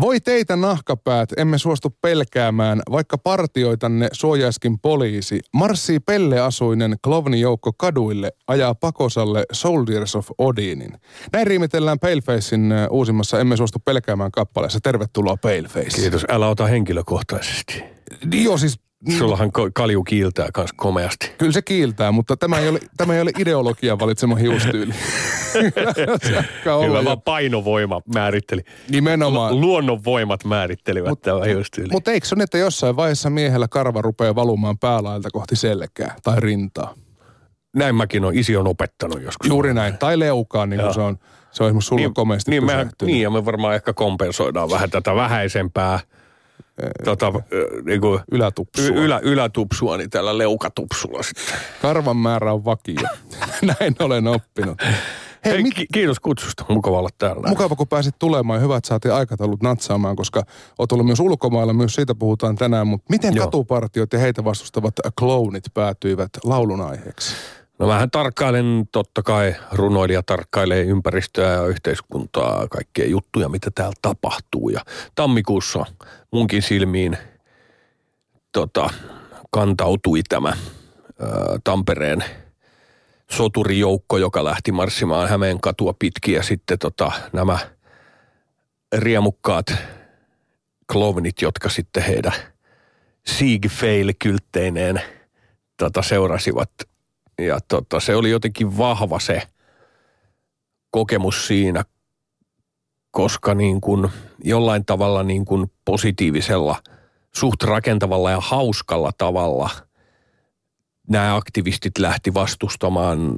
Voi 0.00 0.20
teitä 0.20 0.56
nahkapäät, 0.56 1.28
emme 1.36 1.58
suostu 1.58 1.96
pelkäämään, 2.02 2.82
vaikka 2.90 3.18
partioitanne 3.18 4.08
suojaiskin 4.12 4.78
poliisi. 4.78 5.40
Marssii 5.54 6.00
pelleasuinen 6.00 6.96
klovnijoukko 7.04 7.72
kaduille, 7.72 8.32
ajaa 8.48 8.74
pakosalle 8.74 9.44
Soldiers 9.52 10.16
of 10.16 10.28
Odinin. 10.38 10.92
Näin 11.32 11.46
riimitellään 11.46 11.98
Palefacein 11.98 12.72
uusimmassa 12.90 13.40
Emme 13.40 13.56
suostu 13.56 13.78
pelkäämään 13.84 14.30
kappaleessa. 14.32 14.80
Tervetuloa 14.82 15.36
Paleface. 15.36 16.00
Kiitos, 16.00 16.24
älä 16.28 16.48
ota 16.48 16.66
henkilökohtaisesti. 16.66 17.82
Joo, 18.32 18.58
siis 18.58 18.80
Sullahan 19.18 19.48
ko- 19.48 19.70
kalju 19.74 20.04
kiiltää 20.04 20.48
kans 20.52 20.72
komeasti. 20.76 21.32
Kyllä 21.38 21.52
se 21.52 21.62
kiiltää, 21.62 22.12
mutta 22.12 22.36
tämä 22.36 22.58
ei 22.58 22.68
ole, 22.68 22.80
tämä 22.96 23.14
ei 23.14 23.20
ole 23.20 23.30
ideologian 23.38 23.98
valitsema 23.98 24.36
hiustyyli. 24.36 24.92
Kyllä 26.64 27.04
vaan 27.04 27.22
painovoima 27.22 28.00
määritteli. 28.14 28.60
Nimenomaan. 28.90 29.60
Luonnonvoimat 29.60 30.44
määrittelivät 30.44 31.08
mut, 31.08 31.22
tämä 31.22 31.44
hiustyyli. 31.44 31.88
Mutta 31.92 32.12
eikö 32.12 32.26
se 32.26 32.34
ole, 32.34 32.42
että 32.42 32.58
jossain 32.58 32.96
vaiheessa 32.96 33.30
miehellä 33.30 33.68
karva 33.68 34.02
rupeaa 34.02 34.34
valumaan 34.34 34.78
päälailta 34.78 35.30
kohti 35.30 35.56
selkää 35.56 36.14
tai 36.22 36.40
rintaa? 36.40 36.94
Näin 37.76 37.94
mäkin 37.94 38.24
on, 38.24 38.34
isi 38.34 38.56
on 38.56 38.66
opettanut 38.66 39.22
joskus. 39.22 39.48
Juuri 39.48 39.74
näin, 39.74 39.98
tai 39.98 40.18
leukaan, 40.18 40.70
niin 40.70 40.80
kuin 40.80 40.94
se 40.94 41.00
on, 41.00 41.18
se 41.52 41.62
on 41.62 41.68
esimerkiksi 41.68 41.88
sulla 41.88 42.00
niin, 42.00 42.14
komeasti 42.14 42.50
niin, 42.50 42.64
mehän, 42.64 42.90
niin, 43.02 43.22
ja 43.22 43.30
me 43.30 43.44
varmaan 43.44 43.74
ehkä 43.74 43.92
kompensoidaan 43.92 44.70
vähän 44.70 44.90
tätä 44.90 45.14
vähäisempää 45.14 46.00
tota, 47.04 47.32
niin 47.84 48.00
kuin, 48.00 48.20
ylätupsua. 48.32 48.96
Ylä, 48.96 49.18
ylätupsua, 49.22 49.96
niin 49.96 50.10
tällä 50.10 50.38
leukatupsulla 50.38 51.22
sitten. 51.22 51.54
Karvan 51.82 52.16
määrä 52.16 52.52
on 52.52 52.64
vakio. 52.64 53.08
Näin 53.80 53.96
olen 53.98 54.26
oppinut. 54.26 54.78
Hei, 55.44 55.52
Hei 55.52 55.62
mit... 55.62 55.74
kiitos 55.92 56.20
kutsusta. 56.20 56.64
Mukava 56.68 56.98
olla 56.98 57.08
täällä. 57.18 57.48
Mukava, 57.48 57.76
kun 57.76 57.88
pääsit 57.88 58.14
tulemaan. 58.18 58.60
Hyvä, 58.60 58.76
että 58.76 58.88
saatiin 58.88 59.14
aikataulut 59.14 59.62
natsaamaan, 59.62 60.16
koska 60.16 60.42
olet 60.78 60.92
ollut 60.92 61.06
myös 61.06 61.20
ulkomailla. 61.20 61.72
Myös 61.72 61.94
siitä 61.94 62.14
puhutaan 62.14 62.56
tänään. 62.56 62.86
Mutta 62.86 63.06
miten 63.10 63.34
Joo. 63.34 63.46
katupartiot 63.46 64.12
ja 64.12 64.18
heitä 64.18 64.44
vastustavat 64.44 64.94
kloonit 65.18 65.64
päätyivät 65.74 66.30
laulun 66.44 66.80
aiheeksi? 66.80 67.34
No 67.78 67.88
vähän 67.88 68.10
tarkkailen, 68.10 68.88
totta 68.92 69.22
kai 69.22 69.54
runoilija 69.72 70.22
tarkkailee 70.22 70.82
ympäristöä 70.82 71.52
ja 71.52 71.66
yhteiskuntaa, 71.66 72.68
kaikkea 72.68 73.06
juttuja, 73.06 73.48
mitä 73.48 73.70
täällä 73.74 73.94
tapahtuu. 74.02 74.68
Ja 74.68 74.80
tammikuussa 75.14 75.86
munkin 76.30 76.62
silmiin 76.62 77.18
tota, 78.52 78.90
kantautui 79.50 80.22
tämä 80.28 80.48
ä, 80.48 80.56
Tampereen 81.64 82.24
soturijoukko, 83.30 84.18
joka 84.18 84.44
lähti 84.44 84.72
marssimaan 84.72 85.28
Hämeen 85.28 85.60
katua 85.60 85.94
pitkin 85.98 86.34
ja 86.34 86.42
sitten 86.42 86.78
tota, 86.78 87.12
nämä 87.32 87.58
riemukkaat 88.98 89.74
klovnit, 90.92 91.42
jotka 91.42 91.68
sitten 91.68 92.02
heidän 92.02 92.32
Siegfail-kyltteineen 93.26 95.00
tota, 95.78 96.02
seurasivat– 96.02 96.70
ja 97.38 97.58
tota, 97.68 98.00
se 98.00 98.16
oli 98.16 98.30
jotenkin 98.30 98.78
vahva 98.78 99.20
se 99.20 99.42
kokemus 100.90 101.46
siinä, 101.46 101.84
koska 103.10 103.54
niin 103.54 103.80
kuin 103.80 104.08
jollain 104.44 104.84
tavalla 104.84 105.22
niin 105.22 105.44
kuin 105.44 105.72
positiivisella, 105.84 106.82
suht 107.34 107.62
rakentavalla 107.62 108.30
ja 108.30 108.40
hauskalla 108.40 109.12
tavalla 109.18 109.70
nämä 111.08 111.36
aktivistit 111.36 111.98
lähti 111.98 112.34
vastustamaan 112.34 113.36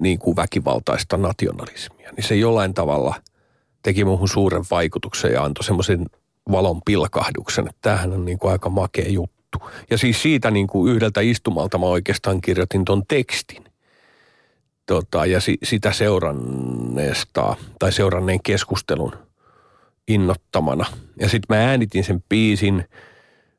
niin 0.00 0.18
kuin 0.18 0.36
väkivaltaista 0.36 1.16
nationalismia. 1.16 2.12
Niin 2.16 2.24
se 2.24 2.34
jollain 2.34 2.74
tavalla 2.74 3.14
teki 3.82 4.04
muuhun 4.04 4.28
suuren 4.28 4.64
vaikutuksen 4.70 5.32
ja 5.32 5.44
antoi 5.44 5.64
semmoisen 5.64 6.06
valon 6.50 6.80
pilkahduksen, 6.84 7.68
että 7.68 7.78
tämähän 7.82 8.12
on 8.12 8.24
niin 8.24 8.38
kuin 8.38 8.52
aika 8.52 8.70
makea 8.70 9.08
juttu 9.08 9.33
juttu. 9.54 9.70
Ja 9.90 9.98
siis 9.98 10.22
siitä 10.22 10.50
niin 10.50 10.66
kuin 10.66 10.94
yhdeltä 10.94 11.20
istumalta 11.20 11.78
mä 11.78 11.86
oikeastaan 11.86 12.40
kirjoitin 12.40 12.84
ton 12.84 13.02
tekstin. 13.08 13.64
Tota, 14.86 15.26
ja 15.26 15.40
si, 15.40 15.58
sitä 15.62 15.92
seuranneesta 15.92 17.56
tai 17.78 17.92
seuranneen 17.92 18.42
keskustelun 18.42 19.12
innottamana. 20.08 20.86
Ja 21.20 21.28
sitten 21.28 21.56
mä 21.56 21.68
äänitin 21.68 22.04
sen 22.04 22.24
biisin 22.28 22.84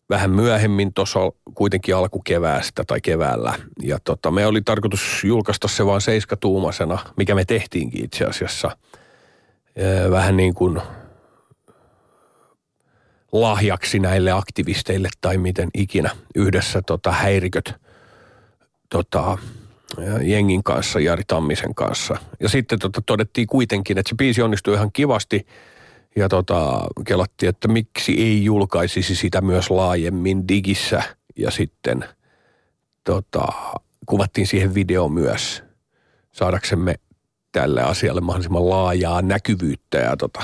vähän 0.10 0.32
myöhemmin 0.32 0.94
tuossa 0.94 1.20
kuitenkin 1.56 1.96
alkukeväästä 1.96 2.84
tai 2.88 3.02
keväällä. 3.02 3.54
Ja 3.82 3.98
tota, 4.04 4.32
me 4.32 4.46
oli 4.46 4.62
tarkoitus 4.62 5.24
julkaista 5.24 5.68
se 5.68 5.86
vaan 5.86 6.02
seiskatuumasena, 6.02 6.98
mikä 7.18 7.36
me 7.36 7.46
tehtiinkin 7.46 8.06
itse 8.06 8.26
asiassa. 8.26 8.78
Vähän 10.12 10.38
niin 10.38 10.54
kuin 10.54 10.82
lahjaksi 13.42 14.00
näille 14.00 14.32
aktivisteille 14.32 15.10
tai 15.22 15.38
miten 15.38 15.70
ikinä 15.74 16.10
yhdessä 16.36 16.82
tota, 16.82 17.12
häiriköt 17.12 17.74
tota, 18.90 19.38
jengin 20.22 20.64
kanssa, 20.64 21.00
Jari 21.00 21.24
Tammisen 21.28 21.76
kanssa. 21.76 22.18
Ja 22.40 22.50
sitten 22.50 22.80
tota, 22.80 23.02
todettiin 23.06 23.48
kuitenkin, 23.48 23.98
että 23.98 24.10
se 24.10 24.16
biisi 24.16 24.42
onnistui 24.42 24.74
ihan 24.74 24.92
kivasti 24.92 25.48
ja 26.16 26.30
tota, 26.30 26.88
kelattiin, 27.08 27.50
että 27.50 27.68
miksi 27.68 28.24
ei 28.24 28.44
julkaisisi 28.44 29.16
sitä 29.16 29.42
myös 29.42 29.70
laajemmin 29.70 30.48
digissä 30.48 31.04
ja 31.36 31.52
sitten 31.52 32.06
tota, 33.04 33.48
kuvattiin 34.06 34.48
siihen 34.48 34.76
video 34.76 35.10
myös 35.10 35.64
saadaksemme 36.32 36.96
tälle 37.52 37.82
asialle 37.82 38.22
mahdollisimman 38.22 38.70
laajaa 38.70 39.22
näkyvyyttä 39.22 39.98
ja 39.98 40.18
tota, 40.18 40.44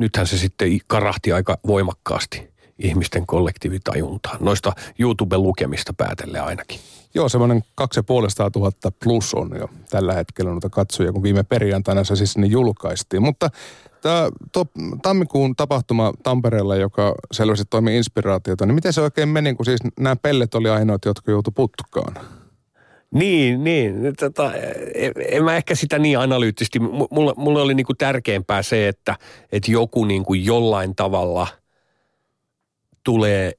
nythän 0.00 0.26
se 0.26 0.38
sitten 0.38 0.78
karahti 0.86 1.32
aika 1.32 1.58
voimakkaasti 1.66 2.50
ihmisten 2.78 3.26
kollektiivitajuntaan. 3.26 4.36
Noista 4.40 4.72
YouTube-lukemista 4.98 5.92
päätelle 5.96 6.40
ainakin. 6.40 6.80
Joo, 7.14 7.28
semmoinen 7.28 7.62
2500 7.74 8.50
tuhatta 8.50 8.92
plus 9.04 9.34
on 9.34 9.50
jo 9.58 9.68
tällä 9.90 10.14
hetkellä 10.14 10.50
noita 10.50 10.70
katsoja, 10.70 11.12
kun 11.12 11.22
viime 11.22 11.42
perjantaina 11.42 12.04
se 12.04 12.16
siis 12.16 12.38
niin 12.38 12.50
julkaistiin. 12.50 13.22
Mutta 13.22 13.50
tämä 14.02 14.28
tuo 14.52 14.64
tammikuun 15.02 15.56
tapahtuma 15.56 16.12
Tampereella, 16.22 16.76
joka 16.76 17.14
selvästi 17.32 17.64
toimi 17.70 17.96
inspiraatiota, 17.96 18.66
niin 18.66 18.74
miten 18.74 18.92
se 18.92 19.00
oikein 19.00 19.28
meni, 19.28 19.54
kun 19.54 19.64
siis 19.64 19.80
nämä 20.00 20.16
pellet 20.16 20.54
oli 20.54 20.70
ainoat, 20.70 21.04
jotka 21.04 21.30
joutu 21.30 21.50
putkaan? 21.50 22.39
Niin, 23.14 23.64
niin. 23.64 23.94
Tota, 24.20 24.54
en, 24.94 25.12
en 25.28 25.44
mä 25.44 25.56
ehkä 25.56 25.74
sitä 25.74 25.98
niin 25.98 26.18
analyyttisesti. 26.18 26.78
Mulle, 27.10 27.32
mulle 27.36 27.60
oli 27.60 27.74
niinku 27.74 27.94
tärkeämpää 27.94 28.62
se, 28.62 28.88
että, 28.88 29.16
että 29.52 29.70
joku 29.70 30.04
niinku 30.04 30.34
jollain 30.34 30.96
tavalla 30.96 31.46
tulee 33.04 33.52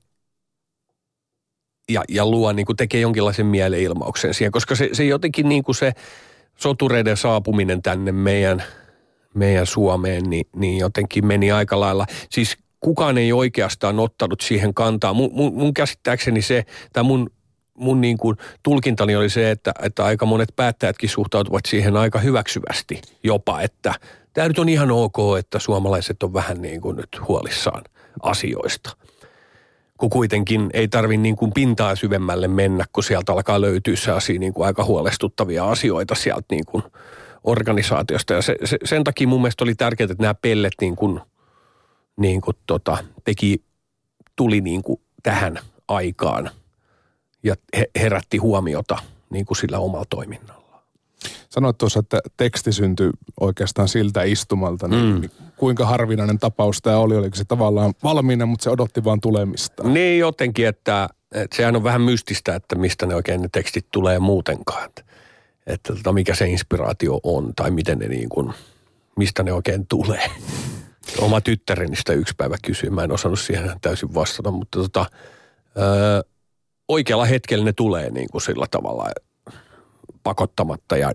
ja, 1.90 2.04
ja 2.10 2.26
luo, 2.26 2.52
niinku 2.52 2.74
tekee 2.74 3.02
jonkinlaisen 3.02 3.46
mieleilmauksen 3.46 4.34
siihen, 4.34 4.52
koska 4.52 4.76
se, 4.76 4.90
se 4.94 5.06
jotenkin 5.06 5.50
niinku 5.50 5.74
se 5.74 5.92
sotureiden 6.58 7.18
saapuminen 7.18 7.82
tänne 7.82 8.12
meidän, 8.12 8.64
meidän 9.34 9.66
Suomeen, 9.66 10.24
niin, 10.24 10.46
niin 10.56 10.78
jotenkin 10.78 11.26
meni 11.26 11.52
aika 11.52 11.80
lailla. 11.80 12.06
Siis 12.30 12.58
kukaan 12.80 13.18
ei 13.18 13.34
oikeastaan 13.34 14.00
ottanut 14.00 14.42
siihen 14.42 14.74
kantaa. 14.74 15.14
Mun, 15.14 15.30
mun, 15.34 15.54
mun 15.54 15.74
käsittääkseni 15.74 16.42
se, 16.42 16.66
tai 16.94 17.04
mun 17.04 17.30
mun 17.78 18.02
niin 18.02 18.18
kuin 18.18 18.38
tulkintani 18.64 19.16
oli 19.16 19.30
se, 19.30 19.52
että, 19.52 19.72
että 19.82 20.06
aika 20.06 20.26
monet 20.26 20.50
päättäjätkin 20.56 21.10
suhtautuvat 21.10 21.66
siihen 21.68 21.98
aika 21.98 22.20
hyväksyvästi 22.20 23.02
jopa, 23.24 23.62
että 23.62 23.94
tämä 24.34 24.48
nyt 24.48 24.60
on 24.60 24.70
ihan 24.70 24.92
ok, 24.92 25.18
että 25.40 25.60
suomalaiset 25.60 26.24
on 26.24 26.34
vähän 26.34 26.62
niin 26.62 26.82
kuin 26.82 26.96
nyt 26.96 27.10
huolissaan 27.28 27.84
asioista. 28.22 28.98
Kun 29.98 30.10
kuitenkin 30.10 30.70
ei 30.74 30.88
tarvi 30.88 31.18
niin 31.18 31.36
kuin 31.36 31.54
pintaa 31.54 31.96
syvemmälle 31.96 32.48
mennä, 32.48 32.86
kun 32.94 33.04
sieltä 33.04 33.32
alkaa 33.32 33.62
löytyä 33.62 33.96
sellaisia 33.96 34.40
niin 34.40 34.54
kuin 34.54 34.68
aika 34.68 34.84
huolestuttavia 34.84 35.70
asioita 35.70 36.16
sieltä 36.16 36.46
niin 36.52 36.66
kuin 36.66 36.84
organisaatiosta. 37.44 38.34
Ja 38.34 38.42
se, 38.42 38.56
se, 38.64 38.78
sen 38.84 39.04
takia 39.04 39.28
mun 39.28 39.42
mielestä 39.42 39.64
oli 39.64 39.76
tärkeää, 39.76 40.06
että 40.12 40.24
nämä 40.24 40.34
pellet 40.34 40.74
niin 40.82 40.96
kuin, 40.96 41.20
niin 42.18 42.42
kuin 42.42 42.58
tota, 42.68 42.98
teki, 43.24 43.64
tuli 44.36 44.62
niin 44.62 44.82
kuin 44.82 45.02
tähän 45.24 45.60
aikaan– 45.88 46.50
ja 47.44 47.56
herätti 48.00 48.38
huomiota 48.38 48.98
niin 49.30 49.46
kuin 49.46 49.58
sillä 49.58 49.80
omalla 49.80 50.06
toiminnalla. 50.10 50.62
Sanoit 51.50 51.78
tuossa, 51.78 52.00
että 52.00 52.20
teksti 52.38 52.72
syntyi 52.72 53.10
oikeastaan 53.40 53.88
siltä 53.88 54.24
istumalta, 54.24 54.88
niin 54.88 55.22
mm. 55.22 55.30
kuinka 55.58 55.86
harvinainen 55.86 56.40
tapaus 56.40 56.82
tämä 56.82 56.98
oli? 56.98 57.16
Oliko 57.16 57.36
se 57.36 57.46
tavallaan 57.46 57.94
valmiina, 58.04 58.46
mutta 58.46 58.64
se 58.64 58.70
odotti 58.70 59.04
vaan 59.04 59.22
tulemista? 59.22 59.84
Niin 59.84 60.20
jotenkin, 60.20 60.68
että, 60.68 61.10
että 61.32 61.58
sehän 61.58 61.76
on 61.76 61.84
vähän 61.84 62.02
mystistä, 62.02 62.56
että 62.56 62.76
mistä 62.76 63.06
ne 63.06 63.16
oikein 63.16 63.42
ne 63.42 63.50
tekstit 63.52 63.88
tulee 63.92 64.20
muutenkaan. 64.20 64.86
Että, 64.86 65.04
että 65.68 65.96
tota, 65.96 66.14
mikä 66.14 66.36
se 66.36 66.50
inspiraatio 66.50 67.20
on 67.24 67.52
tai 67.56 67.72
miten 67.72 68.00
ne 68.00 68.08
niin 68.08 68.30
kuin, 68.30 68.54
mistä 69.18 69.44
ne 69.44 69.54
oikein 69.54 69.88
tulee. 69.88 70.32
Oma 71.18 71.42
tyttäreni 71.42 71.96
sitä 71.96 72.14
yksi 72.14 72.34
päivä 72.38 72.56
kysyi, 72.66 72.90
mä 72.90 73.04
en 73.04 73.12
osannut 73.12 73.40
siihen 73.40 73.72
täysin 73.82 74.14
vastata, 74.14 74.52
mutta 74.52 74.80
tota, 74.80 75.06
öö, 75.78 76.22
oikealla 76.92 77.26
hetkellä 77.26 77.66
ne 77.66 77.74
tulee 77.74 78.10
niin 78.10 78.28
kuin 78.32 78.42
sillä 78.42 78.66
tavalla 78.72 79.12
pakottamatta 80.24 80.98
ja, 80.98 81.12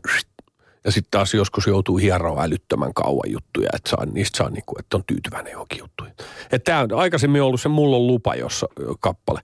Ja 0.84 0.93
sitten 0.93 1.11
taas 1.11 1.34
joskus 1.34 1.67
joutuu 1.67 1.96
hieroa 1.96 2.43
älyttömän 2.43 2.94
kauan 2.94 3.31
juttuja, 3.31 3.69
että 3.75 3.90
saa, 3.90 4.06
niistä 4.06 4.37
saa 4.37 4.50
niinku, 4.50 4.75
että 4.78 4.96
on 4.96 5.05
tyytyväinen 5.06 5.52
johonkin 5.52 5.78
juttuihin. 5.78 6.14
Että 6.52 6.70
tämä 6.73 6.81
on 6.81 6.93
aikaisemmin 6.93 7.43
ollut 7.43 7.61
se 7.61 7.69
Mulla 7.69 7.96
on 7.96 8.06
lupa, 8.06 8.34
jossa 8.34 8.67
kappale, 9.00 9.40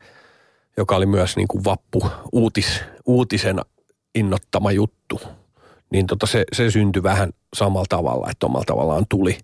joka 0.76 0.96
oli 0.96 1.06
myös 1.06 1.36
niinku 1.36 1.64
vappu 1.64 2.06
uutis, 2.32 2.80
uutisena 3.06 3.62
innottama 4.14 4.72
juttu. 4.72 5.20
Niin 5.90 6.06
tota 6.06 6.26
se, 6.26 6.44
se 6.52 6.70
syntyi 6.70 7.02
vähän 7.02 7.30
samalla 7.54 7.86
tavalla, 7.88 8.30
että 8.30 8.46
omalla 8.46 8.64
tavallaan 8.64 9.04
tuli, 9.08 9.38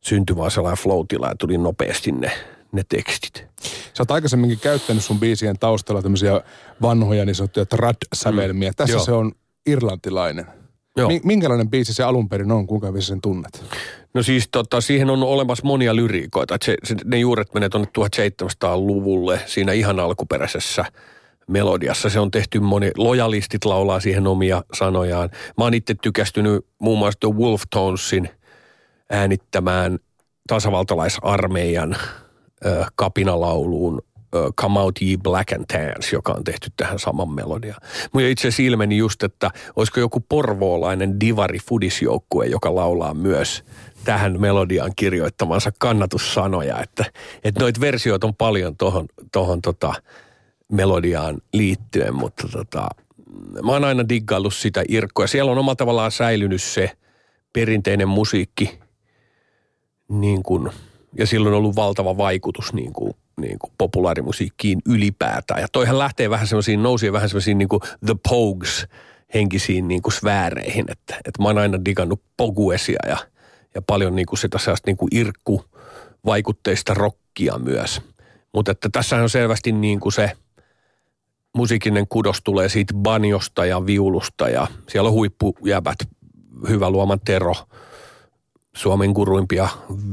syntyi 0.00 0.36
vaan 0.36 0.50
sellainen 0.50 0.82
flow 0.82 1.06
tuli 1.38 1.58
nopeasti 1.58 2.12
ne, 2.12 2.32
ne 2.72 2.82
tekstit. 2.88 3.46
Sä 3.94 4.02
oot 4.02 4.10
aikaisemminkin 4.10 4.58
käyttänyt 4.60 5.04
sun 5.04 5.20
biisien 5.20 5.58
taustalla 5.58 6.02
tämmöisiä 6.02 6.40
vanhoja 6.82 7.24
niin 7.24 7.34
sanottuja 7.34 7.66
trad-sävelmiä. 7.66 8.70
Mm. 8.70 8.74
Tässä 8.76 8.94
Joo. 8.94 9.04
se 9.04 9.12
on 9.12 9.32
irlantilainen. 9.66 10.46
Joo. 10.96 11.10
Minkälainen 11.24 11.70
biisi 11.70 11.94
se 11.94 12.02
alun 12.02 12.28
perin 12.28 12.52
on, 12.52 12.66
kuinka 12.66 12.86
hyvin 12.86 13.02
sen 13.02 13.20
tunnet? 13.20 13.64
No 14.14 14.22
siis 14.22 14.48
tota, 14.50 14.80
siihen 14.80 15.10
on 15.10 15.22
olemassa 15.22 15.66
monia 15.66 15.96
lyriikoita. 15.96 16.56
Se, 16.64 16.76
se, 16.84 16.96
ne 17.04 17.18
juuret 17.18 17.54
menee 17.54 17.68
tuonne 17.68 17.88
1700-luvulle 17.98 19.40
siinä 19.46 19.72
ihan 19.72 20.00
alkuperäisessä 20.00 20.84
melodiassa. 21.48 22.10
Se 22.10 22.20
on 22.20 22.30
tehty 22.30 22.60
moni, 22.60 22.90
lojalistit 22.96 23.64
laulaa 23.64 24.00
siihen 24.00 24.26
omia 24.26 24.64
sanojaan. 24.74 25.30
Mä 25.58 25.64
oon 25.64 25.74
itse 25.74 25.94
tykästynyt 26.02 26.66
muun 26.78 26.98
muassa 26.98 27.18
The 27.20 27.28
Wolf 27.28 27.62
Tonesin 27.70 28.28
äänittämään 29.10 29.98
tasavaltalaisarmeijan 30.48 31.96
ö, 32.66 32.84
kapinalauluun 32.94 34.02
Come 34.60 34.80
Out 34.80 34.98
Ye 35.02 35.16
Black 35.16 35.52
and 35.52 35.64
Tans, 35.66 36.12
joka 36.12 36.32
on 36.32 36.44
tehty 36.44 36.70
tähän 36.76 36.98
saman 36.98 37.30
melodia. 37.30 37.74
Mutta 38.12 38.28
itse 38.28 38.48
asiassa 38.48 38.62
ilmeni 38.62 38.96
just, 38.96 39.22
että 39.22 39.50
olisiko 39.76 40.00
joku 40.00 40.20
porvoolainen 40.28 41.20
divari 41.20 41.58
fudisjoukkue, 41.58 42.46
joka 42.46 42.74
laulaa 42.74 43.14
myös 43.14 43.64
tähän 44.04 44.40
melodiaan 44.40 44.92
kirjoittamansa 44.96 45.72
kannatussanoja. 45.78 46.80
Että, 46.82 47.04
että 47.44 47.60
noita 47.60 47.80
versioita 47.80 48.26
on 48.26 48.34
paljon 48.34 48.76
tuohon 48.76 49.06
tohon 49.32 49.62
tota 49.62 49.94
melodiaan 50.72 51.38
liittyen, 51.52 52.14
mutta 52.14 52.48
tota, 52.52 52.88
mä 53.62 53.72
oon 53.72 53.84
aina 53.84 54.08
diggaillut 54.08 54.54
sitä 54.54 54.84
Irkkoa. 54.88 55.26
Siellä 55.26 55.52
on 55.52 55.58
omalla 55.58 55.76
tavallaan 55.76 56.12
säilynyt 56.12 56.62
se 56.62 56.90
perinteinen 57.52 58.08
musiikki, 58.08 58.78
niin 60.08 60.42
kuin, 60.42 60.70
ja 61.18 61.26
silloin 61.26 61.54
on 61.54 61.58
ollut 61.58 61.76
valtava 61.76 62.16
vaikutus 62.16 62.72
niin 62.72 62.92
kuin 62.92 63.14
niin 63.40 63.58
kuin 63.58 63.72
populaarimusiikkiin 63.78 64.78
ylipäätään. 64.88 65.60
Ja 65.60 65.68
toihan 65.72 65.98
lähtee 65.98 66.30
vähän 66.30 66.46
semmoisiin, 66.46 66.82
nousi 66.82 67.12
vähän 67.12 67.28
semmoisiin 67.28 67.58
niin 67.58 67.68
kuin 67.68 67.80
The 68.06 68.14
Pogues 68.28 68.86
henkisiin 69.34 69.88
niin 69.88 70.02
kuin 70.02 70.12
sfääreihin. 70.12 70.84
Että, 70.88 71.14
että 71.14 71.42
mä 71.42 71.48
oon 71.48 71.58
aina 71.58 71.84
digannut 71.84 72.22
poguesia 72.36 72.98
ja, 73.08 73.16
ja 73.74 73.82
paljon 73.82 74.16
niin 74.16 74.26
kuin 74.26 74.38
sitä 74.38 74.58
sellaista 74.58 74.88
niin 74.88 74.96
kuin 74.96 75.08
irkku 75.16 75.64
vaikutteista 76.24 76.94
rockia 76.94 77.58
myös. 77.58 78.02
Mutta 78.54 78.72
että 78.72 78.88
tässä 78.92 79.16
on 79.16 79.30
selvästi 79.30 79.72
niin 79.72 80.00
kuin 80.00 80.12
se 80.12 80.32
musiikinen 81.56 82.08
kudos 82.08 82.40
tulee 82.44 82.68
siitä 82.68 82.94
banjosta 82.94 83.66
ja 83.66 83.86
viulusta 83.86 84.48
ja 84.48 84.66
siellä 84.88 85.08
on 85.08 85.14
huippujäbät, 85.14 85.98
hyvä 86.68 86.90
luoman 86.90 87.20
Tero– 87.24 87.54
Suomen 88.78 89.10
guruimpia 89.10 89.68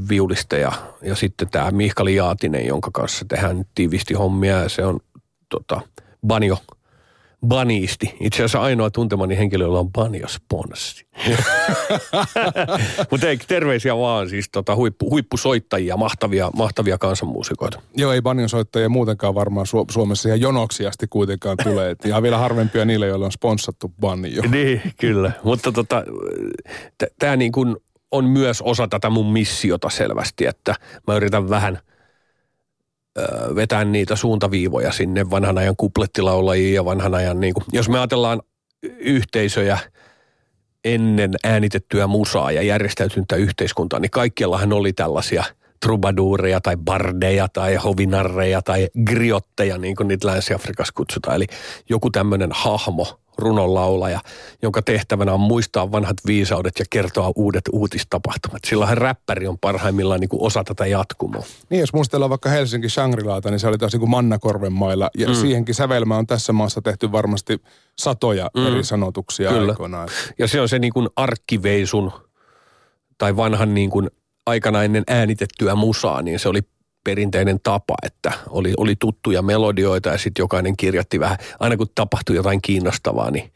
viulisteja. 0.08 0.72
Ja 1.02 1.14
sitten 1.14 1.48
tämä 1.50 1.70
Mihkali 1.70 2.14
Jaatinen, 2.14 2.66
jonka 2.66 2.90
kanssa 2.92 3.24
tehdään 3.28 3.64
tiivisti 3.74 4.14
hommia 4.14 4.56
ja 4.62 4.68
se 4.68 4.84
on 4.84 5.00
tota, 5.48 5.80
banjo, 6.26 6.58
baniisti. 7.46 8.16
Itse 8.20 8.36
asiassa 8.36 8.60
ainoa 8.60 8.90
tuntemani 8.90 9.38
henkilö, 9.38 9.64
jolla 9.64 9.80
on 9.80 9.92
banjosponssi. 9.92 11.06
Mutta 13.10 13.28
ei, 13.28 13.36
terveisiä 13.36 13.96
vaan 13.96 14.28
siis 14.28 14.48
tota, 14.52 14.76
huippu, 14.76 15.10
huippusoittajia, 15.10 15.96
mahtavia, 15.96 16.50
mahtavia 16.56 16.98
kansanmuusikoita. 16.98 17.80
Joo, 17.96 18.12
ei 18.12 18.22
banjosoittajia 18.22 18.88
muutenkaan 18.88 19.34
varmaan 19.34 19.66
Su- 19.66 19.92
Suomessa 19.92 20.28
ihan 20.28 20.40
jonoksi 20.40 20.86
asti 20.86 21.06
kuitenkaan 21.10 21.56
tulee. 21.62 21.90
Et 21.90 22.04
ihan 22.04 22.22
vielä 22.22 22.38
harvempia 22.38 22.84
niille, 22.84 23.06
joilla 23.06 23.26
on 23.26 23.32
sponssattu 23.32 23.92
banjo. 24.00 24.42
niin, 24.50 24.82
kyllä. 25.00 25.32
Mutta 25.42 25.72
tota, 25.72 26.04
tämä 27.18 27.36
niin 27.36 27.52
kuin 27.52 27.76
on 28.10 28.24
myös 28.24 28.62
osa 28.62 28.88
tätä 28.88 29.10
mun 29.10 29.32
missiota 29.32 29.90
selvästi, 29.90 30.46
että 30.46 30.74
mä 31.06 31.16
yritän 31.16 31.50
vähän 31.50 31.78
ö, 33.18 33.54
vetää 33.54 33.84
niitä 33.84 34.16
suuntaviivoja 34.16 34.92
sinne 34.92 35.30
vanhan 35.30 35.58
ajan 35.58 35.76
kuplettilaulajiin 35.76 36.74
ja 36.74 36.84
vanhan 36.84 37.14
ajan, 37.14 37.40
niin 37.40 37.54
kuin, 37.54 37.64
jos 37.72 37.88
me 37.88 37.98
ajatellaan 37.98 38.42
yhteisöjä 38.98 39.78
ennen 40.84 41.30
äänitettyä 41.44 42.06
musaa 42.06 42.52
ja 42.52 42.62
järjestäytynyttä 42.62 43.36
yhteiskuntaa, 43.36 44.00
niin 44.00 44.10
kaikkiallahan 44.10 44.72
oli 44.72 44.92
tällaisia 44.92 45.44
trubaduureja 45.80 46.60
tai 46.60 46.76
bardeja 46.76 47.48
tai 47.48 47.74
hovinarreja 47.74 48.62
tai 48.62 48.88
griotteja, 49.06 49.78
niin 49.78 49.96
kuin 49.96 50.08
niitä 50.08 50.26
Länsi-Afrikassa 50.26 50.92
kutsutaan. 50.96 51.36
Eli 51.36 51.46
joku 51.88 52.10
tämmöinen 52.10 52.50
hahmo, 52.52 53.20
runonlaulaja, 53.38 54.20
jonka 54.62 54.82
tehtävänä 54.82 55.32
on 55.32 55.40
muistaa 55.40 55.92
vanhat 55.92 56.16
viisaudet 56.26 56.78
ja 56.78 56.84
kertoa 56.90 57.32
uudet 57.36 57.64
uutistapahtumat. 57.72 58.62
Silloinhan 58.66 58.98
räppäri 58.98 59.46
on 59.46 59.58
parhaimmillaan 59.58 60.20
niin 60.20 60.28
kuin 60.28 60.42
osa 60.42 60.64
tätä 60.64 60.86
jatkumoa. 60.86 61.42
Niin, 61.70 61.80
jos 61.80 61.92
muistellaan 61.92 62.30
vaikka 62.30 62.48
Helsinki 62.48 62.88
Shangri-Laata, 62.88 63.50
niin 63.50 63.60
se 63.60 63.68
oli 63.68 63.78
taas 63.78 63.92
niin 63.92 64.00
kuin 64.00 64.10
Mannakorven 64.10 64.72
mailla. 64.72 65.10
Ja 65.18 65.28
mm. 65.28 65.34
siihenkin 65.34 65.74
sävelmä 65.74 66.16
on 66.16 66.26
tässä 66.26 66.52
maassa 66.52 66.82
tehty 66.82 67.12
varmasti 67.12 67.62
satoja 67.98 68.50
mm. 68.56 68.66
eri 68.66 68.84
sanotuksia 68.84 69.50
Kyllä. 69.50 69.72
aikoinaan. 69.72 70.08
Ja 70.38 70.48
se 70.48 70.60
on 70.60 70.68
se 70.68 70.78
niin 70.78 70.92
kuin 70.92 71.08
arkkiveisun 71.16 72.12
tai 73.18 73.36
vanhan 73.36 73.74
niin 73.74 73.90
kuin 73.90 74.10
aikana 74.46 74.82
ennen 74.82 75.04
äänitettyä 75.08 75.74
musaa, 75.74 76.22
niin 76.22 76.38
se 76.38 76.48
oli 76.48 76.60
perinteinen 77.06 77.60
tapa, 77.62 77.94
että 78.02 78.32
oli, 78.48 78.74
oli 78.76 78.96
tuttuja 78.96 79.42
melodioita 79.42 80.08
ja 80.08 80.18
sitten 80.18 80.42
jokainen 80.42 80.76
kirjoitti 80.76 81.20
vähän, 81.20 81.38
aina 81.60 81.76
kun 81.76 81.86
tapahtui 81.94 82.36
jotain 82.36 82.62
kiinnostavaa, 82.62 83.30
niin, 83.30 83.52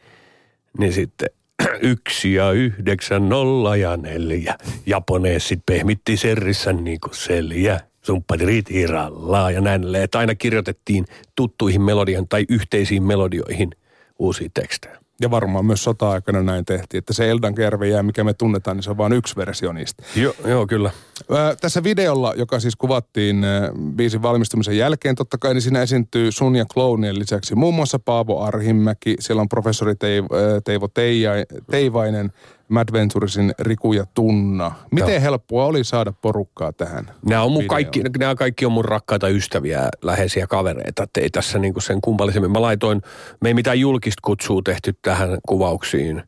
niin 0.78 0.92
sitten 0.92 1.28
yksi 1.82 2.34
ja 2.34 2.52
yhdeksän, 2.52 3.28
nolla 3.28 3.76
ja 3.76 3.96
neljä. 3.96 4.54
Japoneesit 4.86 5.60
pehmitti 5.66 6.16
serrissä 6.16 6.72
niin 6.72 7.00
kuin 7.00 7.14
seljä. 7.14 7.80
Sumppadrit 8.02 8.70
hirallaa 8.70 9.50
ja 9.50 9.60
näin. 9.60 9.94
Että 9.94 10.18
aina 10.18 10.34
kirjoitettiin 10.34 11.04
tuttuihin 11.36 11.82
melodioihin 11.82 12.28
tai 12.28 12.44
yhteisiin 12.48 13.02
melodioihin 13.02 13.70
uusia 14.18 14.48
tekstejä. 14.54 14.98
Ja 15.20 15.30
varmaan 15.30 15.64
myös 15.64 15.84
sota-aikana 15.84 16.42
näin 16.42 16.64
tehtiin, 16.64 16.98
että 16.98 17.12
se 17.12 17.30
Eldankerve 17.30 18.02
mikä 18.02 18.24
me 18.24 18.34
tunnetaan, 18.34 18.76
niin 18.76 18.82
se 18.84 18.90
on 18.90 18.98
vain 18.98 19.12
yksi 19.12 19.36
versio 19.36 19.72
niistä. 19.72 20.02
Joo, 20.16 20.34
joo 20.44 20.66
kyllä. 20.66 20.90
Ää, 21.30 21.56
tässä 21.56 21.82
videolla, 21.82 22.34
joka 22.36 22.60
siis 22.60 22.76
kuvattiin 22.76 23.44
ää, 23.44 23.70
biisin 23.96 24.22
valmistumisen 24.22 24.76
jälkeen, 24.76 25.14
totta 25.14 25.38
kai, 25.38 25.54
niin 25.54 25.62
siinä 25.62 25.82
esiintyy 25.82 26.32
sun 26.32 26.56
ja 26.56 26.64
Klounien 26.74 27.18
lisäksi 27.18 27.54
muun 27.54 27.74
muassa 27.74 27.98
Paavo 27.98 28.40
Arhimäki, 28.40 29.16
siellä 29.20 29.42
on 29.42 29.48
professori 29.48 29.94
Teivo, 29.94 30.28
Teivo 30.64 30.88
Teija, 30.88 31.32
Teivainen, 31.70 32.32
Mad 32.70 32.88
Venturesin 32.92 33.52
Riku 33.58 33.92
ja 33.92 34.04
Tunna. 34.14 34.72
Miten 34.90 35.14
Joo. 35.14 35.22
helppoa 35.22 35.64
oli 35.64 35.84
saada 35.84 36.12
porukkaa 36.12 36.72
tähän 36.72 37.10
Nämä, 37.26 37.42
on 37.42 37.52
mun 37.52 37.66
kaikki, 37.66 38.02
nämä 38.18 38.34
kaikki 38.34 38.66
on 38.66 38.72
mun 38.72 38.84
rakkaita 38.84 39.28
ystäviä, 39.28 39.88
läheisiä 40.02 40.46
kavereita. 40.46 41.02
Että 41.02 41.20
ei 41.20 41.30
tässä 41.30 41.58
niinku 41.58 41.80
sen 41.80 42.00
kummallisemmin. 42.00 42.50
Mä 42.50 42.62
laitoin, 42.62 43.02
me 43.40 43.48
ei 43.48 43.54
mitään 43.54 43.80
julkista 43.80 44.20
kutsua 44.24 44.60
tehty 44.64 44.94
tähän 45.02 45.38
kuvauksiin, 45.48 46.22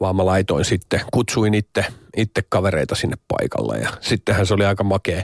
vaan 0.00 0.16
mä 0.16 0.26
laitoin 0.26 0.64
sitten, 0.64 1.00
kutsuin 1.12 1.54
itse, 1.54 1.84
itse 2.16 2.42
kavereita 2.48 2.94
sinne 2.94 3.16
paikalle. 3.28 3.78
Ja 3.78 3.90
sittenhän 4.00 4.46
se 4.46 4.54
oli 4.54 4.64
aika 4.64 4.84
makea 4.84 5.22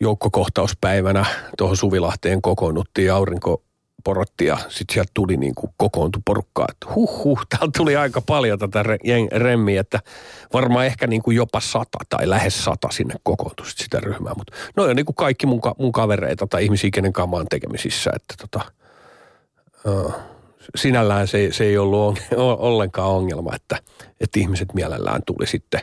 joukkokohtauspäivänä 0.00 1.26
tuohon 1.58 1.76
Suvilahteen 1.76 2.42
kokoonnuttiin 2.42 3.12
aurinko 3.12 3.62
porotti 4.04 4.46
ja 4.46 4.58
sitten 4.68 4.94
sieltä 4.94 5.10
tuli 5.14 5.36
niin 5.36 5.54
kuin 5.54 5.72
kokoontui 5.76 6.22
porukkaa, 6.24 6.66
että 6.68 6.86
huh 6.94 7.24
huh, 7.24 7.46
täältä 7.48 7.78
tuli 7.78 7.96
aika 7.96 8.20
paljon 8.20 8.58
tätä 8.58 8.84
remmiä, 9.32 9.80
että 9.80 10.00
varmaan 10.52 10.86
ehkä 10.86 11.06
niin 11.06 11.22
kuin 11.22 11.36
jopa 11.36 11.60
sata 11.60 11.98
tai 12.08 12.30
lähes 12.30 12.64
sata 12.64 12.88
sinne 12.90 13.14
kokoontui 13.22 13.66
sit 13.66 13.78
sitä 13.78 14.00
ryhmää, 14.00 14.34
mutta 14.36 14.52
no 14.76 14.84
on 14.84 14.96
niin 14.96 15.06
kuin 15.06 15.16
kaikki 15.16 15.46
mun, 15.46 15.60
mun 15.78 15.92
kavereita 15.92 16.46
tai 16.46 16.64
ihmisiä, 16.64 16.90
kenen 16.94 17.12
kanssa 17.12 17.36
mä 17.36 17.44
tekemisissä, 17.50 18.10
että 18.16 18.34
tota, 18.38 18.72
uh, 19.84 20.14
sinällään 20.76 21.28
se, 21.28 21.48
se 21.52 21.64
ei 21.64 21.78
ollut 21.78 21.98
on, 21.98 22.16
ollenkaan 22.58 23.10
ongelma, 23.10 23.54
että, 23.54 23.78
että 24.20 24.40
ihmiset 24.40 24.74
mielellään 24.74 25.22
tuli 25.26 25.46
sitten, 25.46 25.80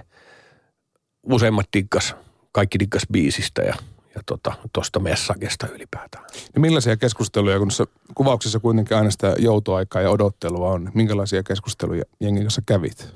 useimmat 1.23 1.65
diggas, 1.77 2.15
kaikki 2.51 2.79
diggas 2.79 3.03
biisistä 3.11 3.61
ja 3.61 3.75
ja 4.15 4.21
tuosta 4.25 4.57
tota, 4.73 4.99
messagesta 4.99 5.67
ylipäätään. 5.67 6.25
Ja 6.55 6.61
millaisia 6.61 6.97
keskusteluja, 6.97 7.59
kun 7.59 7.69
kuvauksessa 8.15 8.59
kuitenkin 8.59 8.97
aina 8.97 9.11
sitä 9.11 9.35
joutoaikaa 9.39 10.01
ja 10.01 10.09
odottelua 10.09 10.69
on, 10.71 10.91
minkälaisia 10.93 11.43
keskusteluja 11.43 12.03
jengin 12.19 12.43
kanssa 12.43 12.61
kävit? 12.65 13.07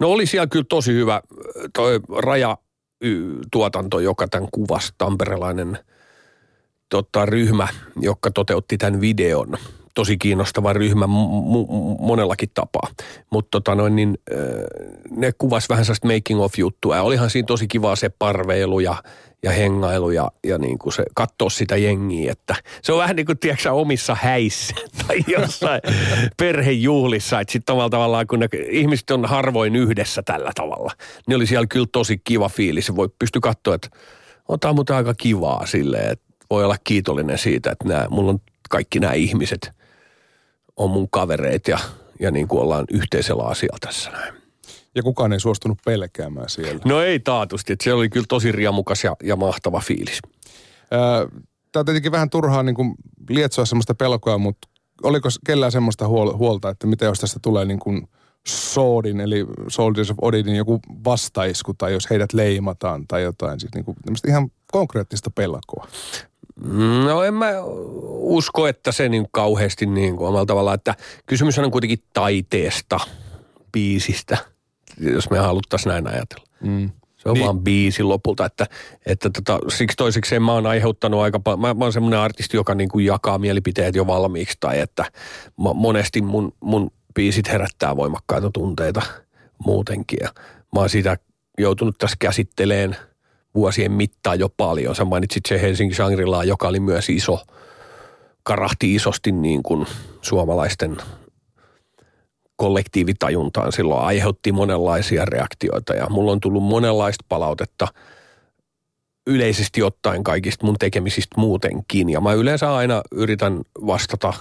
No 0.00 0.08
oli 0.08 0.26
siellä 0.26 0.46
kyllä 0.46 0.66
tosi 0.68 0.92
hyvä 0.92 1.22
toi 1.74 2.00
raja 2.18 2.58
tuotanto, 3.52 4.00
joka 4.00 4.28
tämän 4.28 4.48
kuvasi, 4.52 4.92
tamperelainen 4.98 5.78
tota, 6.88 7.26
ryhmä, 7.26 7.68
joka 8.00 8.30
toteutti 8.30 8.78
tämän 8.78 9.00
videon. 9.00 9.56
tosi 9.94 10.18
kiinnostava 10.18 10.72
ryhmä 10.72 11.06
m- 11.06 11.10
m- 11.10 12.06
monellakin 12.06 12.50
tapaa. 12.54 12.88
Mutta 13.30 13.48
tota 13.50 13.74
noin, 13.74 13.96
niin, 13.96 14.18
ne 15.10 15.32
kuvas 15.38 15.68
vähän 15.68 15.84
sellaista 15.84 16.08
making 16.08 16.40
of 16.40 16.52
juttua 16.58 16.96
ja 16.96 17.02
olihan 17.02 17.30
siinä 17.30 17.46
tosi 17.46 17.68
kivaa 17.68 17.96
se 17.96 18.08
parveilu 18.08 18.80
ja, 18.80 19.02
ja 19.42 19.50
hengailu 19.50 20.10
ja, 20.10 20.30
ja 20.46 20.58
niin 20.58 20.78
kuin 20.78 20.92
se 20.92 21.04
katsoa 21.14 21.50
sitä 21.50 21.76
jengiä, 21.76 22.32
että 22.32 22.54
se 22.82 22.92
on 22.92 22.98
vähän 22.98 23.16
niin 23.16 23.26
kuin 23.26 23.38
tiedätkö, 23.38 23.72
omissa 23.72 24.16
häissä 24.22 24.74
tai 25.06 25.18
jossain 25.26 25.80
perhejuhlissa, 26.36 27.40
että 27.40 27.52
sitten 27.52 27.76
tavallaan 27.90 28.26
kun 28.26 28.38
ne 28.38 28.48
ihmiset 28.70 29.10
on 29.10 29.24
harvoin 29.24 29.76
yhdessä 29.76 30.22
tällä 30.22 30.50
tavalla, 30.54 30.92
niin 31.26 31.36
oli 31.36 31.46
siellä 31.46 31.66
kyllä 31.66 31.86
tosi 31.92 32.20
kiva 32.24 32.48
fiilis. 32.48 32.96
Voi 32.96 33.08
pysty 33.18 33.40
katsoa, 33.40 33.74
että 33.74 33.88
on 34.48 34.60
tämä 34.60 34.96
aika 34.96 35.14
kivaa 35.14 35.66
silleen, 35.66 36.10
että 36.10 36.24
voi 36.50 36.64
olla 36.64 36.76
kiitollinen 36.84 37.38
siitä, 37.38 37.70
että 37.70 37.88
nämä, 37.88 38.06
mulla 38.10 38.30
on 38.30 38.38
kaikki 38.70 39.00
nämä 39.00 39.12
ihmiset 39.12 39.70
on 40.76 40.90
mun 40.90 41.10
kavereit 41.10 41.68
ja, 41.68 41.78
ja 42.20 42.30
niin 42.30 42.48
kuin 42.48 42.62
ollaan 42.62 42.84
yhteisellä 42.90 43.42
asialla 43.42 43.78
tässä 43.80 44.10
näin. 44.10 44.47
Ja 44.98 45.02
kukaan 45.02 45.32
ei 45.32 45.40
suostunut 45.40 45.78
pelkäämään 45.84 46.48
siellä. 46.48 46.80
No 46.84 47.00
ei 47.00 47.20
taatusti, 47.20 47.72
että 47.72 47.84
se 47.84 47.92
oli 47.92 48.08
kyllä 48.08 48.26
tosi 48.28 48.52
riamukas 48.52 49.04
ja, 49.04 49.16
ja 49.22 49.36
mahtava 49.36 49.80
fiilis. 49.80 50.18
Tämä 50.90 51.80
on 51.80 51.84
tietenkin 51.84 52.12
vähän 52.12 52.30
turhaa 52.30 52.62
niin 52.62 52.74
kuin 52.74 52.94
lietsoa 53.28 53.64
semmoista 53.64 53.94
pelkoa, 53.94 54.38
mutta 54.38 54.68
oliko 55.02 55.28
kellään 55.46 55.72
semmoista 55.72 56.08
huolta, 56.08 56.68
että 56.68 56.86
mitä 56.86 57.04
jos 57.04 57.20
tästä 57.20 57.38
tulee 57.42 57.64
niin 57.64 57.78
kuin 57.78 58.08
Soodin, 58.48 59.20
eli 59.20 59.46
Soldiers 59.68 60.10
of 60.10 60.16
Odinin 60.22 60.56
joku 60.56 60.80
vastaisku, 61.04 61.74
tai 61.74 61.92
jos 61.92 62.10
heidät 62.10 62.32
leimataan 62.32 63.06
tai 63.08 63.22
jotain, 63.22 63.60
siis 63.60 63.74
niin 63.74 63.84
kuin 63.84 63.96
ihan 64.28 64.50
konkreettista 64.72 65.30
pelkoa? 65.30 65.88
No 67.04 67.22
en 67.22 67.34
mä 67.34 67.52
usko, 68.08 68.66
että 68.66 68.92
se 68.92 69.08
niin 69.08 69.26
kauheasti 69.32 69.86
niin 69.86 70.16
kuin 70.16 70.28
omalla 70.28 70.46
tavalla, 70.46 70.74
että 70.74 70.94
kysymys 71.26 71.58
on 71.58 71.70
kuitenkin 71.70 72.02
taiteesta, 72.12 73.00
biisistä, 73.72 74.38
jos 75.00 75.30
me 75.30 75.38
haluttaisiin 75.38 75.90
näin 75.90 76.06
ajatella. 76.06 76.44
Mm. 76.60 76.90
Se 77.16 77.28
on 77.28 77.34
niin. 77.34 77.44
vaan 77.44 77.60
biisi 77.60 78.02
lopulta, 78.02 78.44
että, 78.44 78.66
että 79.06 79.30
tota, 79.30 79.58
siksi 79.68 79.96
toiseksi 79.96 80.40
mä 80.40 80.52
oon 80.52 80.66
aiheuttanut 80.66 81.20
aika 81.20 81.40
paljon, 81.40 81.60
mä, 81.60 81.74
mä 81.74 81.84
oon 81.84 81.92
semmoinen 81.92 82.20
artisti, 82.20 82.56
joka 82.56 82.74
niin 82.74 82.88
kuin 82.88 83.04
jakaa 83.04 83.38
mielipiteet 83.38 83.94
jo 83.94 84.06
valmiiksi, 84.06 84.56
tai 84.60 84.80
että 84.80 85.04
monesti 85.56 86.22
mun, 86.22 86.52
mun 86.60 86.90
biisit 87.14 87.48
herättää 87.48 87.96
voimakkaita 87.96 88.50
tunteita 88.50 89.02
muutenkin, 89.64 90.18
ja 90.22 90.28
mä 90.74 90.80
oon 90.80 90.90
sitä 90.90 91.16
joutunut 91.58 91.98
tässä 91.98 92.16
käsitteleen– 92.20 92.96
vuosien 93.54 93.92
mittaan 93.92 94.38
jo 94.38 94.48
paljon. 94.48 94.94
Sä 94.94 95.04
mainitsit 95.04 95.46
se 95.48 95.60
Helsingin 95.60 95.96
shangri 95.96 96.24
joka 96.46 96.68
oli 96.68 96.80
myös 96.80 97.08
iso, 97.08 97.40
karahti 98.42 98.94
isosti 98.94 99.32
niin 99.32 99.62
kuin 99.62 99.86
suomalaisten 100.22 100.96
kollektiivitajuntaan 102.58 103.72
silloin, 103.72 104.04
aiheutti 104.04 104.52
monenlaisia 104.52 105.24
reaktioita 105.24 105.94
ja 105.94 106.06
mulla 106.10 106.32
on 106.32 106.40
tullut 106.40 106.62
monenlaista 106.62 107.24
palautetta 107.28 107.88
yleisesti 109.26 109.82
ottaen 109.82 110.24
kaikista 110.24 110.66
mun 110.66 110.76
tekemisistä 110.78 111.40
muutenkin 111.40 112.10
ja 112.10 112.20
mä 112.20 112.32
yleensä 112.32 112.74
aina 112.74 113.02
yritän 113.12 113.60
vastata 113.86 114.32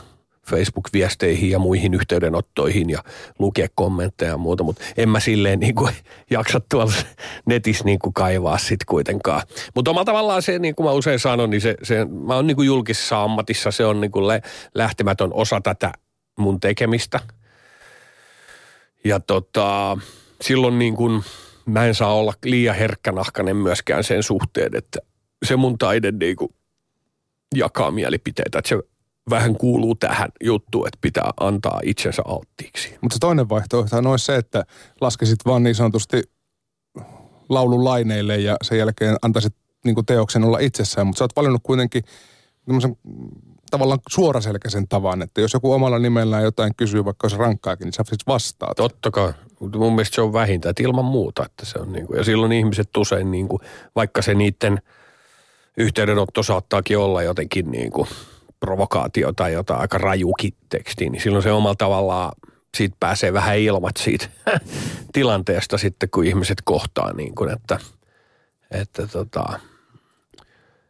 Facebook-viesteihin 0.47 1.50
ja 1.50 1.59
muihin 1.59 1.93
yhteydenottoihin 1.93 2.89
ja 2.89 3.03
lukea 3.39 3.67
kommentteja 3.75 4.31
ja 4.31 4.38
muuta, 4.38 4.63
mutta 4.63 4.83
en 4.97 5.09
mä 5.09 5.19
silleen 5.19 5.59
niin 5.59 5.75
kuin 5.75 5.93
jaksa 6.29 6.62
tuolla 6.71 6.93
netissä 7.45 7.83
niin 7.83 8.00
kuin 8.00 8.13
kaivaa 8.13 8.57
sit 8.57 8.86
kuitenkaan. 8.86 9.41
Mutta 9.75 9.91
omalla 9.91 10.05
tavallaan 10.05 10.41
se, 10.41 10.59
niin 10.59 10.75
kuin 10.75 10.86
mä 10.86 10.91
usein 10.91 11.19
sanon, 11.19 11.50
niin 11.50 11.62
se, 11.62 11.75
se 11.83 12.05
mä 12.05 12.36
oon 12.36 12.47
niin 12.47 12.55
kuin 12.55 12.65
julkisessa 12.65 13.24
ammatissa, 13.24 13.71
se 13.71 13.86
on 13.86 14.01
niin 14.01 14.12
kuin 14.12 14.41
lähtemätön 14.75 15.33
osa 15.33 15.62
tätä 15.62 15.91
mun 16.39 16.59
tekemistä. 16.59 17.19
Ja 19.05 19.19
tota, 19.19 19.97
silloin 20.41 20.79
niin 20.79 20.95
kuin 20.95 21.23
mä 21.65 21.85
en 21.85 21.95
saa 21.95 22.15
olla 22.15 22.33
liian 22.45 22.75
herkkänahkainen 22.75 23.57
myöskään 23.57 24.03
sen 24.03 24.23
suhteen, 24.23 24.75
että 24.75 24.99
se 25.45 25.55
mun 25.55 25.77
taide 25.77 26.11
niin 26.11 26.35
kuin 26.35 26.49
jakaa 27.55 27.91
mielipiteitä, 27.91 28.59
että 28.59 28.69
se 28.69 28.77
vähän 29.29 29.55
kuuluu 29.55 29.95
tähän 29.95 30.29
juttuun, 30.43 30.87
että 30.87 30.97
pitää 31.01 31.31
antaa 31.39 31.79
itsensä 31.83 32.21
alttiiksi. 32.25 32.97
Mutta 33.01 33.15
se 33.15 33.19
toinen 33.19 33.49
vaihtoehto 33.49 33.97
on 33.97 34.19
se, 34.19 34.35
että 34.35 34.65
laskesit 35.01 35.45
vaan 35.45 35.63
niin 35.63 35.75
sanotusti 35.75 36.23
laulun 37.49 37.83
laineille 37.83 38.37
ja 38.37 38.55
sen 38.61 38.77
jälkeen 38.77 39.15
antaisit 39.21 39.55
niin 39.85 40.05
teoksen 40.05 40.43
olla 40.43 40.59
itsessään. 40.59 41.07
Mutta 41.07 41.17
sä 41.17 41.23
oot 41.23 41.35
valinnut 41.35 41.61
kuitenkin 41.63 42.03
tavallaan 43.71 44.00
suoraselkäisen 44.09 44.88
tavan, 44.88 45.21
että 45.21 45.41
jos 45.41 45.53
joku 45.53 45.71
omalla 45.71 46.00
nimellään 46.00 46.43
jotain 46.43 46.75
kysyy, 46.77 47.05
vaikka 47.05 47.25
olisi 47.25 47.38
rankkaakin, 47.38 47.86
niin 47.86 47.93
sä 47.93 48.03
siis 48.07 48.27
vastaat. 48.27 48.77
Totta 48.77 49.12
kai. 49.12 49.33
Mun 49.59 49.95
mielestä 49.95 50.15
se 50.15 50.21
on 50.21 50.33
vähintä, 50.33 50.69
että 50.69 50.83
ilman 50.83 51.05
muuta. 51.05 51.45
Että 51.45 51.65
se 51.65 51.79
on 51.79 51.93
niin 51.93 52.07
kuin, 52.07 52.17
ja 52.17 52.24
silloin 52.24 52.51
ihmiset 52.51 52.97
usein, 52.97 53.31
niin 53.31 53.47
kuin, 53.47 53.59
vaikka 53.95 54.21
se 54.21 54.33
niiden 54.33 54.81
yhteydenotto 55.77 56.43
saattaakin 56.43 56.97
olla 56.97 57.24
jotenkin 57.24 57.71
niin 57.71 57.91
kuin– 57.91 58.07
provokaatio 58.59 59.33
tai 59.33 59.53
jotain 59.53 59.79
aika 59.79 59.97
rajukin 59.97 60.53
tekstiin, 60.69 61.12
niin 61.12 61.21
silloin 61.21 61.43
se 61.43 61.51
omalla 61.51 61.75
tavallaan 61.75 62.31
siitä 62.77 62.95
pääsee 63.00 63.33
vähän 63.33 63.59
ilmat 63.59 63.97
siitä 63.97 64.27
tilanteesta 65.13 65.77
sitten, 65.77 66.09
kun 66.09 66.25
ihmiset 66.25 66.57
kohtaa 66.63 67.13
niin 67.13 67.36
kuin, 67.36 67.50
että, 67.51 67.79
että 68.71 69.07
tota, 69.07 69.59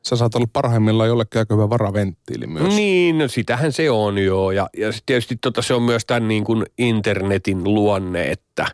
Sä 0.04 0.16
saat 0.16 0.36
olla 0.36 0.48
parhaimmillaan 0.54 1.10
jollekin 1.10 1.40
aika 1.40 1.56
hyvä 1.56 1.70
varaventtiili 1.70 2.48
myös. 2.48 2.76
Niin, 2.76 3.18
no 3.18 3.28
sitähän 3.28 3.72
se 3.72 3.92
on 3.92 4.18
joo. 4.18 4.52
Ja, 4.52 4.70
ja 4.78 4.88
tietysti 5.06 5.36
tota, 5.42 5.62
se 5.62 5.74
on 5.74 5.84
myös 5.84 6.06
tämän 6.06 6.28
niin 6.28 6.44
kuin 6.44 6.66
internetin 6.78 7.64
luonne, 7.64 8.32
että, 8.32 8.66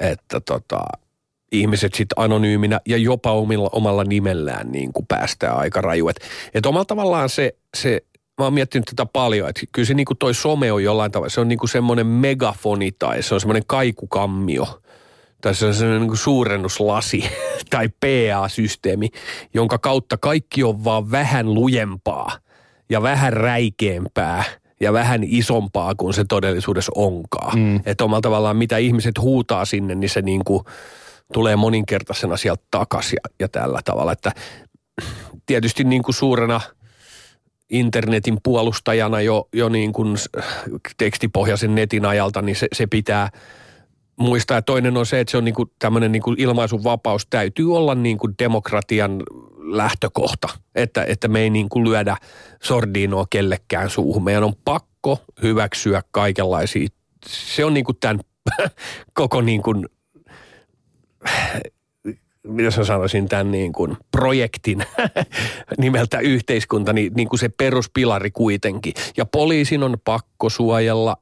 että 0.00 0.40
tota, 0.40 0.84
ihmiset 1.52 1.94
sitten 1.94 2.18
anonyyminä 2.18 2.80
ja 2.88 2.96
jopa 2.96 3.32
omilla, 3.32 3.70
omalla 3.72 4.04
nimellään 4.04 4.72
niin 4.72 4.92
kuin 4.92 5.06
päästään 5.06 5.56
aika 5.56 5.80
raju. 5.80 6.08
Että 6.08 6.26
et 6.54 6.66
omalla 6.66 6.84
tavallaan 6.84 7.28
se, 7.28 7.56
se, 7.76 8.00
mä 8.38 8.44
oon 8.44 8.54
miettinyt 8.54 8.84
tätä 8.84 9.06
paljon, 9.06 9.48
että 9.48 9.60
kyllä 9.72 9.86
se 9.86 9.94
niin 9.94 10.06
kuin 10.06 10.18
toi 10.18 10.34
some 10.34 10.72
on 10.72 10.84
jollain 10.84 11.12
tavalla, 11.12 11.30
se 11.30 11.40
on 11.40 11.48
niin 11.48 11.58
kuin 11.58 11.70
semmoinen 11.70 12.06
megafoni 12.06 12.92
tai 12.98 13.22
se 13.22 13.34
on 13.34 13.40
semmoinen 13.40 13.62
kaikukammio 13.66 14.82
tai 15.42 15.54
se 15.54 15.66
on 15.66 15.74
semmoinen 15.74 16.00
niin 16.00 16.08
kuin 16.08 16.18
suurennuslasi 16.18 17.24
tai 17.70 17.88
PA-systeemi, 17.88 19.08
jonka 19.54 19.78
kautta 19.78 20.16
kaikki 20.16 20.64
on 20.64 20.84
vaan 20.84 21.10
vähän 21.10 21.54
lujempaa 21.54 22.38
ja 22.90 23.02
vähän 23.02 23.32
räikeämpää 23.32 24.44
ja 24.80 24.92
vähän 24.92 25.20
isompaa 25.24 25.94
kuin 25.94 26.14
se 26.14 26.24
todellisuudessa 26.24 26.92
onkaan. 26.94 27.58
Mm. 27.58 27.80
Että 27.86 28.04
omalla 28.04 28.20
tavallaan 28.20 28.56
mitä 28.56 28.76
ihmiset 28.76 29.18
huutaa 29.18 29.64
sinne, 29.64 29.94
niin 29.94 30.10
se 30.10 30.22
niin 30.22 30.44
kuin– 30.44 30.64
tulee 31.32 31.56
moninkertaisena 31.56 32.36
sieltä 32.36 32.62
takaisin 32.70 33.16
ja, 33.24 33.34
ja 33.40 33.48
tällä 33.48 33.80
tavalla. 33.84 34.12
Että 34.12 34.32
tietysti 35.46 35.84
niin 35.84 36.02
kuin 36.02 36.14
suurena 36.14 36.60
internetin 37.70 38.38
puolustajana 38.42 39.20
jo, 39.20 39.48
jo 39.52 39.68
niin 39.68 39.92
kuin 39.92 40.16
tekstipohjaisen 40.96 41.74
netin 41.74 42.04
ajalta, 42.04 42.42
niin 42.42 42.56
se, 42.56 42.68
se 42.72 42.86
pitää 42.86 43.30
muistaa. 44.18 44.56
Ja 44.56 44.62
toinen 44.62 44.96
on 44.96 45.06
se, 45.06 45.20
että 45.20 45.30
se 45.30 45.36
on 45.36 45.44
niin 45.44 45.54
kuin 45.54 45.70
tämmöinen 45.78 46.12
niin 46.12 46.22
kuin 46.22 46.40
ilmaisun 46.40 46.84
vapaus 46.84 47.26
täytyy 47.30 47.76
olla 47.76 47.94
niin 47.94 48.18
kuin 48.18 48.34
demokratian 48.38 49.22
lähtökohta, 49.58 50.48
että, 50.74 51.04
että 51.04 51.28
me 51.28 51.40
ei 51.40 51.50
niin 51.50 51.68
kuin 51.68 51.84
lyödä 51.84 52.16
sordiinoa 52.62 53.26
kellekään 53.30 53.90
suuhun. 53.90 54.24
Meidän 54.24 54.44
on 54.44 54.54
pakko 54.64 55.18
hyväksyä 55.42 56.02
kaikenlaisia. 56.10 56.88
Se 57.26 57.64
on 57.64 57.74
niin 57.74 57.84
kuin 57.84 57.96
tämän 58.00 58.20
koko 59.14 59.40
niin 59.40 59.62
kuin 59.62 59.86
jos 62.58 62.78
mä 62.78 62.84
sanoisin 62.84 63.28
tämän 63.28 63.50
niin 63.50 63.72
kuin 63.72 63.96
projektin 64.10 64.84
nimeltä 65.78 66.18
yhteiskunta, 66.18 66.92
niin, 66.92 67.12
niin 67.14 67.28
kuin 67.28 67.40
se 67.40 67.48
peruspilari 67.48 68.30
kuitenkin. 68.30 68.94
Ja 69.16 69.26
poliisin 69.26 69.82
on 69.82 69.96
pakko 70.04 70.50
suojella 70.50 71.16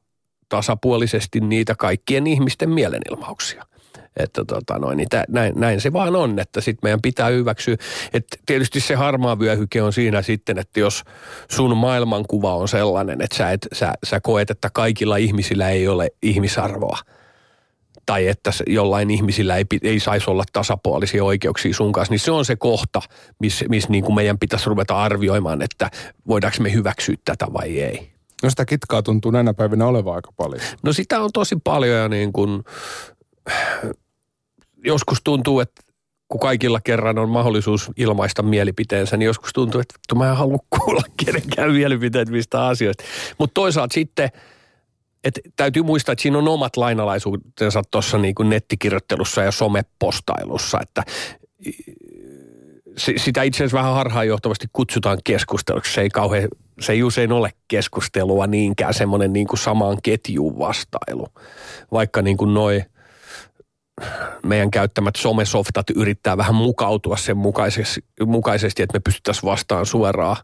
tasapuolisesti 0.51 1.39
niitä 1.39 1.75
kaikkien 1.75 2.27
ihmisten 2.27 2.69
mielenilmauksia. 2.69 3.65
Että 4.17 4.45
tota 4.45 4.79
noin, 4.79 4.97
niin 4.97 5.09
tä, 5.09 5.23
näin, 5.29 5.53
näin, 5.55 5.81
se 5.81 5.93
vaan 5.93 6.15
on, 6.15 6.39
että 6.39 6.61
sitten 6.61 6.79
meidän 6.83 7.01
pitää 7.01 7.27
hyväksyä. 7.27 7.75
Että 8.13 8.37
tietysti 8.45 8.79
se 8.79 8.95
harmaa 8.95 9.39
vyöhyke 9.39 9.81
on 9.81 9.93
siinä 9.93 10.21
sitten, 10.21 10.59
että 10.59 10.79
jos 10.79 11.03
sun 11.51 11.77
maailmankuva 11.77 12.55
on 12.55 12.67
sellainen, 12.67 13.21
että 13.21 13.37
sä, 13.37 13.51
et, 13.51 13.67
sä, 13.73 13.93
sä 14.03 14.19
koet, 14.19 14.49
että 14.51 14.69
kaikilla 14.73 15.17
ihmisillä 15.17 15.69
ei 15.69 15.87
ole 15.87 16.11
ihmisarvoa– 16.21 16.97
tai 18.05 18.27
että 18.27 18.51
jollain 18.67 19.11
ihmisillä 19.11 19.57
ei, 19.57 19.65
ei 19.83 19.99
saisi 19.99 20.29
olla 20.29 20.43
tasapuolisia 20.53 21.23
oikeuksia 21.23 21.73
sun 21.73 21.91
kanssa, 21.91 22.11
niin 22.11 22.19
se 22.19 22.31
on 22.31 22.45
se 22.45 22.55
kohta, 22.55 23.01
missä 23.39 23.65
miss 23.69 23.89
niin 23.89 24.03
kuin 24.03 24.15
meidän 24.15 24.39
pitäisi 24.39 24.69
ruveta 24.69 24.97
arvioimaan, 24.97 25.61
että 25.61 25.91
voidaanko 26.27 26.57
me 26.61 26.73
hyväksyä 26.73 27.15
tätä 27.25 27.47
vai 27.53 27.79
ei. 27.79 28.11
No 28.43 28.49
sitä 28.49 28.65
kitkaa 28.65 29.03
tuntuu 29.03 29.31
näinä 29.31 29.53
päivinä 29.53 29.85
olevan 29.85 30.15
aika 30.15 30.31
paljon. 30.37 30.61
No 30.83 30.93
sitä 30.93 31.21
on 31.21 31.29
tosi 31.33 31.57
paljon 31.63 31.97
ja 31.97 32.09
niin 32.09 32.33
kuin, 32.33 32.63
joskus 34.85 35.17
tuntuu, 35.23 35.59
että 35.59 35.83
kun 36.27 36.39
kaikilla 36.39 36.81
kerran 36.81 37.17
on 37.19 37.29
mahdollisuus 37.29 37.91
ilmaista 37.97 38.43
mielipiteensä, 38.43 39.17
niin 39.17 39.25
joskus 39.25 39.53
tuntuu, 39.53 39.81
että 39.81 40.15
mä 40.15 40.29
en 40.29 40.37
halua 40.37 40.57
kuulla 40.69 41.01
kenenkään 41.25 41.71
mielipiteet 41.71 42.29
mistä 42.29 42.67
asioista. 42.67 43.03
Mutta 43.37 43.53
toisaalta 43.53 43.93
sitten, 43.93 44.29
että 45.23 45.41
täytyy 45.55 45.83
muistaa, 45.83 46.13
että 46.13 46.21
siinä 46.21 46.37
on 46.37 46.47
omat 46.47 46.77
lainalaisuutensa 46.77 47.81
tuossa 47.91 48.17
niin 48.17 48.35
kuin 48.35 48.49
nettikirjoittelussa 48.49 49.43
ja 49.43 49.51
somepostailussa, 49.51 50.79
että 50.81 51.03
sitä 52.97 53.43
itse 53.43 53.57
asiassa 53.57 53.77
vähän 53.77 53.93
harhaanjohtavasti 53.93 54.67
kutsutaan 54.73 55.17
keskusteluksi. 55.23 55.93
Se 55.93 56.01
ei, 56.01 56.09
kauhean, 56.09 56.47
se 56.79 56.93
ei 56.93 57.03
usein 57.03 57.31
ole 57.31 57.51
keskustelua 57.67 58.47
niinkään 58.47 58.93
semmoinen 58.93 59.33
niin 59.33 59.47
kuin 59.47 59.59
samaan 59.59 59.97
ketjuun 60.03 60.59
vastailu. 60.59 61.27
Vaikka 61.91 62.21
niin 62.21 62.37
kuin 62.37 62.53
noi 62.53 62.83
meidän 64.43 64.71
käyttämät 64.71 65.15
somesoftat 65.15 65.89
yrittää 65.89 66.37
vähän 66.37 66.55
mukautua 66.55 67.17
sen 67.17 67.37
mukaisesti, 68.25 68.83
että 68.83 68.95
me 68.97 68.99
pystyttäisiin 68.99 69.49
vastaan 69.49 69.85
suoraan 69.85 70.37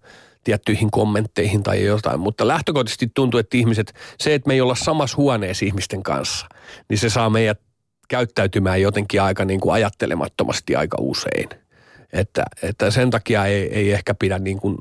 tiettyihin 0.44 0.92
kommentteihin 0.92 1.64
tai 1.64 1.84
jotain. 1.84 2.20
Mutta 2.20 2.48
lähtökohtaisesti 2.48 3.12
tuntuu, 3.14 3.40
että 3.40 3.58
ihmiset, 3.58 3.94
se, 4.20 4.34
että 4.34 4.48
me 4.48 4.54
ei 4.54 4.62
olla 4.62 4.76
samassa 4.76 5.18
huoneessa 5.18 5.66
ihmisten 5.66 6.04
kanssa, 6.04 6.46
niin 6.90 6.98
se 6.98 7.10
saa 7.10 7.30
meidät 7.30 7.60
käyttäytymään 8.08 8.82
jotenkin 8.82 9.22
aika 9.22 9.46
niin 9.46 9.60
kuin 9.60 9.74
ajattelemattomasti 9.74 10.76
aika 10.76 10.98
usein. 11.00 11.67
Että, 12.14 12.46
että 12.64 12.92
sen 12.92 13.10
takia 13.10 13.46
ei, 13.46 13.74
ei 13.74 13.92
ehkä 13.92 14.14
pidä 14.14 14.40
niin 14.40 14.60
kuin 14.60 14.78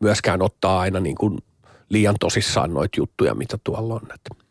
myöskään 0.00 0.42
ottaa 0.42 0.80
aina 0.80 1.00
niin 1.00 1.16
kuin 1.16 1.38
liian 1.88 2.14
tosissaan 2.20 2.74
noita 2.74 3.00
juttuja, 3.00 3.34
mitä 3.34 3.58
tuolla 3.64 3.94
on. 3.94 4.02
Että 4.14 4.42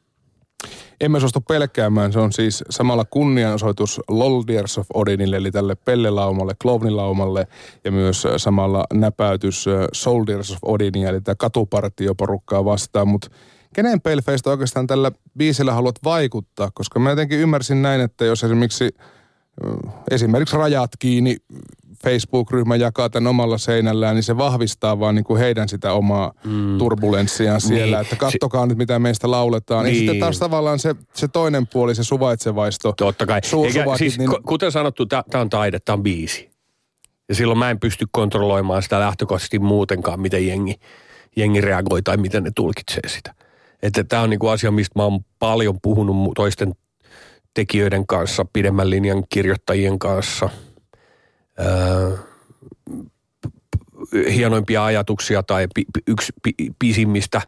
emme 1.02 1.20
suostu 1.20 1.42
pelkäämään. 1.42 2.14
Se 2.14 2.20
on 2.20 2.34
siis 2.34 2.64
samalla 2.70 3.06
kunnianosoitus 3.06 4.02
Loldiers 4.08 4.78
of 4.78 4.88
Odinille, 4.94 5.38
eli 5.38 5.52
tälle 5.52 5.76
pellelaumalle, 5.76 6.54
klovnilaumalle, 6.62 7.48
ja 7.84 7.92
myös 7.92 8.28
samalla 8.38 8.86
näpäytys 8.94 9.66
Soldiers 9.94 10.52
of 10.52 10.58
Odinia, 10.62 11.10
eli 11.10 11.22
tämä 11.22 11.36
katupartioporukkaa 11.36 12.66
vastaan. 12.66 13.08
Mutta 13.08 13.30
kenen 13.76 14.02
pelfeistä 14.02 14.50
oikeastaan 14.50 14.88
tällä 14.88 15.12
biisillä 15.38 15.74
haluat 15.74 15.96
vaikuttaa? 16.04 16.72
Koska 16.74 17.00
mä 17.00 17.10
jotenkin 17.10 17.40
ymmärsin 17.40 17.82
näin, 17.82 18.02
että 18.02 18.26
jos 18.26 18.44
esimerkiksi 18.44 18.90
esimerkiksi 20.12 20.58
rajat 20.58 20.92
kiinni 21.00 21.38
Facebook-ryhmä 22.04 22.76
jakaa 22.76 23.10
tämän 23.10 23.30
omalla 23.30 23.58
seinällään, 23.58 24.16
niin 24.16 24.24
se 24.24 24.38
vahvistaa 24.38 25.00
vaan 25.00 25.16
niin 25.16 25.24
kuin 25.24 25.40
heidän 25.40 25.70
sitä 25.70 25.94
omaa 25.94 26.34
mm. 26.44 26.78
turbulenssiaan 26.78 27.62
siellä, 27.62 27.98
niin. 27.98 28.02
että 28.02 28.16
kattokaa 28.16 28.64
si- 28.64 28.68
nyt 28.68 28.78
mitä 28.78 29.00
meistä 29.00 29.32
lauletaan. 29.32 29.86
Niin. 29.86 29.94
Ja 29.94 30.00
sitten 30.00 30.20
taas 30.20 30.40
tavallaan 30.40 30.80
se, 30.80 30.96
se 31.14 31.28
toinen 31.28 31.68
puoli, 31.68 31.96
se 31.96 32.04
suvaitsevaisto. 32.04 32.94
Totta 32.98 33.26
kai. 33.26 33.40
Su- 33.40 33.66
Eikä, 33.66 33.86
siis, 33.98 34.18
niin... 34.18 34.30
Kuten 34.48 34.72
sanottu, 34.72 35.06
tämä 35.06 35.24
on 35.34 35.50
taide, 35.50 35.80
tämä 35.80 35.94
on 35.94 36.04
biisi. 36.04 36.52
Ja 37.30 37.36
silloin 37.36 37.60
mä 37.60 37.70
en 37.70 37.80
pysty 37.80 38.06
kontrolloimaan 38.12 38.84
sitä 38.84 39.00
lähtökohtaisesti 39.00 39.60
muutenkaan, 39.60 40.20
miten 40.20 40.48
jengi, 40.48 40.76
jengi 41.36 41.62
reagoi 41.62 42.02
tai 42.02 42.18
miten 42.18 42.44
ne 42.44 42.52
tulkitsee 42.56 43.08
sitä. 43.08 43.34
Että 43.82 44.04
tämä 44.04 44.22
on 44.22 44.30
niinku 44.30 44.48
asia, 44.48 44.72
mistä 44.72 45.00
mä 45.00 45.04
oon 45.04 45.20
paljon 45.40 45.78
puhunut 45.82 46.32
toisten 46.36 46.74
tekijöiden 47.54 48.08
kanssa, 48.08 48.46
pidemmän 48.54 48.90
linjan 48.90 49.24
kirjoittajien 49.30 50.00
kanssa– 50.00 50.50
öö, 51.60 52.18
hienoimpia 54.34 54.86
ajatuksia 54.86 55.44
tai 55.44 55.68
pi, 55.76 55.86
yksi 56.08 56.34
pi, 56.44 56.54
pisimmistä, 56.80 57.42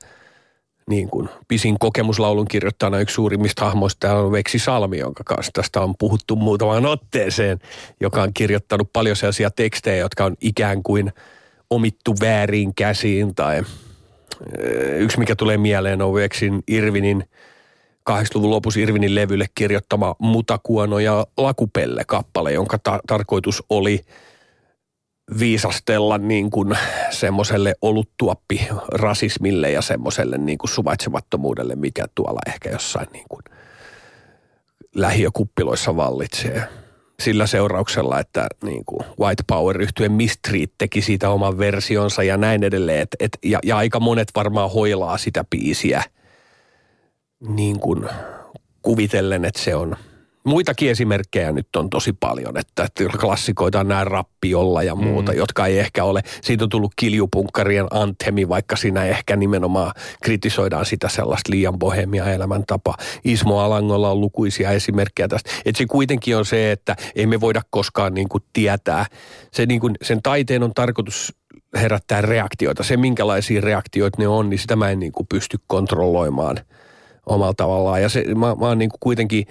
niin 0.89 1.09
kuin 1.09 1.29
pisin 1.47 1.79
kokemuslaulun 1.79 2.47
kirjoittajana 2.47 2.99
yksi 2.99 3.13
suurimmista 3.13 3.65
hahmoista 3.65 4.17
on 4.17 4.31
Veksi 4.31 4.59
Salmi, 4.59 4.97
jonka 4.97 5.23
kanssa 5.23 5.51
tästä 5.53 5.81
on 5.81 5.95
puhuttu 5.99 6.35
muutamaan 6.35 6.85
otteeseen, 6.85 7.59
joka 7.99 8.21
on 8.21 8.33
kirjoittanut 8.33 8.89
paljon 8.93 9.15
sellaisia 9.15 9.51
tekstejä, 9.51 9.97
jotka 9.97 10.25
on 10.25 10.35
ikään 10.41 10.83
kuin 10.83 11.13
omittu 11.69 12.15
väärin 12.21 12.75
käsiin 12.75 13.35
tai 13.35 13.63
yksi 14.97 15.19
mikä 15.19 15.35
tulee 15.35 15.57
mieleen 15.57 16.01
on 16.01 16.13
Veksin 16.13 16.63
Irvinin– 16.67 17.23
80-luvun 18.09 18.49
lopussa 18.49 18.79
Irvinin 18.79 19.15
levylle 19.15 19.45
kirjoittama 19.55 20.15
Mutakuono 20.19 20.99
ja 20.99 21.27
Lakupelle-kappale, 21.37 22.53
jonka 22.53 22.77
ta- 22.83 22.99
tarkoitus 23.07 23.63
oli 23.69 24.01
viisastella 25.39 26.17
niin 26.17 26.51
kuin 26.51 26.77
semmoiselle 27.09 27.75
oluttuoppi 27.81 28.67
rasismille 28.87 29.71
ja 29.71 29.81
semmoiselle 29.81 30.37
niin 30.37 30.57
kuin 30.57 30.69
suvaitsemattomuudelle, 30.69 31.75
mikä 31.75 32.05
tuolla 32.15 32.39
ehkä 32.47 32.69
jossain 32.69 33.07
niin 33.13 33.25
kuin 33.29 33.41
lähiökuppiloissa 34.95 35.95
vallitsee. 35.95 36.63
Sillä 37.19 37.47
seurauksella, 37.47 38.19
että 38.19 38.47
niin 38.63 38.85
kuin 38.85 38.99
White 39.19 39.43
Power 39.47 39.81
yhtyen 39.81 40.11
Mistreet 40.11 40.71
teki 40.77 41.01
siitä 41.01 41.29
oman 41.29 41.57
versionsa 41.57 42.23
ja 42.23 42.37
näin 42.37 42.63
edelleen. 42.63 43.01
Et, 43.01 43.15
et, 43.19 43.37
ja, 43.43 43.59
ja 43.63 43.77
aika 43.77 43.99
monet 43.99 44.27
varmaan 44.35 44.71
hoilaa 44.71 45.17
sitä 45.17 45.43
biisiä– 45.51 46.03
niin 47.47 47.79
kuin 47.79 48.09
kuvitellen, 48.81 49.45
että 49.45 49.61
se 49.61 49.75
on 49.75 49.95
Muitakin 50.45 50.89
esimerkkejä 50.89 51.51
nyt 51.51 51.75
on 51.75 51.89
tosi 51.89 52.13
paljon, 52.13 52.57
että, 52.57 52.87
klassikoita 53.19 53.79
on 53.79 53.87
nämä 53.87 54.03
rappiolla 54.03 54.83
ja 54.83 54.95
muuta, 54.95 55.31
mm. 55.31 55.37
jotka 55.37 55.65
ei 55.65 55.79
ehkä 55.79 56.03
ole, 56.03 56.21
siitä 56.41 56.63
on 56.63 56.69
tullut 56.69 56.91
kiljupunkkarien 56.95 57.87
anthemi, 57.91 58.49
vaikka 58.49 58.75
siinä 58.75 59.05
ehkä 59.05 59.35
nimenomaan 59.35 59.91
kritisoidaan 60.23 60.85
sitä 60.85 61.09
sellaista 61.09 61.51
liian 61.51 61.79
bohemia 61.79 62.31
elämäntapaa. 62.31 62.97
Ismo 63.23 63.59
Alangolla 63.59 64.11
on 64.11 64.21
lukuisia 64.21 64.71
esimerkkejä 64.71 65.27
tästä. 65.27 65.49
Että 65.65 65.77
se 65.77 65.85
kuitenkin 65.85 66.37
on 66.37 66.45
se, 66.45 66.71
että 66.71 66.95
ei 67.15 67.27
me 67.27 67.41
voida 67.41 67.61
koskaan 67.69 68.13
niin 68.13 68.29
kuin 68.29 68.43
tietää. 68.53 69.05
Se 69.51 69.65
niin 69.65 69.79
kuin, 69.79 69.95
sen 70.01 70.21
taiteen 70.21 70.63
on 70.63 70.73
tarkoitus 70.73 71.33
herättää 71.75 72.21
reaktioita. 72.21 72.83
Se, 72.83 72.97
minkälaisia 72.97 73.61
reaktioita 73.61 74.21
ne 74.21 74.27
on, 74.27 74.49
niin 74.49 74.59
sitä 74.59 74.75
mä 74.75 74.89
en 74.89 74.99
niin 74.99 75.11
kuin 75.11 75.27
pysty 75.27 75.57
kontrolloimaan– 75.67 76.59
omalla 77.25 77.53
tavallaan. 77.53 78.01
Ja 78.01 78.09
se, 78.09 78.25
mä, 78.35 78.55
mä 78.55 78.67
oon 78.67 78.77
niin 78.77 78.89
kuin 78.89 78.99
kuitenkin, 78.99 79.45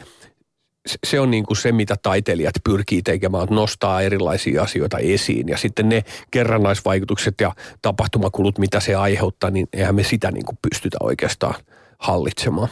se 1.06 1.20
on 1.20 1.30
niin 1.30 1.46
kuin 1.46 1.56
se, 1.56 1.72
mitä 1.72 1.96
taiteilijat 2.02 2.54
pyrkii 2.64 3.02
tekemään, 3.02 3.44
että 3.44 3.54
nostaa 3.54 4.02
erilaisia 4.02 4.62
asioita 4.62 4.98
esiin. 4.98 5.48
Ja 5.48 5.56
sitten 5.56 5.88
ne 5.88 6.04
kerrannaisvaikutukset 6.30 7.34
ja 7.40 7.52
tapahtumakulut, 7.82 8.58
mitä 8.58 8.80
se 8.80 8.94
aiheuttaa, 8.94 9.50
niin 9.50 9.68
eihän 9.72 9.94
me 9.94 10.02
sitä 10.02 10.30
niin 10.30 10.44
kuin 10.44 10.58
pystytä 10.62 10.96
oikeastaan 11.00 11.54
hallitsemaan. 12.02 12.68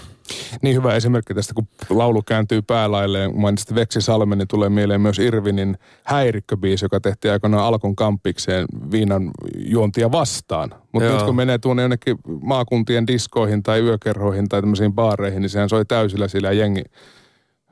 Niin 0.62 0.76
hyvä 0.76 0.94
esimerkki 0.94 1.34
tästä, 1.34 1.54
kun 1.54 1.68
laulu 1.90 2.22
kääntyy 2.22 2.62
päälailleen. 2.62 3.40
Mainitsit 3.40 3.74
Veksi 3.74 4.00
Salmen, 4.00 4.38
niin 4.38 4.48
tulee 4.48 4.68
mieleen 4.68 5.00
myös 5.00 5.18
Irvinin 5.18 5.78
häirikköbiisi, 6.04 6.84
joka 6.84 7.00
tehtiin 7.00 7.32
aikanaan 7.32 7.64
Alkon 7.64 7.96
kampikseen 7.96 8.66
viinan 8.90 9.30
juontia 9.56 10.12
vastaan. 10.12 10.74
Mutta 10.92 11.12
nyt 11.12 11.22
kun 11.22 11.36
menee 11.36 11.58
tuonne 11.58 11.82
jonnekin 11.82 12.16
maakuntien 12.42 13.06
diskoihin 13.06 13.62
tai 13.62 13.80
yökerhoihin 13.80 14.48
tai 14.48 14.60
tämmöisiin 14.60 14.92
baareihin, 14.92 15.42
niin 15.42 15.50
sehän 15.50 15.68
soi 15.68 15.84
täysillä 15.84 16.28
sillä 16.28 16.52
jengi 16.52 16.82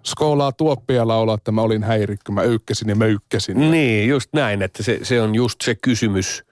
skoolaa 0.04 0.52
tuoppia 0.52 1.08
laulaa, 1.08 1.34
että 1.34 1.52
mä 1.52 1.62
olin 1.62 1.82
häirikkö, 1.82 2.32
mä 2.32 2.42
ykkäsin 2.42 2.88
ja 2.88 2.96
mä 2.96 3.06
ykkäsin. 3.06 3.70
Niin, 3.70 4.08
just 4.08 4.30
näin, 4.32 4.62
että 4.62 4.82
se, 4.82 4.98
se 5.02 5.22
on 5.22 5.34
just 5.34 5.60
se 5.60 5.74
kysymys 5.74 6.44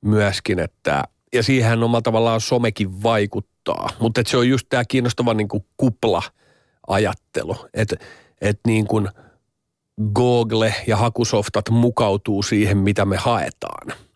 myöskin, 0.00 0.58
että 0.58 1.04
ja 1.34 1.42
siihen 1.42 1.82
omalla 1.82 2.02
tavallaan 2.02 2.40
somekin 2.40 3.02
vaikuttaa. 3.02 3.90
Mutta 3.98 4.22
se 4.26 4.36
on 4.36 4.48
just 4.48 4.66
tämä 4.68 4.84
kiinnostava 4.88 5.34
niin 5.34 5.48
kuin 5.48 5.64
kupla-ajattelu, 5.76 7.56
että 7.74 7.96
et 8.40 8.60
niin 8.66 8.86
kuin 8.86 9.08
Google 10.14 10.74
ja 10.86 10.96
hakusoftat 10.96 11.70
mukautuu 11.70 12.42
siihen, 12.42 12.78
mitä 12.78 13.04
me 13.04 13.16
haetaan– 13.16 13.92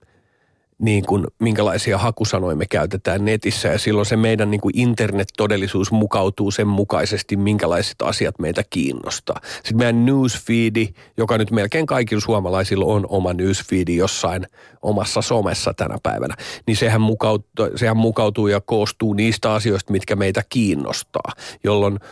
niin 0.79 1.07
kuin, 1.07 1.27
minkälaisia 1.39 1.99
hakusanoja 1.99 2.57
me 2.57 2.67
käytetään 2.67 3.25
netissä 3.25 3.69
ja 3.69 3.79
silloin 3.79 4.07
se 4.07 4.17
meidän 4.17 4.51
niin 4.51 4.61
kuin 4.61 4.79
internet-todellisuus 4.79 5.93
mukautuu 5.93 6.51
sen 6.51 6.67
mukaisesti, 6.69 7.37
minkälaiset 7.37 8.03
asiat 8.03 8.39
meitä 8.39 8.63
kiinnostaa. 8.71 9.41
Sitten 9.45 9.77
meidän 9.77 10.07
newsfeedi, 10.07 10.89
joka 11.17 11.39
nyt 11.39 11.51
melkein 11.51 11.87
kaikilla 11.87 12.21
suomalaisilla 12.21 12.85
on 12.85 13.07
oma 13.09 13.33
newsfeedi 13.33 13.97
jossain 13.97 14.47
omassa 14.83 15.23
somessa 15.23 15.75
tänä 15.75 15.99
päivänä, 16.03 16.35
niin 16.67 16.77
sehän 16.77 17.01
mukautuu, 17.01 17.47
sehän 17.77 17.97
mukautuu 17.97 18.47
ja 18.47 18.61
koostuu 18.61 19.15
niistä 19.15 19.53
asioista, 19.53 19.93
mitkä 19.93 20.17
meitä 20.17 20.43
kiinnostaa, 20.49 21.33
jolloin– 21.65 21.99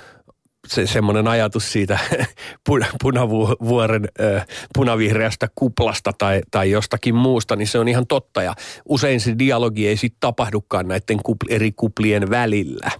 se 0.69 0.87
semmoinen 0.87 1.29
ajatus 1.29 1.73
siitä 1.73 1.99
punavuoren 3.03 4.09
punavihreästä 4.75 5.49
kuplasta 5.55 6.13
tai, 6.19 6.41
tai 6.51 6.71
jostakin 6.71 7.15
muusta, 7.15 7.57
niin 7.57 7.69
se 7.69 7.79
on 7.79 7.89
ihan 7.89 8.07
totta. 8.07 8.43
Ja 8.43 8.55
usein 8.89 9.21
se 9.21 9.35
dialogi 9.39 9.89
ei 9.89 9.97
sitten 9.97 10.21
tapahdukaan 10.21 10.89
näiden 10.89 11.23
kupl, 11.23 11.47
eri 11.49 11.73
kuplien 11.73 12.31
välillä. 12.31 12.91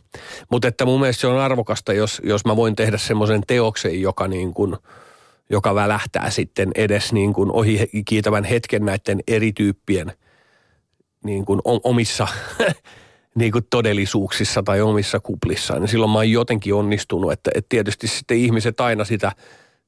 Mutta 0.51 0.69
että 0.69 0.85
mun 0.85 1.01
mielestä 1.01 1.21
se 1.21 1.27
on 1.27 1.39
arvokasta, 1.39 1.93
jos, 1.93 2.21
jos 2.25 2.45
mä 2.45 2.57
voin 2.57 2.77
tehdä 2.77 2.99
semmoisen 2.99 3.43
teoksen, 3.47 4.01
joka 4.01 4.29
niin 4.29 4.55
kuin, 4.55 4.77
joka 5.51 5.75
välähtää 5.75 6.31
sitten 6.31 6.71
edes 6.75 7.13
niin 7.13 7.33
kuin 7.33 7.51
ohi 7.53 7.91
kiitävän 8.09 8.45
hetken 8.45 8.85
näiden 8.85 9.21
eri 9.29 9.53
tyyppien 9.53 10.13
niin 11.25 11.45
kuin 11.45 11.61
omissa 11.65 12.29
niin 13.37 13.53
kuin 13.53 13.67
todellisuuksissa 13.71 14.63
tai 14.63 14.81
omissa 14.81 15.21
kuplissaan, 15.21 15.81
niin 15.81 15.89
silloin 15.89 16.11
mä 16.11 16.19
oon 16.19 16.31
jotenkin 16.31 16.75
onnistunut, 16.75 17.33
että, 17.33 17.51
että 17.55 17.69
tietysti 17.69 18.09
sitten 18.09 18.37
ihmiset 18.37 18.81
aina 18.81 19.05
sitä, 19.05 19.33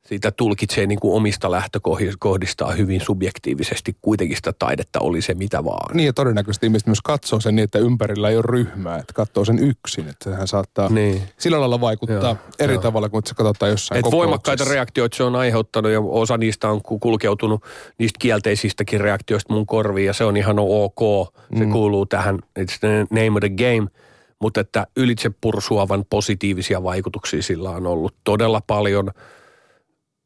sitä 0.08 0.30
tulkitsee 0.30 0.86
niin 0.86 1.00
kuin 1.00 1.14
omista 1.14 1.50
lähtökohdistaan 1.50 2.78
hyvin 2.78 3.00
subjektiivisesti. 3.00 3.96
Kuitenkin 4.02 4.36
sitä 4.36 4.52
taidetta 4.58 5.00
oli 5.00 5.22
se 5.22 5.34
mitä 5.34 5.64
vaan. 5.64 5.96
Niin 5.96 6.06
ja 6.06 6.12
todennäköisesti 6.12 6.66
ihmiset 6.66 6.86
myös 6.86 7.00
katsoo 7.04 7.40
sen 7.40 7.56
niin, 7.56 7.64
että 7.64 7.78
ympärillä 7.78 8.28
ei 8.28 8.36
ole 8.36 8.44
ryhmää, 8.48 8.98
että 8.98 9.12
katsoo 9.12 9.44
sen 9.44 9.58
yksin. 9.58 10.08
Että 10.08 10.30
sehän 10.30 10.48
saattaa 10.48 10.88
niin. 10.88 11.22
sillä 11.38 11.60
lailla 11.60 11.80
vaikuttaa 11.80 12.16
joo, 12.18 12.36
eri 12.58 12.72
joo. 12.72 12.82
tavalla 12.82 13.08
kuin 13.08 13.22
se 13.26 13.34
katsotaan 13.34 13.70
jossain 13.70 13.98
Et 13.98 14.12
voimakkaita 14.12 14.64
reaktioita 14.64 15.16
se 15.16 15.22
on 15.22 15.36
aiheuttanut 15.36 15.92
ja 15.92 16.00
osa 16.00 16.38
niistä 16.38 16.68
on 16.68 16.82
kulkeutunut 16.82 17.64
niistä 17.98 18.18
kielteisistäkin 18.18 19.00
reaktioista 19.00 19.52
mun 19.52 19.66
korviin 19.66 20.06
ja 20.06 20.12
se 20.12 20.24
on 20.24 20.36
ihan 20.36 20.56
ok. 20.58 21.28
Se 21.58 21.64
mm. 21.64 21.72
kuuluu 21.72 22.06
tähän, 22.06 22.38
it's 22.58 22.78
the 22.80 23.06
name 23.10 23.30
of 23.30 23.40
the 23.40 23.48
game– 23.48 23.88
mutta 24.40 24.60
että 24.60 24.86
ylitse 24.96 25.30
pursuavan 25.40 26.04
positiivisia 26.10 26.82
vaikutuksia 26.82 27.42
sillä 27.42 27.70
on 27.70 27.86
ollut 27.86 28.14
todella 28.24 28.60
paljon 28.66 29.10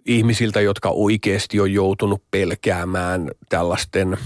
ihmisiltä, 0.07 0.61
jotka 0.61 0.89
oikeasti 0.89 1.61
on 1.61 1.73
joutunut 1.73 2.23
pelkäämään 2.31 3.31
tällaisten 3.49 4.19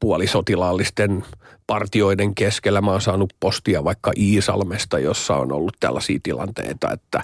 puolisotilaallisten 0.00 1.24
partioiden 1.66 2.34
keskellä. 2.34 2.80
Mä 2.80 2.90
oon 2.90 3.00
saanut 3.00 3.34
postia 3.40 3.84
vaikka 3.84 4.12
Iisalmesta, 4.16 4.98
jossa 4.98 5.36
on 5.36 5.52
ollut 5.52 5.76
tällaisia 5.80 6.18
tilanteita, 6.22 6.92
että 6.92 7.22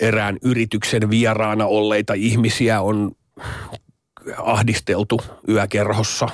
erään 0.00 0.38
yrityksen 0.42 1.10
vieraana 1.10 1.66
olleita 1.66 2.14
ihmisiä 2.14 2.80
on 2.80 3.12
ahdisteltu 4.36 5.20
yökerhossa 5.48 6.28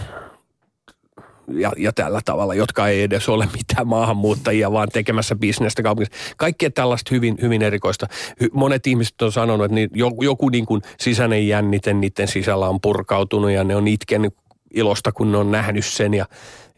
ja, 1.51 1.73
ja 1.77 1.93
tällä 1.93 2.21
tavalla, 2.25 2.55
jotka 2.55 2.89
ei 2.89 3.03
edes 3.03 3.29
ole 3.29 3.49
mitään 3.57 3.89
maahanmuuttajia, 3.89 4.73
vaan 4.73 4.89
tekemässä 4.93 5.37
bisnestä 5.37 5.83
kaupungissa. 5.83 6.35
Kaikkea 6.37 6.71
tällaista 6.71 7.15
hyvin, 7.15 7.39
hyvin 7.43 7.63
erikoista. 7.63 8.07
Monet 8.53 8.87
ihmiset 8.87 9.23
on 9.23 9.33
sanonut, 9.33 9.65
että 9.65 9.75
niin 9.75 9.91
joku, 9.95 10.23
joku 10.23 10.49
niin 10.49 10.67
kuin 10.67 10.83
sisäinen 11.01 11.49
jännite 11.49 11.95
niiden 11.95 12.29
sisällä 12.29 12.69
on 12.69 12.81
purkautunut 12.81 13.51
ja 13.51 13.65
ne 13.65 13.77
on 13.77 13.89
itkenyt 13.89 14.35
ilosta, 14.75 15.13
kun 15.13 15.33
ne 15.33 15.39
on 15.39 15.51
nähnyt 15.51 15.87
sen 15.87 16.15
ja 16.15 16.27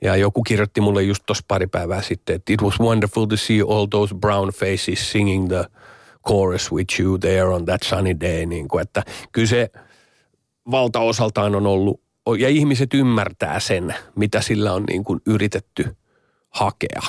ja 0.02 0.16
joku 0.16 0.42
kirjoitti 0.42 0.80
mulle 0.80 1.02
just 1.02 1.22
tuossa 1.26 1.44
pari 1.48 1.66
päivää 1.66 2.02
sitten, 2.02 2.36
että 2.36 2.52
it 2.52 2.62
was 2.62 2.80
wonderful 2.80 3.24
to 3.24 3.36
see 3.36 3.60
all 3.68 3.86
those 3.86 4.14
brown 4.14 4.48
faces 4.48 5.12
singing 5.12 5.48
the 5.48 5.64
chorus 6.28 6.72
with 6.72 7.00
you 7.00 7.18
there 7.18 7.44
on 7.44 7.64
that 7.64 7.82
sunny 7.82 8.20
day. 8.20 8.46
Niin 8.46 8.68
kuin, 8.68 8.82
että 8.82 9.02
kyllä 9.32 9.48
se 9.48 9.70
valtaosaltaan 10.70 11.54
on 11.54 11.66
ollut 11.66 12.00
ja 12.34 12.48
ihmiset 12.48 12.94
ymmärtää 12.94 13.60
sen, 13.60 13.94
mitä 14.16 14.40
sillä 14.40 14.72
on 14.72 14.84
niin 14.88 15.04
kuin 15.04 15.20
yritetty 15.26 15.96
hakea. 16.50 17.02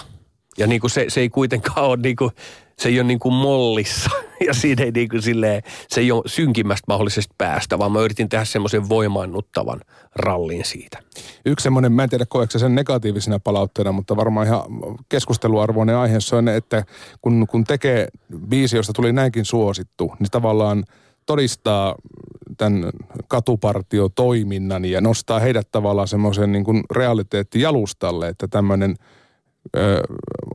Ja 0.58 0.68
niin 0.68 0.82
kuin 0.82 0.92
se, 0.92 1.06
se 1.08 1.22
ei 1.22 1.30
kuitenkaan 1.30 1.86
ole 1.86 1.98
niin 2.04 2.16
kuin, 2.16 2.32
se 2.80 2.90
ei 2.90 3.00
ole 3.00 3.08
niin 3.08 3.20
kuin 3.20 3.34
mollissa 3.34 4.10
ja 4.48 4.54
siinä 4.54 4.84
ei 4.84 4.92
niin 4.92 5.10
kuin 5.10 5.22
silleen, 5.22 5.64
se 5.90 6.02
ei 6.02 6.12
ole 6.12 6.24
synkimmästä 6.26 6.84
mahdollisesta 6.88 7.36
päästä, 7.38 7.80
vaan 7.80 7.92
mä 7.92 8.00
yritin 8.00 8.30
tehdä 8.30 8.46
semmoisen 8.46 8.90
voimaannuttavan 8.90 9.82
rallin 10.16 10.66
siitä. 10.66 10.98
Yksi 11.46 11.64
semmoinen, 11.64 11.92
mä 11.92 12.04
en 12.04 12.10
tiedä 12.10 12.26
koetko 12.26 12.60
sen 12.60 12.76
negatiivisena 12.76 13.40
palautteena, 13.40 13.92
mutta 13.92 14.18
varmaan 14.18 14.48
ihan 14.48 14.62
keskusteluarvoinen 15.10 15.96
aihe 15.96 16.18
on, 16.38 16.48
että 16.48 16.84
kun, 17.22 17.48
kun 17.50 17.64
tekee 17.64 18.08
biisi, 18.50 18.76
josta 18.76 18.94
tuli 18.94 19.14
näinkin 19.14 19.46
suosittu, 19.46 20.16
niin 20.20 20.32
tavallaan 20.32 20.84
todistaa 21.26 21.96
tämän 22.60 22.90
katupartiotoiminnan 23.28 24.86
ja 24.86 25.02
nostaa 25.02 25.40
heidät 25.40 25.68
tavallaan 25.72 26.08
semmoisen 26.08 26.52
niin 26.52 26.64
kuin 26.64 26.84
realiteettijalustalle, 26.92 28.28
että 28.28 28.48
tämmöinen 28.48 28.96
ö, 29.78 30.04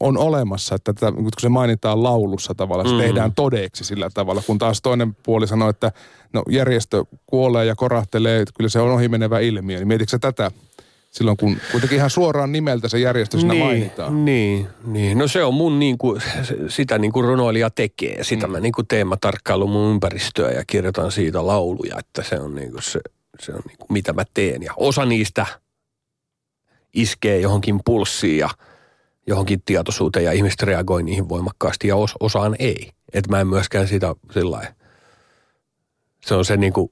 on 0.00 0.18
olemassa, 0.18 0.74
että 0.74 0.92
tätä, 0.92 1.12
kun 1.12 1.28
se 1.40 1.48
mainitaan 1.48 2.02
laulussa 2.02 2.54
tavallaan, 2.54 2.88
se 2.88 2.94
mm. 2.94 3.00
tehdään 3.00 3.32
todeksi 3.34 3.84
sillä 3.84 4.10
tavalla, 4.14 4.42
kun 4.46 4.58
taas 4.58 4.82
toinen 4.82 5.16
puoli 5.22 5.46
sanoo, 5.46 5.68
että 5.68 5.92
no 6.32 6.42
järjestö 6.48 7.04
kuolee 7.26 7.64
ja 7.64 7.74
korahtelee, 7.74 8.40
että 8.40 8.54
kyllä 8.56 8.70
se 8.70 8.80
on 8.80 8.90
ohimenevä 8.90 9.38
ilmiö, 9.38 9.78
niin 9.78 9.88
mietitkö 9.88 10.18
tätä 10.18 10.50
silloin, 11.14 11.36
kun 11.36 11.56
kuitenkin 11.70 11.96
ihan 11.96 12.10
suoraan 12.10 12.52
nimeltä 12.52 12.88
se 12.88 12.98
järjestö 12.98 13.38
siinä 13.38 13.54
niin, 13.54 13.64
mainitaan. 13.64 14.24
Niin, 14.24 14.68
niin, 14.84 15.18
no 15.18 15.28
se 15.28 15.44
on 15.44 15.54
mun 15.54 15.78
niin 15.78 15.98
kuin, 15.98 16.22
sitä 16.68 16.98
niin 16.98 17.12
kuin 17.12 17.26
runoilija 17.26 17.70
tekee. 17.70 18.24
Sitä 18.24 18.46
mm. 18.46 18.52
mä 18.52 18.60
niin 18.60 18.72
kuin 18.72 18.86
teen, 18.86 19.08
mä 19.08 19.16
tarkkailu 19.20 19.66
mun 19.66 19.90
ympäristöä 19.90 20.50
ja 20.50 20.64
kirjoitan 20.66 21.12
siitä 21.12 21.46
lauluja, 21.46 21.96
että 21.98 22.22
se 22.22 22.40
on 22.40 22.54
niin 22.54 22.70
kuin 22.70 22.82
se, 22.82 23.00
se 23.40 23.52
on 23.52 23.60
niin 23.68 23.78
kuin 23.78 23.92
mitä 23.92 24.12
mä 24.12 24.24
teen. 24.34 24.62
Ja 24.62 24.72
osa 24.76 25.04
niistä 25.04 25.46
iskee 26.94 27.40
johonkin 27.40 27.80
pulssiin 27.84 28.38
ja 28.38 28.50
johonkin 29.26 29.62
tietoisuuteen 29.64 30.24
ja 30.24 30.32
ihmiset 30.32 30.62
reagoi 30.62 31.02
niihin 31.02 31.28
voimakkaasti 31.28 31.88
ja 31.88 31.96
os, 31.96 32.14
osaan 32.20 32.56
ei. 32.58 32.90
Että 33.12 33.30
mä 33.30 33.40
en 33.40 33.46
myöskään 33.46 33.88
sitä 33.88 34.14
sillä 34.32 34.50
lailla 34.50 34.83
se 36.24 36.34
on 36.34 36.44
se 36.44 36.56
niin 36.56 36.72
kuin 36.72 36.90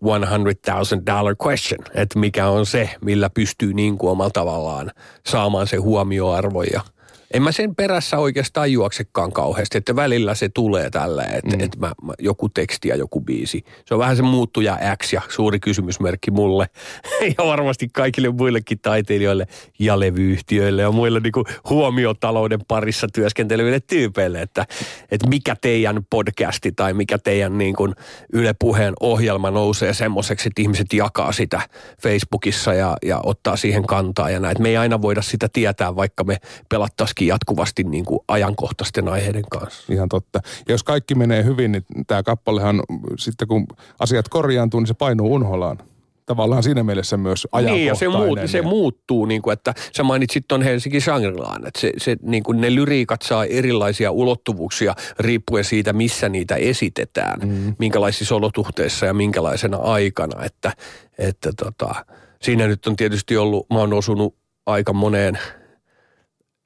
100,000 0.67 1.07
dollar 1.07 1.37
question, 1.47 1.81
että 1.95 2.19
mikä 2.19 2.49
on 2.49 2.67
se, 2.67 2.91
millä 3.01 3.31
pystyy 3.31 3.75
niin 3.75 3.99
kuin 3.99 4.11
omalla 4.11 4.31
tavallaan 4.31 4.91
saamaan 5.27 5.67
se 5.67 5.77
huomioarvo 5.77 6.63
ja– 6.63 6.81
en 7.33 7.43
mä 7.43 7.53
sen 7.53 7.75
perässä 7.75 8.19
oikeastaan 8.19 8.73
juoksekaan 8.73 9.33
kauheasti, 9.33 9.79
että 9.79 9.97
välillä 9.97 10.35
se 10.35 10.49
tulee 10.49 10.91
tällä, 10.91 11.25
että, 11.25 11.57
mm. 11.57 11.63
että 11.65 11.79
mä, 11.79 11.93
mä, 12.03 12.13
joku 12.19 12.49
teksti 12.49 12.89
ja 12.89 12.97
joku 12.97 13.21
biisi. 13.21 13.65
Se 13.87 13.95
on 13.95 14.01
vähän 14.01 14.17
se 14.17 14.23
muuttuja 14.23 14.79
X 15.03 15.13
ja 15.13 15.23
suuri 15.29 15.61
kysymysmerkki 15.61 16.31
mulle 16.31 16.67
ja 17.39 17.45
varmasti 17.47 17.89
kaikille 17.93 18.31
muillekin 18.31 18.79
taiteilijoille 18.79 19.47
ja 19.79 20.01
levyyhtiöille 20.01 20.83
ja 20.83 20.91
muille 20.91 21.21
niin 21.21 21.33
kuin 21.33 21.45
huomiotalouden 21.71 22.61
parissa 22.69 23.07
työskenteleville 23.15 23.81
tyypeille, 23.81 24.43
että, 24.43 24.67
että 25.11 25.29
mikä 25.29 25.57
teidän 25.61 26.07
podcasti 26.11 26.73
tai 26.73 26.95
mikä 26.95 27.19
teidän 27.19 27.59
niin 27.59 27.77
kuin 27.77 27.95
Yle 28.33 28.55
Puheen 28.59 28.95
ohjelma 29.01 29.51
nousee 29.51 29.95
semmoiseksi, 29.95 30.49
että 30.49 30.63
ihmiset 30.63 30.93
jakaa 30.93 31.33
sitä 31.33 31.61
Facebookissa 32.03 32.75
ja, 32.75 32.97
ja 33.03 33.21
ottaa 33.25 33.57
siihen 33.57 33.87
kantaa 33.87 34.31
ja 34.31 34.41
näin. 34.41 34.57
Me 34.59 34.69
ei 34.69 34.77
aina 34.77 35.03
voida 35.03 35.23
sitä 35.23 35.49
tietää, 35.53 35.97
vaikka 35.97 36.25
me 36.25 36.37
pelattaisiin 36.69 37.22
myöskin 37.23 37.27
jatkuvasti 37.27 37.85
niin 37.85 38.05
kuin 38.05 38.21
ajankohtaisten 38.29 39.09
aiheiden 39.09 39.45
kanssa. 39.51 39.93
Ihan 39.93 40.09
totta. 40.09 40.41
Ja 40.69 40.75
jos 40.75 40.83
kaikki 40.83 41.15
menee 41.15 41.45
hyvin, 41.45 41.73
niin 41.73 41.85
tämä 42.07 42.23
kappalehan 42.23 42.83
sitten 43.19 43.49
kun 43.49 43.67
asiat 43.99 44.29
korjaantuu, 44.29 44.81
niin 44.81 44.87
se 44.87 44.95
painuu 44.95 45.35
unholaan 45.35 45.79
tavallaan 46.27 46.63
siinä 46.63 46.83
mielessä 46.83 47.17
myös 47.17 47.49
ajankohtainen. 47.53 47.75
Niin, 47.75 47.87
ja 47.87 47.95
se, 47.95 48.09
muut, 48.09 48.39
se 48.47 48.63
muuttuu, 48.63 49.27
niin 49.27 49.43
kuin, 49.43 49.53
että 49.53 49.75
sä 49.97 50.03
mainitsit 50.03 50.45
tuon 50.49 50.63
Helsinki 50.63 51.01
Shangri-Laan, 51.01 51.67
että 51.67 51.81
se, 51.81 51.93
se, 51.99 52.17
niin 52.23 52.43
kuin 52.43 52.61
ne 52.61 52.75
lyriikat 52.75 53.23
saa 53.23 53.45
erilaisia 53.45 54.11
ulottuvuuksia 54.11 54.95
riippuen 55.19 55.65
siitä, 55.65 55.93
missä 55.93 56.29
niitä 56.29 56.55
esitetään, 56.55 57.41
mm. 57.41 57.75
minkälaisissa 57.79 58.35
olotuhteissa 58.35 59.07
ja 59.07 59.15
minkälaisena 59.15 59.77
aikana, 59.77 60.45
että, 60.45 60.73
että 61.19 61.51
tota, 61.53 61.95
siinä 62.43 62.67
nyt 62.67 62.87
on 62.87 62.97
tietysti 62.97 63.37
ollut, 63.37 63.67
mä 63.71 63.79
oon 63.79 63.93
osunut 63.93 64.35
aika 64.67 64.93
moneen– 64.93 65.39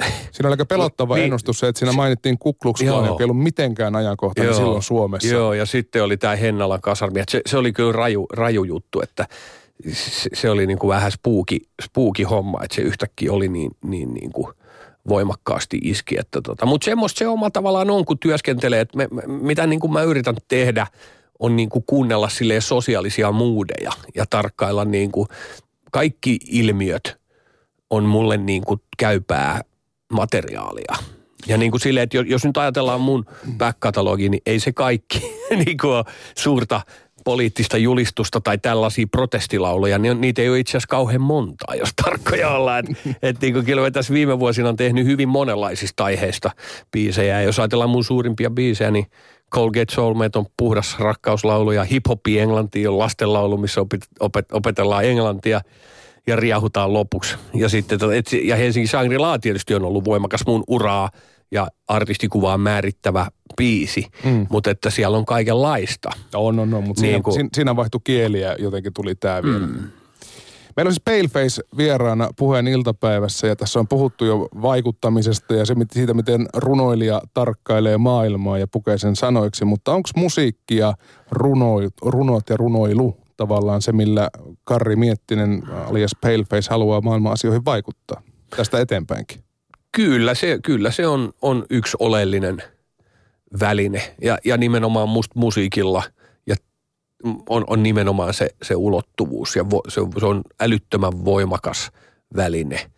Siinä 0.04 0.48
oli 0.48 0.52
aika 0.52 0.66
pelottava 0.66 1.14
niin, 1.14 1.24
ennustus 1.24 1.58
se, 1.58 1.68
että 1.68 1.78
siinä 1.78 1.92
mainittiin 1.92 2.38
Kuklukslaan, 2.38 3.06
joka 3.06 3.22
ei 3.22 3.24
ollut 3.24 3.42
mitenkään 3.42 3.96
ajankohtainen 3.96 4.50
joo, 4.50 4.58
silloin 4.58 4.82
Suomessa. 4.82 5.28
Joo, 5.28 5.52
ja 5.52 5.66
sitten 5.66 6.04
oli 6.04 6.16
tämä 6.16 6.36
Hennalan 6.36 6.80
kasarmi. 6.80 7.22
Se, 7.28 7.40
se 7.46 7.56
oli 7.56 7.72
kyllä 7.72 7.92
raju, 7.92 8.26
raju 8.32 8.64
juttu, 8.64 9.00
että 9.00 9.26
se, 9.92 10.30
se 10.34 10.50
oli 10.50 10.66
niin 10.66 10.78
kuin 10.78 10.88
vähän 10.88 11.12
spooky, 11.12 11.56
spooky 11.82 12.22
homma, 12.22 12.58
että 12.64 12.74
se 12.74 12.82
yhtäkkiä 12.82 13.32
oli 13.32 13.48
niin, 13.48 13.70
niin, 13.84 14.14
niin 14.14 14.32
kuin 14.32 14.48
voimakkaasti 15.08 15.78
iski. 15.82 16.18
Että 16.18 16.40
tota. 16.40 16.66
Mutta 16.66 16.84
semmoista 16.84 17.18
se 17.18 17.28
omalla 17.28 17.50
tavallaan 17.50 17.90
on, 17.90 18.04
kun 18.04 18.18
työskentelee, 18.18 18.80
että 18.80 18.96
me, 18.96 19.08
mitä 19.26 19.66
niin 19.66 19.80
kuin 19.80 19.92
mä 19.92 20.02
yritän 20.02 20.36
tehdä, 20.48 20.86
on 21.38 21.56
niin 21.56 21.68
kuin 21.68 21.84
kuunnella 21.86 22.28
silleen 22.28 22.62
sosiaalisia 22.62 23.32
muudeja 23.32 23.92
ja 24.14 24.24
tarkkailla 24.30 24.84
niin 24.84 25.12
kuin 25.12 25.28
kaikki 25.92 26.38
ilmiöt 26.46 27.16
on 27.90 28.04
mulle 28.04 28.36
niin 28.36 28.64
kuin 28.64 28.80
käypää 28.98 29.60
materiaalia. 30.12 30.94
Ja 31.46 31.56
niin 31.56 31.70
kuin 31.70 31.80
silleen, 31.80 32.04
että 32.04 32.16
jos 32.16 32.44
nyt 32.44 32.56
ajatellaan 32.56 33.00
mun 33.00 33.24
back 33.58 33.78
niin 34.18 34.40
ei 34.46 34.60
se 34.60 34.72
kaikki 34.72 35.18
niin 35.64 35.78
kuin 35.78 36.04
suurta 36.38 36.80
poliittista 37.24 37.76
julistusta 37.76 38.40
tai 38.40 38.58
tällaisia 38.58 39.06
protestilauluja, 39.10 39.98
niin 39.98 40.20
niitä 40.20 40.42
ei 40.42 40.48
ole 40.48 40.58
itse 40.58 40.70
asiassa 40.70 40.88
kauhean 40.88 41.20
montaa, 41.20 41.74
jos 41.74 41.90
tarkkoja 42.04 42.50
ollaan. 42.50 42.84
Että 42.88 43.16
et 43.22 43.40
niin 43.40 43.64
kyllä 43.64 43.90
tässä 43.90 44.14
viime 44.14 44.38
vuosina 44.38 44.68
on 44.68 44.76
tehnyt 44.76 45.06
hyvin 45.06 45.28
monenlaisista 45.28 46.04
aiheista 46.04 46.50
biisejä. 46.92 47.40
Ja 47.40 47.46
jos 47.46 47.58
ajatellaan 47.58 47.90
mun 47.90 48.04
suurimpia 48.04 48.50
biisejä, 48.50 48.90
niin 48.90 49.06
Colgate 49.54 49.94
Soulmate 49.94 50.38
on 50.38 50.46
puhdas 50.56 50.98
rakkauslaulu 50.98 51.72
ja 51.72 51.84
hip-hopi 51.84 52.38
englanti 52.38 52.86
on 52.86 52.98
lastenlaulu, 52.98 53.56
missä 53.56 53.80
opet, 53.80 54.06
opet, 54.20 54.52
opetellaan 54.52 55.04
englantia– 55.04 55.60
ja 56.26 56.36
riahutaan 56.36 56.92
lopuksi. 56.92 57.36
Ja, 57.54 57.68
sitten, 57.68 57.98
et, 58.14 58.32
ja 58.32 58.56
Helsingin 58.56 58.88
Shangri-La 58.88 59.38
tietysti 59.38 59.74
on 59.74 59.84
ollut 59.84 60.04
voimakas 60.04 60.46
mun 60.46 60.64
uraa 60.68 61.10
ja 61.50 61.68
artistikuvaa 61.88 62.58
määrittävä 62.58 63.26
biisi, 63.56 64.06
mm. 64.24 64.46
mutta 64.50 64.70
että 64.70 64.90
siellä 64.90 65.16
on 65.18 65.26
kaikenlaista. 65.26 66.10
On, 66.34 66.58
on, 66.58 66.74
on, 66.74 66.84
mutta 66.84 67.02
niin 67.02 67.10
siinä, 67.10 67.22
kun... 67.22 67.48
siinä 67.54 67.76
vaihtui 67.76 68.00
kieliä 68.04 68.56
jotenkin 68.58 68.92
tuli 68.92 69.14
tämä 69.14 69.42
vielä. 69.42 69.66
Mm. 69.66 69.88
Meillä 70.76 70.88
on 70.88 70.92
siis 70.92 71.02
Paleface 71.04 71.62
vieraana 71.76 72.30
puheen 72.36 72.68
iltapäivässä 72.68 73.46
ja 73.46 73.56
tässä 73.56 73.78
on 73.78 73.88
puhuttu 73.88 74.24
jo 74.24 74.48
vaikuttamisesta 74.62 75.54
ja 75.54 75.64
siitä, 75.92 76.14
miten 76.14 76.46
runoilija 76.56 77.22
tarkkailee 77.34 77.98
maailmaa 77.98 78.58
ja 78.58 78.66
pukee 78.66 78.98
sen 78.98 79.16
sanoiksi. 79.16 79.64
Mutta 79.64 79.92
onko 79.92 80.08
musiikki 80.16 80.76
ja 80.76 80.94
runo, 81.30 81.76
runot 82.02 82.50
ja 82.50 82.56
runoilu 82.56 83.16
tavallaan 83.36 83.82
se, 83.82 83.92
millä 83.92 84.30
Karri 84.64 84.96
Miettinen 84.96 85.62
alias 85.68 86.10
Paleface 86.20 86.70
haluaa 86.70 87.00
maailman 87.00 87.32
asioihin 87.32 87.64
vaikuttaa 87.64 88.22
tästä 88.56 88.80
eteenpäinkin? 88.80 89.44
Kyllä 89.92 90.34
se, 90.34 90.58
kyllä 90.64 90.90
se 90.90 91.06
on, 91.06 91.32
on 91.42 91.66
yksi 91.70 91.96
oleellinen 92.00 92.62
väline 93.60 94.14
ja, 94.22 94.38
ja 94.44 94.56
nimenomaan 94.56 95.08
musta 95.08 95.38
musiikilla 95.38 96.02
ja 96.46 96.56
on, 97.48 97.64
on 97.66 97.82
nimenomaan 97.82 98.34
se, 98.34 98.48
se 98.62 98.76
ulottuvuus 98.76 99.56
ja 99.56 99.70
vo, 99.70 99.82
se, 99.88 100.00
se 100.20 100.26
on 100.26 100.42
älyttömän 100.60 101.24
voimakas 101.24 101.90
väline. 102.36 102.90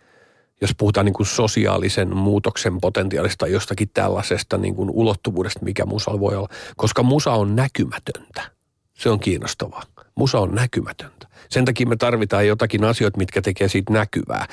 Jos 0.61 0.71
puhutaan 0.79 1.07
niin 1.07 1.15
kuin 1.15 1.27
sosiaalisen 1.27 2.17
muutoksen 2.17 2.81
potentiaalista 2.81 3.47
jostakin 3.47 3.91
tällaisesta 3.95 4.59
niin 4.59 4.75
kuin 4.75 4.91
ulottuvuudesta, 4.91 5.65
mikä 5.65 5.87
musa 5.87 6.21
voi 6.21 6.37
olla, 6.37 6.49
koska 6.77 7.03
musa 7.03 7.33
on 7.33 7.57
näkymätöntä. 7.57 8.43
Se 8.95 9.11
on 9.11 9.21
kiinnostavaa. 9.21 9.83
Musa 10.19 10.39
on 10.41 10.55
näkymätöntä. 10.55 11.29
Sen 11.49 11.65
takia 11.65 11.87
me 11.87 11.97
tarvitaan 11.97 12.47
jotakin 12.47 12.85
asioita, 12.85 13.19
mitkä 13.19 13.43
tekee 13.43 13.69
siitä 13.69 13.93
näkyvää. 13.93 14.47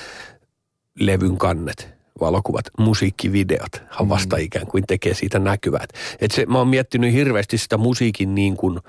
Levyn 1.00 1.38
kannet, 1.38 1.88
valokuvat, 2.20 2.64
musiikkivideot 2.78 3.82
mm. 4.00 4.08
vasta 4.08 4.36
ikään 4.36 4.66
kuin 4.66 4.84
tekee 4.86 5.14
siitä 5.14 5.38
näkyvää. 5.38 5.84
Et 6.20 6.30
se, 6.30 6.46
mä 6.46 6.58
oon 6.58 6.68
miettinyt 6.68 7.12
hirveästi 7.12 7.58
sitä 7.58 7.76
musiikin 7.76 8.34
niin 8.34 8.56
kuin 8.56 8.80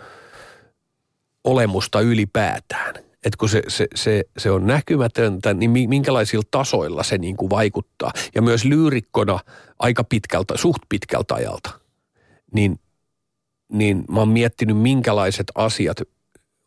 olemusta 1.44 2.02
ylipäätään. 2.02 2.96
Että 2.96 3.38
kun 3.40 3.50
se, 3.50 3.62
se, 3.68 3.88
se, 3.96 4.24
se 4.38 4.52
on 4.52 4.68
näkymätöntä, 4.68 5.54
niin 5.54 5.90
minkälaisilla 5.90 6.46
tasoilla 6.52 7.04
se 7.04 7.18
niin 7.18 7.38
kuin 7.38 7.50
vaikuttaa. 7.50 8.12
Ja 8.36 8.42
myös 8.42 8.66
lyyrikkona 8.66 9.40
aika 9.80 10.04
pitkältä, 10.04 10.58
suht 10.58 10.82
pitkältä 10.90 11.36
ajalta, 11.36 11.70
niin, 12.54 12.80
niin 13.72 14.04
mä 14.12 14.20
oon 14.20 14.30
miettinyt 14.30 14.78
minkälaiset 14.78 15.48
asiat 15.56 16.02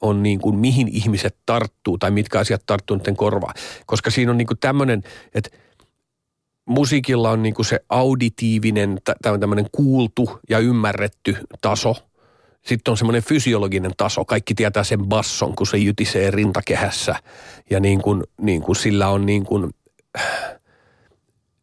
on 0.00 0.22
niin 0.22 0.40
kuin, 0.40 0.58
mihin 0.58 0.88
ihmiset 0.88 1.36
tarttuu 1.46 1.98
tai 1.98 2.10
mitkä 2.10 2.38
asiat 2.38 2.62
tarttuu 2.66 2.96
niiden 2.96 3.16
korvaan. 3.16 3.54
Koska 3.86 4.10
siinä 4.10 4.30
on 4.30 4.38
niin 4.38 4.46
kuin 4.46 4.58
tämmöinen, 4.58 5.02
että 5.34 5.50
musiikilla 6.66 7.30
on 7.30 7.42
niin 7.42 7.54
kuin 7.54 7.66
se 7.66 7.80
auditiivinen, 7.88 8.98
tämmöinen 9.40 9.66
kuultu 9.72 10.40
ja 10.48 10.58
ymmärretty 10.58 11.36
taso. 11.60 11.96
Sitten 12.66 12.92
on 12.92 12.96
semmoinen 12.96 13.22
fysiologinen 13.22 13.92
taso. 13.96 14.24
Kaikki 14.24 14.54
tietää 14.54 14.84
sen 14.84 15.06
basson, 15.06 15.56
kun 15.56 15.66
se 15.66 15.76
jytisee 15.76 16.30
rintakehässä. 16.30 17.14
Ja 17.70 17.80
niin 17.80 18.02
kuin, 18.02 18.24
niin 18.40 18.62
kuin 18.62 18.76
sillä 18.76 19.08
on 19.08 19.26
niin 19.26 19.44
kuin, 19.44 19.70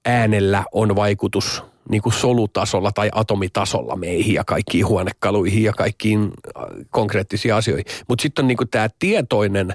äänellä 0.06 0.64
on 0.72 0.96
vaikutus 0.96 1.64
niin 1.90 2.02
kuin 2.02 2.14
solutasolla 2.14 2.92
tai 2.92 3.10
atomitasolla 3.14 3.96
meihin 3.96 4.34
ja 4.34 4.44
kaikkiin 4.44 4.88
huonekaluihin 4.88 5.64
ja 5.64 5.74
kaikkiin 5.74 6.22
äh, 6.22 6.64
konkreettisiin 6.90 7.54
asioihin. 7.54 7.86
Mutta 8.08 8.22
sitten 8.22 8.44
on 8.44 8.48
niin 8.48 8.58
kuin 8.58 8.70
tämä 8.70 8.90
tietoinen 9.00 9.74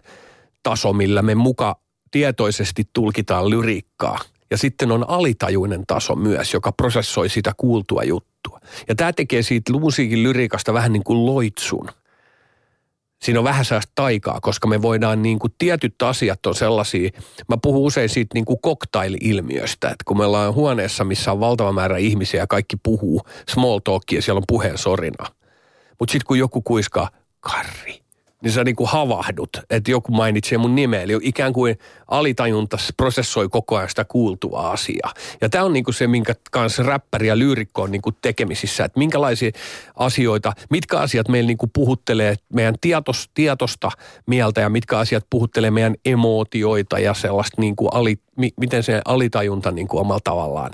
taso, 0.63 0.93
millä 0.93 1.23
me 1.23 1.35
muka 1.35 1.77
tietoisesti 2.11 2.85
tulkitaan 2.93 3.51
lyriikkaa. 3.51 4.19
Ja 4.51 4.59
sitten 4.59 4.93
on 4.93 5.11
alitajuinen 5.11 5.85
taso 5.87 6.15
myös, 6.15 6.55
joka 6.55 6.73
prosessoi 6.73 7.29
sitä 7.29 7.53
kuultua 7.57 8.03
juttua. 8.03 8.61
Ja 8.89 8.95
tämä 8.95 9.13
tekee 9.13 9.43
siitä 9.43 9.73
musiikin 9.73 10.23
lyriikasta 10.23 10.73
vähän 10.73 10.93
niin 10.93 11.05
kuin 11.05 11.27
loitsun– 11.27 11.89
siinä 13.23 13.41
on 13.41 13.45
vähän 13.45 13.65
sellaista 13.65 13.93
taikaa, 13.95 14.41
koska 14.41 14.69
me 14.69 14.83
voidaan 14.83 15.23
niin 15.23 15.39
kuin 15.39 15.55
tietyt 15.59 16.03
asiat 16.03 16.47
on 16.47 16.55
sellaisia, 16.55 17.11
mä 17.49 17.57
puhun 17.63 17.83
usein 17.83 18.09
siitä 18.09 18.35
niin 18.35 18.45
kuin 18.45 18.61
cocktail-ilmiöstä, 18.61 19.89
että 19.89 20.05
kun 20.05 20.19
me 20.19 20.25
ollaan 20.25 20.55
huoneessa, 20.55 21.05
missä 21.05 21.33
on 21.33 21.41
valtava 21.41 21.73
määrä 21.73 21.97
ihmisiä 21.97 22.41
ja 22.41 22.47
kaikki 22.47 22.77
puhuu 22.83 23.23
small 23.49 23.79
talkia, 23.79 24.23
siellä 24.23 24.39
on 24.39 24.45
puheen 24.49 24.79
sorina. 24.79 25.27
Mutta 25.99 26.13
sitten 26.13 26.27
kun 26.27 26.39
joku 26.39 26.63
kuiskaa, 26.63 27.11
Karri, 27.41 28.02
niin 28.43 28.53
sä 28.53 28.65
niin 28.65 28.77
kuin 28.77 28.89
havahdut, 28.89 29.51
että 29.71 29.91
joku 29.91 30.13
mainitsee 30.13 30.59
mun 30.59 30.75
nimeä. 30.75 31.03
Eli 31.03 31.19
ikään 31.23 31.53
kuin 31.53 31.79
alitajunta 32.09 32.77
prosessoi 32.97 33.49
koko 33.49 33.77
ajan 33.77 33.89
sitä 33.89 34.05
kuultua 34.05 34.71
asiaa. 34.71 35.13
Ja 35.41 35.49
tämä 35.49 35.65
on 35.65 35.73
niin 35.73 35.85
kuin 35.85 35.95
se, 35.95 36.07
minkä 36.07 36.35
kanssa 36.51 36.83
räppäri 36.83 37.27
ja 37.27 37.39
lyyrikko 37.39 37.83
on 37.83 37.91
niin 37.93 38.03
kuin 38.03 38.17
tekemisissä, 38.23 38.85
että 38.85 38.99
minkälaisia 38.99 39.51
asioita, 39.97 40.53
mitkä 40.71 40.99
asiat 40.99 41.29
meillä 41.29 41.47
niin 41.47 41.59
kuin 41.59 41.71
puhuttelee 41.75 42.35
meidän 42.55 42.75
tietos, 42.81 43.31
tietosta 43.35 43.91
mieltä 44.27 44.61
ja 44.61 44.69
mitkä 44.69 44.99
asiat 44.99 45.27
puhuttelee 45.31 45.71
meidän 45.71 45.95
emootioita 46.05 46.99
ja 46.99 47.15
sellaista 47.15 47.61
niin 47.61 47.77
kuin 47.77 47.89
ali, 47.93 48.17
miten 48.57 48.83
se 48.83 49.03
alitajunta 49.05 49.71
niin 49.71 49.89
kuin 49.89 50.01
omalla 50.01 50.21
tavallaan. 50.25 50.71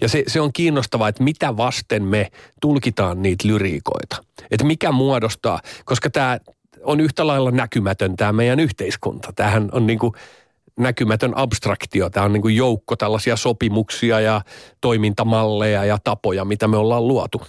Ja 0.00 0.08
se, 0.08 0.24
se 0.26 0.40
on 0.40 0.52
kiinnostavaa, 0.52 1.08
että 1.08 1.24
mitä 1.24 1.56
vasten 1.56 2.04
me 2.04 2.30
tulkitaan 2.60 3.22
niitä 3.22 3.48
lyriikoita. 3.48 4.16
Että 4.50 4.64
mikä 4.64 4.92
muodostaa, 4.92 5.60
koska 5.84 6.10
tämä 6.10 6.38
on 6.82 7.00
yhtä 7.00 7.26
lailla 7.26 7.50
näkymätön 7.50 8.16
tämä 8.16 8.32
meidän 8.32 8.60
yhteiskunta. 8.60 9.32
Tämähän 9.36 9.68
on 9.72 9.86
niin 9.86 9.98
kuin 9.98 10.12
näkymätön 10.78 11.32
abstraktio. 11.36 12.10
Tämä 12.10 12.26
on 12.26 12.32
niin 12.32 12.42
kuin 12.42 12.56
joukko 12.56 12.96
tällaisia 12.96 13.36
sopimuksia 13.36 14.20
ja 14.20 14.40
toimintamalleja 14.80 15.84
ja 15.84 15.98
tapoja, 16.04 16.44
mitä 16.44 16.68
me 16.68 16.76
ollaan 16.76 17.08
luotu 17.08 17.42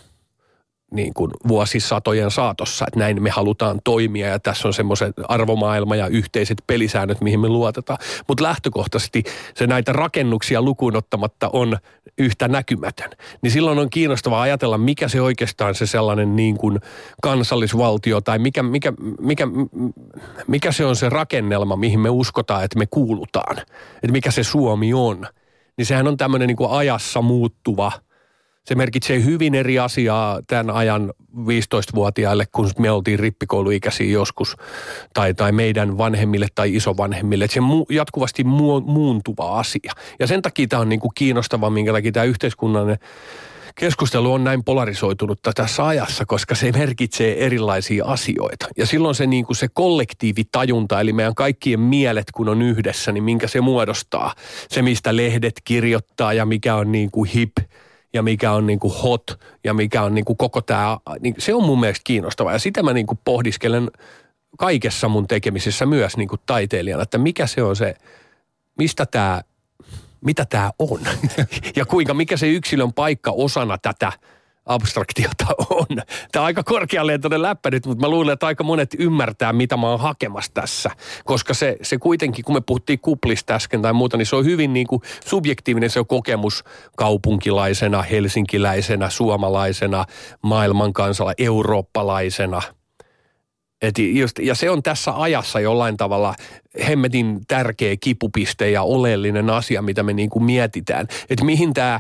niin 0.91 1.13
kuin 1.13 1.32
vuosisatojen 1.47 2.32
saatossa, 2.32 2.86
että 2.88 2.99
näin 2.99 3.23
me 3.23 3.30
halutaan 3.30 3.80
toimia 3.84 4.27
ja 4.27 4.39
tässä 4.39 4.67
on 4.67 4.73
semmoiset 4.73 5.15
arvomaailma 5.27 5.95
ja 5.95 6.08
yhteiset 6.08 6.63
pelisäännöt, 6.67 7.21
mihin 7.21 7.39
me 7.39 7.47
luotetaan. 7.47 7.99
Mutta 8.27 8.43
lähtökohtaisesti 8.43 9.23
se 9.56 9.67
näitä 9.67 9.93
rakennuksia 9.93 10.62
lukuun 10.62 10.95
ottamatta 10.95 11.49
on 11.54 11.77
yhtä 12.17 12.47
näkymätön. 12.47 13.12
Niin 13.41 13.51
silloin 13.51 13.80
on 13.80 13.89
kiinnostavaa 13.89 14.41
ajatella, 14.41 14.77
mikä 14.77 15.08
se 15.08 15.21
oikeastaan 15.21 15.75
se 15.75 15.86
sellainen 15.86 16.36
niin 16.36 16.58
kuin 16.58 16.80
kansallisvaltio 17.21 18.21
tai 18.21 18.39
mikä, 18.39 18.63
mikä, 18.63 18.93
mikä, 19.19 19.47
mikä 20.47 20.71
se 20.71 20.86
on 20.86 20.95
se 20.95 21.10
rakennelma, 21.10 21.75
mihin 21.75 21.99
me 21.99 22.10
uskotaan, 22.10 22.63
että 22.63 22.80
me 22.80 22.86
kuulutaan. 22.86 23.58
Että 23.95 24.12
mikä 24.12 24.32
se 24.32 24.43
Suomi 24.43 24.93
on. 24.93 25.27
Niin 25.77 25.86
sehän 25.86 26.08
on 26.08 26.17
tämmöinen 26.17 26.47
niin 26.47 26.58
kuin 26.58 26.71
ajassa 26.71 27.21
muuttuva– 27.21 27.91
se 28.65 28.76
merkitsee 28.76 29.24
hyvin 29.24 29.56
eri 29.56 29.80
asiaa 29.80 30.39
tämän 30.47 30.76
ajan 30.76 31.13
15-vuotiaille, 31.38 32.45
kun 32.52 32.69
me 32.80 32.91
oltiin 32.91 33.19
rippikouluikäisiä 33.19 34.12
joskus, 34.12 34.56
tai, 35.13 35.34
tai 35.34 35.52
meidän 35.52 35.97
vanhemmille 35.97 36.47
tai 36.56 36.76
isovanhemmille. 36.76 37.45
Että 37.45 37.54
se 37.54 37.62
mu, 37.62 37.86
jatkuvasti 37.89 38.43
mu, 38.43 38.80
muuntuva 38.80 39.60
asia. 39.60 39.93
Ja 40.19 40.28
sen 40.28 40.41
takia 40.41 40.67
tämä 40.67 40.82
on 40.82 40.89
niin 40.89 41.00
kuin 41.00 41.12
kiinnostava, 41.15 41.69
minkä 41.69 41.91
takia 41.91 42.12
tämä 42.12 42.24
yhteiskunnallinen 42.24 43.00
keskustelu 43.76 44.34
on 44.34 44.43
näin 44.43 44.63
polarisoitunut 44.63 45.39
tässä 45.56 45.88
ajassa, 45.88 46.26
koska 46.26 46.56
se 46.56 46.71
merkitsee 46.71 47.45
erilaisia 47.45 48.06
asioita. 48.06 48.67
Ja 48.78 48.86
silloin 48.86 49.15
se, 49.15 49.28
niin 49.28 49.45
kuin 49.45 49.58
se 49.58 49.67
kollektiivitajunta, 49.74 51.02
eli 51.02 51.13
meidän 51.13 51.36
kaikkien 51.36 51.80
mielet, 51.80 52.32
kun 52.34 52.50
on 52.50 52.62
yhdessä, 52.62 53.12
niin 53.12 53.24
minkä 53.24 53.47
se 53.47 53.62
muodostaa. 53.62 54.36
Se, 54.69 54.82
mistä 54.82 55.15
lehdet 55.15 55.62
kirjoittaa 55.63 56.34
ja 56.34 56.45
mikä 56.45 56.76
on 56.76 56.91
niin 56.91 57.12
kuin 57.12 57.30
hip– 57.30 57.52
ja 58.13 58.24
mikä 58.24 58.52
on 58.52 58.67
niin 58.67 58.80
kuin 58.80 58.93
hot 58.93 59.39
ja 59.63 59.74
mikä 59.74 60.02
on 60.02 60.15
niin 60.15 60.26
kuin 60.26 60.38
koko 60.38 60.62
tämä, 60.62 60.97
niin 61.19 61.36
se 61.38 61.54
on 61.54 61.63
mun 61.63 61.80
mielestä 61.80 62.02
kiinnostavaa. 62.04 62.54
Ja 62.54 62.60
sitä 62.60 62.84
mä 62.84 62.93
niin 62.93 63.08
kuin 63.08 63.19
pohdiskelen 63.26 63.91
kaikessa 64.58 65.08
mun 65.08 65.28
tekemisissä 65.28 65.86
myös 65.86 66.17
niin 66.17 66.30
kuin 66.30 66.41
taiteilijana, 66.45 67.04
että 67.04 67.17
mikä 67.17 67.47
se 67.47 67.63
on 67.63 67.76
se, 67.76 67.95
mistä 68.78 69.06
tämä, 69.06 69.41
mitä 70.26 70.45
tämä 70.45 70.71
on 70.80 71.00
ja 71.76 71.86
kuinka, 71.86 72.13
mikä 72.13 72.38
se 72.38 72.47
yksilön 72.47 72.93
paikka 72.93 73.32
osana 73.32 73.78
tätä– 73.78 74.12
abstraktiota 74.65 75.45
on. 75.69 75.88
Tämä 76.32 76.43
on 76.43 76.45
aika 76.45 76.63
korkealentoinen 76.63 77.41
läppä 77.41 77.71
nyt, 77.71 77.86
mutta 77.86 78.02
mä 78.02 78.10
luulen, 78.10 78.34
että 78.34 78.45
aika 78.45 78.63
monet 78.63 78.95
ymmärtää, 79.00 79.54
mitä 79.54 79.78
mä 79.78 79.89
oon 79.89 80.00
hakemassa 80.00 80.52
tässä. 80.54 80.91
Koska 81.26 81.54
se, 81.54 81.78
se 81.82 81.97
kuitenkin, 81.97 82.45
kun 82.45 82.56
me 82.56 82.62
puhuttiin 82.62 83.00
kuplista 83.00 83.54
äsken 83.54 83.82
tai 83.82 83.93
muuta, 83.93 84.17
niin 84.17 84.26
se 84.26 84.36
on 84.36 84.45
hyvin 84.45 84.74
niin 84.74 84.88
kuin 84.88 85.02
subjektiivinen 85.26 85.89
se 85.89 86.00
on 86.00 86.08
kokemus 86.08 86.63
kaupunkilaisena, 86.97 88.02
helsinkiläisenä, 88.02 89.10
suomalaisena, 89.10 90.06
maailmankansalla, 90.41 91.34
eurooppalaisena– 91.38 92.62
et 93.82 94.00
just, 94.00 94.39
ja 94.39 94.56
se 94.56 94.69
on 94.69 94.84
tässä 94.84 95.21
ajassa 95.21 95.60
jollain 95.60 95.97
tavalla 95.97 96.36
hemmetin 96.88 97.39
tärkeä 97.47 97.95
kipupiste 98.00 98.69
ja 98.69 98.84
oleellinen 98.84 99.50
asia, 99.50 99.82
mitä 99.82 100.04
me 100.04 100.13
niin 100.13 100.30
kuin 100.30 100.43
mietitään. 100.43 101.08
Että 101.30 101.45
mihin 101.45 101.74
tämä 101.74 102.00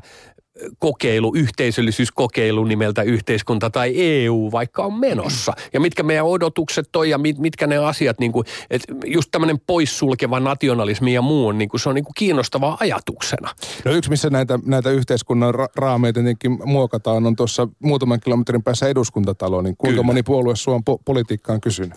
kokeilu, 0.79 1.35
yhteisöllisyyskokeilu 1.35 2.63
nimeltä 2.63 3.01
yhteiskunta 3.01 3.69
tai 3.69 3.93
EU 3.95 4.49
vaikka 4.51 4.83
on 4.83 4.93
menossa. 4.93 5.53
Ja 5.73 5.79
mitkä 5.79 6.03
meidän 6.03 6.25
odotukset 6.25 6.95
on 6.95 7.09
ja 7.09 7.17
mit, 7.17 7.39
mitkä 7.39 7.67
ne 7.67 7.77
asiat, 7.77 8.19
niin 8.19 8.31
kuin, 8.31 8.45
että 8.69 8.93
just 9.05 9.29
tämmöinen 9.31 9.59
poissulkeva 9.59 10.39
nationalismi 10.39 11.13
ja 11.13 11.21
muu, 11.21 11.51
niin 11.51 11.69
kuin 11.69 11.81
se 11.81 11.89
on 11.89 11.95
niin 11.95 12.05
kuin 12.05 12.13
kiinnostavaa 12.17 12.77
ajatuksena. 12.79 13.49
No 13.85 13.91
yksi, 13.91 14.09
missä 14.09 14.29
näitä, 14.29 14.59
näitä 14.65 14.89
yhteiskunnan 14.89 15.55
ra- 15.55 15.71
raameja 15.75 16.13
tietenkin 16.13 16.59
muokataan, 16.65 17.25
on 17.25 17.35
tuossa 17.35 17.67
muutaman 17.79 18.19
kilometrin 18.19 18.63
päässä 18.63 18.87
eduskuntatalo, 18.87 19.61
niin 19.61 19.77
kuinka 19.77 19.93
Kyllä. 19.93 20.03
moni 20.03 20.23
puolue 20.23 20.55
sua 20.55 20.75
on 20.75 20.81
po- 20.89 21.01
politiikkaan 21.05 21.61
kysynyt? 21.61 21.93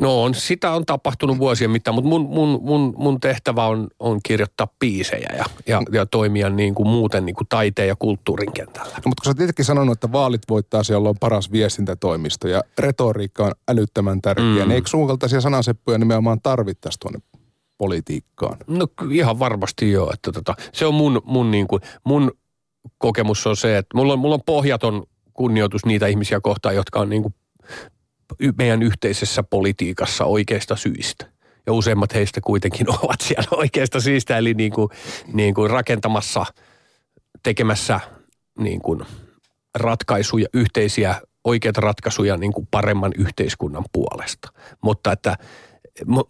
No 0.00 0.22
on, 0.22 0.34
sitä 0.34 0.72
on 0.72 0.86
tapahtunut 0.86 1.38
vuosien 1.38 1.70
mittaan, 1.70 1.94
mutta 1.94 2.08
mun, 2.08 2.20
mun, 2.20 2.60
mun, 2.62 2.94
mun 2.96 3.20
tehtävä 3.20 3.66
on, 3.66 3.88
on 3.98 4.20
kirjoittaa 4.22 4.68
biisejä 4.78 5.34
ja, 5.36 5.44
ja, 5.66 5.82
ja 5.92 6.06
toimia 6.06 6.50
niin 6.50 6.74
kuin 6.74 6.88
muuten 6.88 7.26
niin 7.26 7.36
kuin 7.36 7.48
taiteen 7.48 7.88
ja 7.88 7.96
kulttuurin 7.96 8.52
kentällä. 8.52 8.92
No, 8.96 9.02
mutta 9.06 9.22
kun 9.22 9.30
sä 9.30 9.34
tietenkin 9.34 9.64
sanonut, 9.64 9.92
että 9.92 10.12
vaalit 10.12 10.42
voittaa 10.50 10.82
siellä 10.82 11.08
on 11.08 11.18
paras 11.20 11.52
viestintätoimisto 11.52 12.48
ja 12.48 12.62
retoriikka 12.78 13.44
on 13.44 13.52
älyttömän 13.68 14.22
tärkeä, 14.22 14.44
mm. 14.44 14.54
niin 14.54 14.70
eikö 14.70 14.88
sun 14.88 15.06
kaltaisia 15.06 15.40
sanaseppuja 15.40 15.98
nimenomaan 15.98 16.40
tarvittaisi 16.42 16.98
tuonne 17.00 17.18
politiikkaan? 17.78 18.56
No 18.66 18.86
ihan 19.10 19.38
varmasti 19.38 19.92
joo, 19.92 20.10
että 20.14 20.32
tota, 20.32 20.54
se 20.72 20.86
on 20.86 20.94
mun, 20.94 21.22
mun, 21.24 21.50
niin 21.50 21.68
kuin, 21.68 21.82
mun 22.04 22.32
kokemus 22.98 23.46
on 23.46 23.56
se, 23.56 23.78
että 23.78 23.96
mulla 23.96 24.12
on, 24.12 24.18
mulla 24.18 24.34
on 24.34 24.42
pohjaton 24.46 25.02
kunnioitus 25.32 25.86
niitä 25.86 26.06
ihmisiä 26.06 26.40
kohtaan, 26.40 26.74
jotka 26.74 27.00
on 27.00 27.08
niin 27.08 27.22
kuin 27.22 27.34
meidän 28.58 28.82
yhteisessä 28.82 29.42
politiikassa 29.42 30.24
oikeista 30.24 30.76
syistä. 30.76 31.26
Ja 31.66 31.72
useimmat 31.72 32.14
heistä 32.14 32.40
kuitenkin 32.40 32.90
ovat 33.02 33.20
siellä 33.20 33.48
oikeista 33.50 34.00
syistä, 34.00 34.38
eli 34.38 34.54
niin 34.54 34.72
kuin, 34.72 34.88
niin 35.32 35.54
kuin 35.54 35.70
rakentamassa, 35.70 36.46
tekemässä 37.42 38.00
niin 38.58 38.80
kuin 38.80 39.00
ratkaisuja, 39.78 40.46
yhteisiä 40.54 41.14
oikeita 41.44 41.80
ratkaisuja 41.80 42.36
niin 42.36 42.52
kuin 42.52 42.68
paremman 42.70 43.12
yhteiskunnan 43.18 43.84
puolesta. 43.92 44.52
Mutta 44.82 45.12
että 45.12 45.36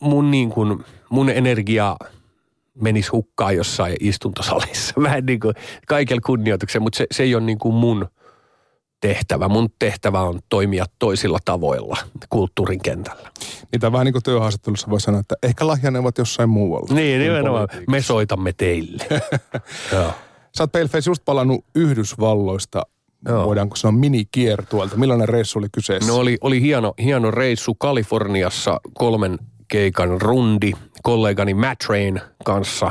mun, 0.00 0.30
niin 0.30 0.50
kuin, 0.50 0.84
mun 1.10 1.30
energia 1.30 1.96
menisi 2.74 3.10
hukkaan 3.10 3.56
jossain 3.56 3.96
istuntosalissa. 4.00 4.94
Vähän 5.02 5.26
niin 5.26 5.40
kuin 5.40 5.54
kaikella 5.86 6.20
kunnioituksen, 6.26 6.82
mutta 6.82 6.96
se, 6.96 7.06
se 7.10 7.22
ei 7.22 7.34
ole 7.34 7.44
niin 7.44 7.58
kuin 7.58 7.74
mun– 7.74 8.06
tehtävä. 9.00 9.48
Mun 9.48 9.68
tehtävä 9.78 10.20
on 10.20 10.40
toimia 10.48 10.84
toisilla 10.98 11.38
tavoilla 11.44 11.96
kulttuurin 12.28 12.82
kentällä. 12.82 13.30
Niitä 13.72 13.92
vähän 13.92 14.04
niin 14.04 14.12
kuin 14.12 14.22
työhaastattelussa 14.22 14.90
voi 14.90 15.00
sanoa, 15.00 15.20
että 15.20 15.34
ehkä 15.42 15.66
lahjanevat 15.66 16.18
jossain 16.18 16.48
muualla. 16.48 16.94
Niin, 16.94 17.20
nimenomaan. 17.20 17.68
Me 17.88 18.02
soitamme 18.02 18.52
teille. 18.52 19.04
Joo. 19.92 20.12
Sä 20.56 20.62
oot 20.62 20.72
Paleface 20.72 21.10
just 21.10 21.24
palannut 21.24 21.64
Yhdysvalloista. 21.74 22.82
Joo. 23.28 23.46
Voidaanko 23.46 23.76
sanoa 23.76 23.98
minikiertuolta? 23.98 24.96
Millainen 24.96 25.28
reissu 25.28 25.58
oli 25.58 25.68
kyseessä? 25.72 26.12
No 26.12 26.18
oli, 26.18 26.38
oli 26.40 26.60
hieno, 26.60 26.94
hieno 27.02 27.30
reissu 27.30 27.74
Kaliforniassa 27.74 28.80
kolmen 28.94 29.38
keikan 29.68 30.20
rundi 30.20 30.72
kollegani 31.02 31.54
Matt 31.54 31.80
Rain 31.88 32.20
kanssa, 32.44 32.90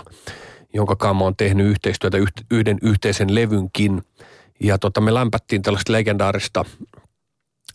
jonka 0.74 0.96
kanssa 0.96 1.14
mä 1.14 1.24
oon 1.24 1.36
tehnyt 1.36 1.68
yhteistyötä 1.68 2.18
yhden 2.52 2.78
yhteisen 2.82 3.36
levynkin– 3.36 4.02
ja 4.60 4.78
tota, 4.78 5.02
me 5.02 5.14
lämpättiin 5.14 5.62
tällaista 5.62 5.94
legendaarista 5.94 6.66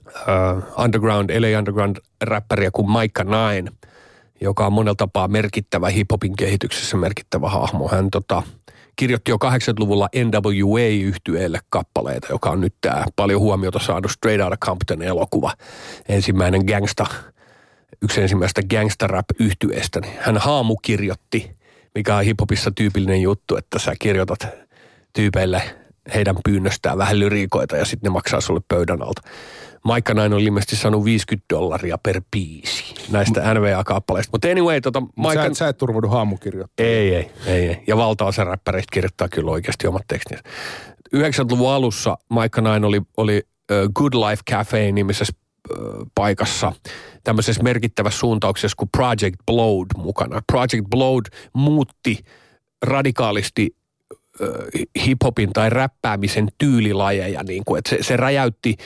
uh, 0.06 0.84
underground, 0.84 1.30
LA 1.40 1.58
Underground-räppäriä 1.58 2.70
kuin 2.70 2.90
Maika 2.90 3.24
Nine, 3.24 3.72
joka 4.40 4.66
on 4.66 4.72
monella 4.72 4.94
tapaa 4.94 5.28
merkittävä 5.28 5.88
hiphopin 5.88 6.36
kehityksessä 6.36 6.96
merkittävä 6.96 7.48
hahmo. 7.48 7.88
Hän 7.88 8.10
tota, 8.10 8.42
kirjoitti 8.96 9.30
jo 9.30 9.36
80-luvulla 9.44 10.08
NWA-yhtyeelle 10.16 11.60
kappaleita, 11.68 12.26
joka 12.30 12.50
on 12.50 12.60
nyt 12.60 12.74
tämä 12.80 13.04
paljon 13.16 13.40
huomiota 13.40 13.78
saanut 13.78 14.10
Straight 14.10 14.42
Outta 14.42 14.66
Compton 14.66 15.02
elokuva. 15.02 15.52
Ensimmäinen 16.08 16.62
gangsta, 16.66 17.06
yksi 18.02 18.22
ensimmäistä 18.22 18.62
gangsta 18.70 19.06
rap 19.06 19.26
yhtyeestä 19.40 20.00
niin 20.00 20.16
hän 20.20 20.38
haamukirjoitti, 20.38 21.56
mikä 21.94 22.16
on 22.16 22.24
hiphopissa 22.24 22.70
tyypillinen 22.70 23.22
juttu, 23.22 23.56
että 23.56 23.78
sä 23.78 23.92
kirjoitat 23.98 24.46
tyypeille– 25.12 25.62
heidän 26.14 26.36
pyynnöstään 26.44 26.98
vähän 26.98 27.18
lyriikoita 27.18 27.76
ja 27.76 27.84
sitten 27.84 28.08
ne 28.08 28.12
maksaa 28.12 28.40
sulle 28.40 28.60
pöydän 28.68 29.02
alta. 29.02 29.22
Maikka 29.84 30.14
näin 30.14 30.32
on 30.32 30.40
ilmeisesti 30.40 30.76
saanut 30.76 31.04
50 31.04 31.46
dollaria 31.50 31.98
per 31.98 32.22
biisi 32.30 32.94
näistä 33.10 33.54
NVA-kappaleista. 33.54 34.30
Mutta 34.32 34.48
anyway, 34.48 34.80
tota, 34.80 35.02
Maikka... 35.16 35.42
Sä, 35.42 35.46
et, 35.46 35.56
sä 35.56 35.68
et 35.68 35.78
turvaudu 35.78 36.08
haamukirjoittamaan. 36.08 36.92
Ei, 36.92 37.14
ei, 37.14 37.30
ei, 37.46 37.68
ei. 37.68 37.82
Ja 37.86 37.96
valtaosa 37.96 38.44
räppäreistä 38.44 38.92
kirjoittaa 38.92 39.28
kyllä 39.28 39.50
oikeasti 39.50 39.86
omat 39.86 40.02
tekstinsä. 40.08 40.44
90-luvun 41.16 41.72
alussa 41.72 42.16
Maikka 42.28 42.60
näin 42.60 42.84
oli, 42.84 43.00
oli 43.16 43.42
Good 43.94 44.14
Life 44.14 44.42
Cafe 44.50 44.92
nimisessä 44.92 45.34
paikassa 46.14 46.72
tämmöisessä 47.24 47.62
merkittävässä 47.62 48.18
suuntauksessa 48.18 48.76
kuin 48.76 48.88
Project 48.96 49.36
Blood 49.46 49.86
mukana. 49.96 50.42
Project 50.52 50.84
Blood 50.90 51.24
muutti 51.52 52.18
radikaalisti 52.82 53.76
hiphopin 55.06 55.52
tai 55.52 55.70
räppäämisen 55.70 56.48
tyylilajeja, 56.58 57.42
niin 57.42 57.62
kuin, 57.64 57.78
että 57.78 57.90
se, 57.90 57.98
se 58.00 58.16
räjäytti 58.16 58.76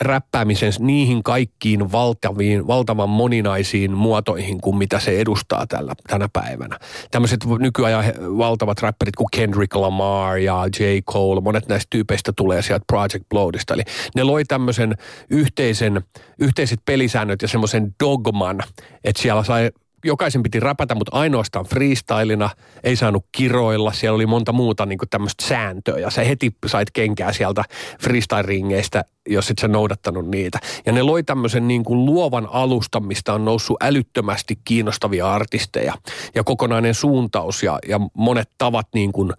räppäämisen 0.00 0.72
niihin 0.78 1.22
kaikkiin 1.22 1.92
valtaviin, 1.92 2.66
valtavan 2.66 3.08
moninaisiin 3.08 3.92
muotoihin 3.92 4.60
kuin 4.60 4.76
mitä 4.76 5.00
se 5.00 5.20
edustaa 5.20 5.66
tällä, 5.66 5.94
tänä 6.06 6.28
päivänä. 6.32 6.78
Tämmöiset 7.10 7.40
nykyajan 7.58 8.04
valtavat 8.38 8.82
räppärit 8.82 9.16
kuin 9.16 9.28
Kendrick 9.36 9.74
Lamar 9.74 10.36
ja 10.36 10.66
J. 10.80 10.84
Cole, 11.12 11.40
monet 11.40 11.68
näistä 11.68 11.86
tyypeistä 11.90 12.32
tulee 12.36 12.62
sieltä 12.62 12.84
Project 12.86 13.28
Bloodista. 13.28 13.74
Eli 13.74 13.82
ne 14.14 14.22
loi 14.22 14.44
tämmöisen 14.44 14.94
yhteisen, 15.30 16.02
yhteiset 16.38 16.80
pelisäännöt 16.84 17.42
ja 17.42 17.48
semmoisen 17.48 17.94
dogman, 18.02 18.60
että 19.04 19.22
siellä 19.22 19.44
sai 19.44 19.70
jokaisen 20.04 20.42
piti 20.42 20.60
räpätä, 20.60 20.94
mutta 20.94 21.16
ainoastaan 21.16 21.64
freestylina, 21.64 22.50
ei 22.84 22.96
saanut 22.96 23.26
kiroilla, 23.32 23.92
siellä 23.92 24.16
oli 24.16 24.26
monta 24.26 24.52
muuta 24.52 24.86
niin 24.86 24.98
tämmöistä 25.10 25.46
sääntöä 25.46 25.98
ja 25.98 26.10
sä 26.10 26.24
heti 26.24 26.56
sait 26.66 26.90
kenkää 26.90 27.32
sieltä 27.32 27.64
freestyle-ringeistä, 28.02 29.04
jos 29.28 29.50
et 29.50 29.58
sä 29.58 29.68
noudattanut 29.68 30.28
niitä. 30.28 30.58
Ja 30.86 30.92
ne 30.92 31.02
loi 31.02 31.22
tämmöisen 31.22 31.68
niin 31.68 31.84
kuin 31.84 32.04
luovan 32.04 32.48
alusta, 32.52 33.00
mistä 33.00 33.34
on 33.34 33.44
noussut 33.44 33.82
älyttömästi 33.82 34.58
kiinnostavia 34.64 35.34
artisteja 35.34 35.94
ja 36.34 36.44
kokonainen 36.44 36.94
suuntaus 36.94 37.62
ja, 37.62 37.78
ja 37.88 38.00
monet 38.14 38.50
tavat 38.58 38.88
niin 38.94 39.12
kuin 39.12 39.32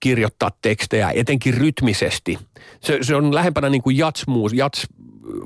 kirjoittaa 0.00 0.50
tekstejä, 0.62 1.10
etenkin 1.14 1.54
rytmisesti. 1.54 2.38
Se, 2.80 2.98
se 3.02 3.16
on 3.16 3.34
lähempänä 3.34 3.68
niin 3.68 3.82
kuin 3.82 3.96
jats, 3.96 4.24
jats 4.54 4.86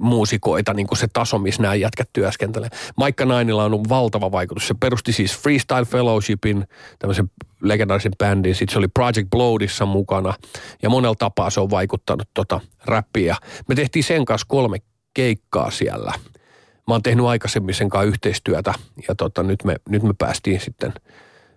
muusikoita, 0.00 0.74
niin 0.74 0.86
kuin 0.86 0.98
se 0.98 1.06
taso, 1.12 1.38
missä 1.38 1.62
nämä 1.62 1.74
jätkät 1.74 2.08
työskentelee. 2.12 2.68
Maikka 2.96 3.24
Nainilla 3.24 3.64
on 3.64 3.74
ollut 3.74 3.88
valtava 3.88 4.32
vaikutus. 4.32 4.68
Se 4.68 4.74
perusti 4.80 5.12
siis 5.12 5.38
Freestyle 5.38 5.84
Fellowshipin, 5.84 6.64
tämmöisen 6.98 7.30
legendaarisen 7.60 8.12
bändin. 8.18 8.54
Sitten 8.54 8.72
se 8.72 8.78
oli 8.78 8.88
Project 8.88 9.30
Bloodissa 9.30 9.86
mukana 9.86 10.34
ja 10.82 10.90
monella 10.90 11.14
tapaa 11.14 11.50
se 11.50 11.60
on 11.60 11.70
vaikuttanut 11.70 12.28
tota 12.34 12.60
räppiä. 12.84 13.36
Me 13.68 13.74
tehtiin 13.74 14.04
sen 14.04 14.24
kanssa 14.24 14.46
kolme 14.48 14.78
keikkaa 15.14 15.70
siellä. 15.70 16.12
Mä 16.88 16.94
oon 16.94 17.02
tehnyt 17.02 17.26
aikaisemmin 17.26 17.74
sen 17.74 17.88
kanssa 17.88 18.08
yhteistyötä 18.08 18.74
ja 19.08 19.14
tota, 19.14 19.42
nyt, 19.42 19.64
me, 19.64 19.76
nyt 19.88 20.02
me 20.02 20.14
päästiin 20.18 20.60
sitten– 20.60 20.92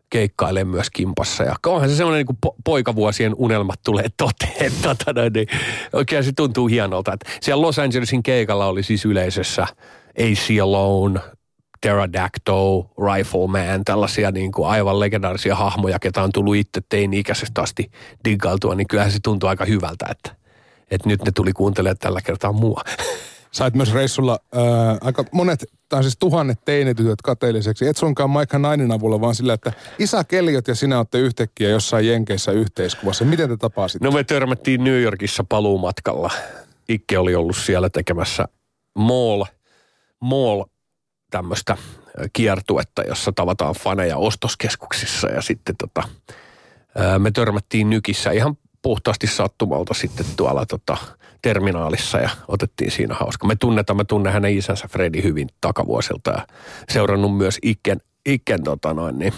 keikkailee 0.10 0.64
myös 0.64 0.90
kimpassa. 0.90 1.44
Ja 1.44 1.56
onhan 1.66 1.90
se 1.90 1.96
semmoinen 1.96 2.26
niin 2.26 2.38
kuin 2.42 2.54
poikavuosien 2.64 3.34
unelmat 3.38 3.80
tulee 3.86 4.06
toteen. 4.18 4.72
Tota, 4.82 5.30
niin, 5.34 5.48
oikein 5.94 6.24
se 6.24 6.32
tuntuu 6.36 6.68
hienolta. 6.68 7.14
Että 7.14 7.30
siellä 7.42 7.62
Los 7.62 7.80
Angelesin 7.80 8.24
keikalla 8.24 8.66
oli 8.66 8.84
siis 8.84 9.06
yleisössä 9.06 9.68
AC 10.20 10.62
Alone, 10.64 11.20
Pterodactyl, 11.78 12.84
Rifleman, 13.14 13.86
tällaisia 13.86 14.32
niin 14.32 14.52
kuin 14.52 14.70
aivan 14.70 15.00
legendaarisia 15.00 15.56
hahmoja, 15.56 16.00
ketä 16.00 16.24
on 16.24 16.32
tullut 16.32 16.56
itse 16.56 16.82
teini-ikäisestä 16.90 17.62
asti 17.62 17.92
diggailtua, 18.26 18.76
niin 18.76 18.88
kyllähän 18.88 19.12
se 19.12 19.20
tuntuu 19.24 19.50
aika 19.50 19.66
hyvältä, 19.66 20.06
että, 20.12 20.36
että 20.92 21.10
nyt 21.10 21.24
ne 21.26 21.32
tuli 21.32 21.54
kuuntelemaan 21.54 21.98
tällä 21.98 22.22
kertaa 22.22 22.52
mua. 22.52 22.82
Sait 23.52 23.74
myös 23.76 23.94
reissulla 23.94 24.40
ää, 24.54 24.98
aika 25.02 25.26
monet, 25.32 25.66
tai 25.90 26.04
siis 26.04 26.18
tuhannet 26.20 26.60
teinitytöt 26.66 27.22
kateelliseksi. 27.22 27.88
Et 27.88 27.98
sunkaan 27.98 28.30
Maikka 28.30 28.60
Nainin 28.60 28.92
avulla, 28.92 29.22
vaan 29.22 29.36
sillä, 29.36 29.54
että 29.54 29.72
isä 30.00 30.24
Kelliot 30.24 30.68
ja 30.68 30.76
sinä 30.76 30.98
olette 30.98 31.20
yhtäkkiä 31.20 31.70
jossain 31.70 32.08
Jenkeissä 32.08 32.52
yhteiskuvassa. 32.52 33.26
Miten 33.26 33.50
te 33.50 33.58
tapasitte? 33.58 34.06
No 34.06 34.12
me 34.12 34.24
törmättiin 34.24 34.84
New 34.84 35.02
Yorkissa 35.02 35.46
paluumatkalla. 35.50 36.30
Ikke 36.90 37.20
oli 37.20 37.36
ollut 37.36 37.58
siellä 37.58 37.90
tekemässä 37.90 38.48
mall, 38.96 39.44
mall 40.20 40.64
tämmöistä 41.32 41.78
kiertuetta, 42.34 43.02
jossa 43.02 43.32
tavataan 43.32 43.76
faneja 43.76 44.18
ostoskeskuksissa 44.18 45.28
ja 45.28 45.42
sitten 45.42 45.76
tota, 45.78 46.04
me 47.20 47.32
törmättiin 47.32 47.90
Nykissä 47.90 48.32
ihan 48.32 48.58
puhtaasti 48.88 49.28
sattumalta 49.28 49.94
sitten 49.94 50.26
tuolla 50.38 50.66
tota, 50.66 50.98
terminaalissa 51.42 52.18
ja 52.18 52.30
otettiin 52.48 52.92
siinä 52.92 53.16
hauska. 53.16 53.48
Me 53.48 53.56
tunnetaan, 53.56 53.98
mä 53.98 54.04
tunnen 54.04 54.34
hänen 54.34 54.58
isänsä 54.58 54.88
Fredi 54.88 55.24
hyvin 55.24 55.50
takavuosilta 55.62 56.32
ja 56.32 56.48
seurannut 56.90 57.38
myös 57.38 57.58
Ikken, 57.64 57.98
Ikken 58.26 58.64
tota 58.64 58.94
noin, 58.94 59.20
niin, 59.20 59.34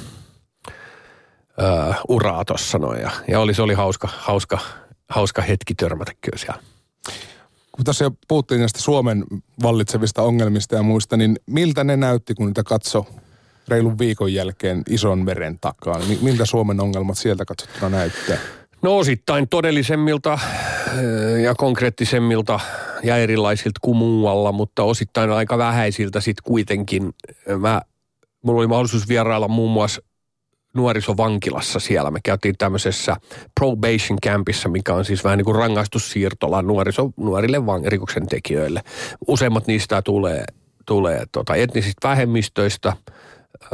ö, 1.61 1.93
uraa 2.07 2.45
tossa 2.45 2.77
noin. 2.77 3.01
Ja, 3.01 3.11
ja 3.27 3.39
oli, 3.39 3.53
se 3.53 3.61
oli 3.61 3.73
hauska, 3.73 4.09
hauska, 4.17 4.59
hauska 5.09 5.41
hetki 5.41 5.75
törmätä 5.75 6.11
kyllä 6.21 6.37
siellä. 6.37 6.61
Kun 7.71 7.85
tässä 7.85 8.05
jo 8.05 8.11
puhuttiin 8.27 8.59
näistä 8.59 8.79
Suomen 8.79 9.25
vallitsevista 9.63 10.21
ongelmista 10.21 10.75
ja 10.75 10.83
muista, 10.83 11.17
niin 11.17 11.39
miltä 11.45 11.83
ne 11.83 11.97
näytti, 11.97 12.33
kun 12.33 12.47
niitä 12.47 12.63
katso 12.63 13.05
reilun 13.67 13.97
viikon 13.97 14.33
jälkeen 14.33 14.83
ison 14.89 15.25
meren 15.25 15.59
takaa? 15.61 15.99
Miltä 16.21 16.45
Suomen 16.45 16.79
ongelmat 16.81 17.17
sieltä 17.17 17.45
katsottuna 17.45 17.89
näyttää? 17.89 18.37
No 18.81 18.97
osittain 18.97 19.49
todellisemmilta 19.49 20.39
ja 21.43 21.55
konkreettisemmilta 21.55 22.59
ja 23.03 23.17
erilaisilta 23.17 23.79
kuin 23.81 23.97
muualla, 23.97 24.51
mutta 24.51 24.83
osittain 24.83 25.31
aika 25.31 25.57
vähäisiltä 25.57 26.21
sitten 26.21 26.43
kuitenkin. 26.43 27.13
Mä, 27.59 27.81
mulla 28.41 28.59
oli 28.59 28.67
mahdollisuus 28.67 29.07
vierailla 29.07 29.47
muun 29.47 29.71
muassa 29.71 30.01
nuorisovankilassa 30.73 31.79
siellä. 31.79 32.11
Me 32.11 32.19
käytiin 32.23 32.55
tämmöisessä 32.57 33.15
probation 33.59 34.19
campissa, 34.25 34.69
mikä 34.69 34.93
on 34.93 35.05
siis 35.05 35.23
vähän 35.23 35.37
niin 35.37 35.45
kuin 35.45 35.55
rangaistussiirtola 35.55 36.61
nuoriso, 36.61 37.09
nuorille 37.17 37.65
van, 37.65 37.81
rikoksen 37.85 38.27
tekijöille. 38.27 38.81
Useimmat 39.27 39.67
niistä 39.67 40.01
tulee, 40.01 40.45
tulee 40.85 41.23
tota 41.31 41.55
etnisistä 41.55 42.07
vähemmistöistä, 42.07 42.93
ö, 43.63 43.67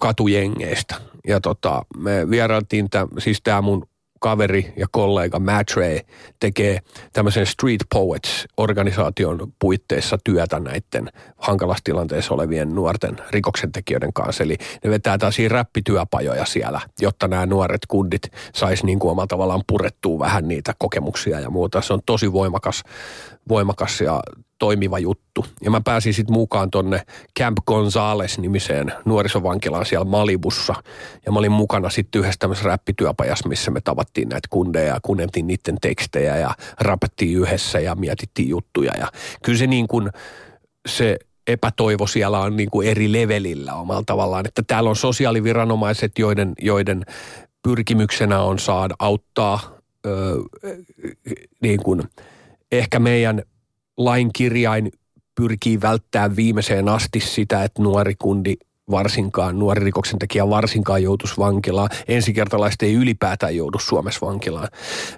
katujengeistä. 0.00 0.94
Ja 1.28 1.40
tota, 1.40 1.82
me 1.96 2.30
vierailtiin, 2.30 2.90
tämän, 2.90 3.08
siis 3.18 3.40
tämä 3.42 3.62
mun 3.62 3.86
kaveri 4.22 4.72
ja 4.76 4.86
kollega 4.90 5.38
Matt 5.38 5.76
Ray 5.76 5.98
tekee 6.40 6.78
tämmöisen 7.12 7.46
Street 7.46 7.80
Poets-organisaation 7.94 9.52
puitteissa 9.58 10.18
työtä 10.24 10.60
näiden 10.60 11.08
hankalassa 11.36 11.84
tilanteessa 11.84 12.34
olevien 12.34 12.74
nuorten 12.74 13.16
rikoksentekijöiden 13.30 14.12
kanssa. 14.12 14.44
Eli 14.44 14.56
ne 14.84 14.90
vetää 14.90 15.18
taas 15.18 15.36
räppityöpajoja 15.48 16.44
siellä, 16.44 16.80
jotta 17.00 17.28
nämä 17.28 17.46
nuoret 17.46 17.86
kundit 17.88 18.22
sais 18.54 18.84
niin 18.84 18.98
kuin 18.98 19.10
omalla 19.10 19.26
tavallaan 19.26 19.62
purettua 19.66 20.18
vähän 20.18 20.48
niitä 20.48 20.74
kokemuksia 20.78 21.40
ja 21.40 21.50
muuta. 21.50 21.80
Se 21.80 21.92
on 21.92 22.00
tosi 22.06 22.32
voimakas, 22.32 22.82
voimakas 23.48 24.00
ja 24.00 24.20
toimiva 24.58 24.98
juttu. 24.98 25.46
Ja 25.62 25.70
mä 25.70 25.80
pääsin 25.80 26.14
sitten 26.14 26.34
mukaan 26.34 26.70
tonne 26.70 27.02
Camp 27.38 27.58
Gonzales-nimiseen 27.66 28.92
nuorisovankilaan 29.04 29.86
siellä 29.86 30.04
Malibussa. 30.04 30.74
Ja 31.26 31.32
mä 31.32 31.38
olin 31.38 31.52
mukana 31.52 31.90
sitten 31.90 32.18
yhdessä 32.18 32.38
tämmöisessä 32.38 32.68
räppityöpajassa, 32.68 33.48
missä 33.48 33.70
me 33.70 33.80
tavattiin 33.80 34.28
näitä 34.28 34.48
kundeja 34.50 34.94
ja 34.94 35.00
kuunneltiin 35.02 35.46
niiden 35.46 35.76
tekstejä 35.80 36.36
ja 36.36 36.54
rapettiin 36.80 37.38
yhdessä 37.38 37.80
ja 37.80 37.94
mietittiin 37.94 38.48
juttuja. 38.48 38.92
Ja 38.98 39.08
kyllä 39.44 39.58
se 39.58 39.66
niin 39.66 39.88
kuin 39.88 40.10
se 40.88 41.18
epätoivo 41.46 42.06
siellä 42.06 42.38
on 42.40 42.56
niin 42.56 42.70
kuin 42.70 42.88
eri 42.88 43.12
levelillä 43.12 43.74
omalla 43.74 44.02
tavallaan. 44.06 44.46
Että 44.46 44.62
täällä 44.66 44.90
on 44.90 44.96
sosiaaliviranomaiset, 44.96 46.18
joiden, 46.18 46.52
joiden 46.60 47.04
pyrkimyksenä 47.62 48.42
on 48.42 48.58
saada 48.58 48.94
auttaa 48.98 49.60
öö, 50.06 50.36
niin 51.60 51.82
kuin 51.82 52.02
ehkä 52.72 52.98
meidän 52.98 53.42
lain 53.96 54.30
kirjain 54.32 54.92
pyrkii 55.34 55.80
välttämään 55.80 56.36
viimeiseen 56.36 56.88
asti 56.88 57.20
sitä, 57.20 57.64
että 57.64 57.82
nuori 57.82 58.14
kundi 58.18 58.54
varsinkaan, 58.92 59.58
nuori 59.58 59.84
rikoksentekijä 59.84 60.48
varsinkaan 60.48 61.02
joutuisi 61.02 61.34
vankilaan. 61.38 61.88
Ensikertalaiset 62.08 62.82
ei 62.82 62.94
ylipäätään 62.94 63.56
joudu 63.56 63.78
Suomessa 63.78 64.26
vankilaan. 64.26 64.68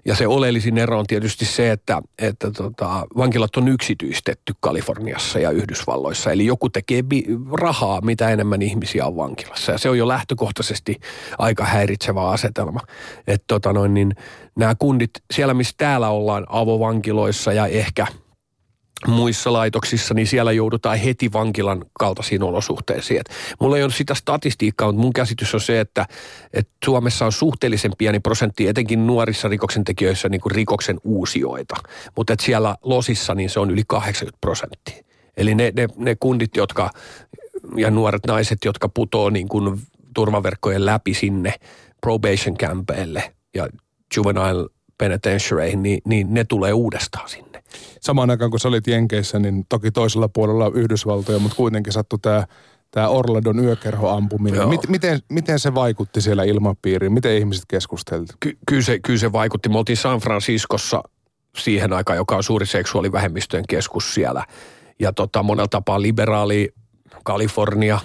Ja 0.04 0.16
se 0.16 0.26
oleellisin 0.26 0.78
ero 0.78 0.98
on 0.98 1.06
tietysti 1.06 1.44
se, 1.44 1.70
että, 1.70 2.02
että 2.18 2.50
tota, 2.50 3.06
vankilat 3.16 3.56
on 3.56 3.68
yksityistetty 3.68 4.54
Kaliforniassa 4.60 5.38
ja 5.38 5.50
Yhdysvalloissa. 5.50 6.32
Eli 6.32 6.46
joku 6.46 6.70
tekee 6.70 7.02
bi- 7.02 7.26
rahaa, 7.52 8.00
mitä 8.00 8.28
enemmän 8.28 8.62
ihmisiä 8.62 9.06
on 9.06 9.16
vankilassa. 9.16 9.72
Ja 9.72 9.78
se 9.78 9.90
on 9.90 9.98
jo 9.98 10.08
lähtökohtaisesti 10.08 11.00
aika 11.38 11.64
häiritsevä 11.64 12.28
asetelma. 12.28 12.80
Että 13.26 13.44
tota 13.46 13.72
noin, 13.72 13.94
niin 13.94 14.16
nämä 14.56 14.74
kundit, 14.74 15.10
siellä 15.32 15.54
missä 15.54 15.74
täällä 15.76 16.08
ollaan 16.08 16.46
avovankiloissa 16.48 17.52
ja 17.52 17.66
ehkä– 17.66 18.06
muissa 19.07 19.52
laitoksissa, 19.52 20.14
niin 20.14 20.26
siellä 20.26 20.52
joudutaan 20.52 20.98
heti 20.98 21.32
vankilan 21.32 21.84
kaltaisiin 21.98 22.42
olosuhteisiin. 22.42 23.20
Et 23.20 23.30
mulla 23.61 23.76
ei 23.76 23.82
ole 23.82 23.92
sitä 23.92 24.14
statistiikkaa, 24.14 24.88
mutta 24.88 25.02
mun 25.02 25.12
käsitys 25.12 25.55
on 25.55 25.61
se, 25.61 25.80
että, 25.80 26.07
että 26.52 26.72
Suomessa 26.84 27.26
on 27.26 27.32
suhteellisen 27.32 27.92
pieni 27.98 28.20
prosentti, 28.20 28.68
etenkin 28.68 29.07
nuorissa 29.07 29.48
rikoksentekijöissä 29.48 30.28
niin 30.28 30.40
kuin 30.40 30.52
rikoksen 30.52 31.00
uusioita. 31.05 31.76
Mutta 32.16 32.34
siellä 32.42 32.76
losissa 32.82 33.34
niin 33.34 33.50
se 33.50 33.61
on 33.61 33.70
yli 33.70 33.82
80 33.86 34.38
prosenttia. 34.40 35.05
Eli 35.36 35.55
ne, 35.55 35.72
ne, 35.76 35.88
ne 35.96 36.16
kundit, 36.20 36.57
jotka 36.57 36.90
ja 37.76 37.90
nuoret 37.90 38.26
naiset, 38.26 38.59
jotka 38.64 38.88
putoo 38.88 39.30
niin 39.30 39.48
kuin 39.48 39.80
turvaverkkojen 40.14 40.86
läpi 40.86 41.14
sinne 41.14 41.55
probation 42.00 42.57
campeille 42.57 43.34
ja 43.55 43.68
juvenile 44.16 44.68
penitentiaryihin, 45.05 45.82
niin, 45.82 46.00
niin 46.05 46.34
ne 46.34 46.44
tulee 46.44 46.72
uudestaan 46.72 47.28
sinne. 47.28 47.62
Samaan 48.00 48.30
aikaan 48.30 48.50
kun 48.50 48.61
sä 48.61 48.68
olit 48.68 48.86
Jenkeissä, 48.86 49.38
niin 49.38 49.66
toki 49.68 49.90
toisella 49.90 50.28
puolella 50.28 50.70
Yhdysvaltoja, 50.74 51.38
mutta 51.38 51.57
kuitenkin 51.57 51.92
sattui 51.92 52.18
tämä 52.22 52.46
tämä 52.90 53.09
Orladon 53.09 53.59
yökerhoampuminen. 53.59 54.68
Mit, 54.68 54.88
miten, 54.88 55.20
miten 55.28 55.59
se 55.59 55.74
vaikutti 55.74 56.20
siellä 56.20 56.44
ilmapiiriin? 56.44 57.12
Miten 57.12 57.36
ihmiset 57.36 57.64
keskustelivat? 57.68 58.36
Ky- 58.40 58.59
kyllä, 58.66 58.82
se, 58.82 58.98
kyllä 58.98 59.18
se 59.18 59.32
vaikutti. 59.32 59.68
Me 59.68 59.78
oltiin 59.78 59.96
San 59.96 60.18
Franciscossa 60.18 61.02
siihen 61.57 61.92
aikaan, 61.92 62.16
joka 62.16 62.36
on 62.36 62.42
suuri 62.42 62.66
seksuaalivähemmistöjen 62.66 63.64
keskus 63.68 64.14
siellä. 64.14 64.44
Ja 65.00 65.12
tota, 65.12 65.42
monella 65.42 65.68
tapaa 65.68 66.02
liberaali 66.02 66.74
Kalifornia, 67.24 67.98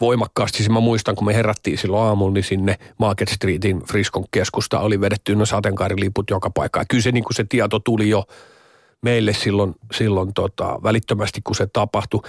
voimakkaasti. 0.00 0.58
Siis 0.58 0.70
mä 0.70 0.80
muistan, 0.80 1.16
kun 1.16 1.26
me 1.26 1.34
herättiin 1.34 1.78
silloin 1.78 2.08
aamulla, 2.08 2.34
niin 2.34 2.44
sinne 2.44 2.78
Market 2.98 3.28
Streetin 3.28 3.82
Friskon 3.82 4.24
keskusta 4.30 4.80
oli 4.80 5.00
vedetty 5.00 5.34
no 5.34 5.46
sateenkaariliput 5.46 6.30
joka 6.30 6.50
paikkaan. 6.50 6.86
Kyllä 6.88 7.02
se, 7.02 7.12
niin 7.12 7.24
kuin 7.24 7.34
se 7.34 7.44
tieto 7.48 7.78
tuli 7.78 8.08
jo 8.08 8.24
meille 9.02 9.32
silloin, 9.32 9.74
silloin 9.92 10.34
tota, 10.34 10.78
välittömästi, 10.82 11.40
kun 11.44 11.54
se 11.54 11.66
tapahtui. 11.72 12.20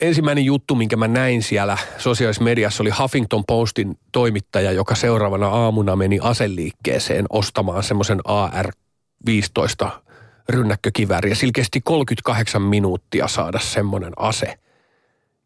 Ensimmäinen 0.00 0.44
juttu, 0.44 0.74
minkä 0.74 0.96
mä 0.96 1.08
näin 1.08 1.42
siellä 1.42 1.78
sosiaalisessa 1.98 2.44
mediassa, 2.44 2.82
oli 2.82 2.90
Huffington 2.90 3.44
Postin 3.48 3.98
toimittaja, 4.12 4.72
joka 4.72 4.94
seuraavana 4.94 5.48
aamuna 5.48 5.96
meni 5.96 6.18
aseliikkeeseen 6.22 7.26
ostamaan 7.30 7.82
semmoisen 7.82 8.20
AR-15 8.24 9.88
rynnäkkökivääri. 10.48 11.30
Ja 11.30 11.36
sillä 11.36 11.52
kesti 11.54 11.80
38 11.80 12.62
minuuttia 12.62 13.28
saada 13.28 13.58
semmoinen 13.58 14.12
ase 14.16 14.54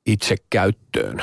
itse 0.07 0.37
käyttöön. 0.51 1.23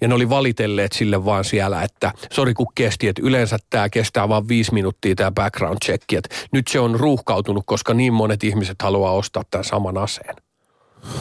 Ja 0.00 0.08
ne 0.08 0.14
oli 0.14 0.28
valitelleet 0.28 0.92
sille 0.92 1.24
vaan 1.24 1.44
siellä, 1.44 1.82
että 1.82 2.12
sori 2.32 2.54
kun 2.54 2.66
kesti, 2.74 3.08
että 3.08 3.22
yleensä 3.24 3.58
tämä 3.70 3.88
kestää 3.88 4.28
vain 4.28 4.48
viisi 4.48 4.74
minuuttia 4.74 5.14
tämä 5.14 5.30
background 5.30 5.78
check, 5.84 6.12
että 6.12 6.34
nyt 6.52 6.68
se 6.68 6.80
on 6.80 7.00
ruuhkautunut, 7.00 7.64
koska 7.66 7.94
niin 7.94 8.12
monet 8.12 8.44
ihmiset 8.44 8.82
haluaa 8.82 9.12
ostaa 9.12 9.42
tämän 9.50 9.64
saman 9.64 9.98
aseen. 9.98 10.36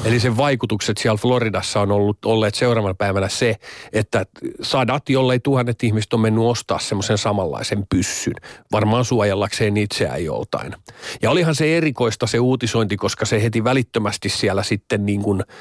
Eli 0.06 0.20
sen 0.20 0.38
vaikutukset 0.38 0.98
siellä 0.98 1.18
Floridassa 1.18 1.82
on 1.82 1.92
ollut, 1.92 2.26
olleet 2.26 2.56
seuraavana 2.56 2.94
päivänä 2.94 3.30
se, 3.30 3.56
että 3.94 4.26
sadat, 4.62 5.10
jollei 5.10 5.40
tuhannet 5.40 5.84
ihmiset 5.84 6.14
on 6.14 6.20
mennyt 6.20 6.44
ostaa 6.44 6.80
semmoisen 6.80 7.18
samanlaisen 7.18 7.84
pyssyn, 7.90 8.34
varmaan 8.72 9.06
suojellakseen 9.06 9.78
itseään 9.78 10.26
joltain. 10.26 10.76
Ja 11.22 11.32
olihan 11.32 11.56
se 11.56 11.78
erikoista 11.78 12.28
se 12.28 12.40
uutisointi, 12.40 12.98
koska 12.98 13.26
se 13.26 13.44
heti 13.44 13.64
välittömästi 13.64 14.30
siellä 14.30 14.64
sitten 14.64 15.06
niin 15.06 15.22
kuin– 15.22 15.44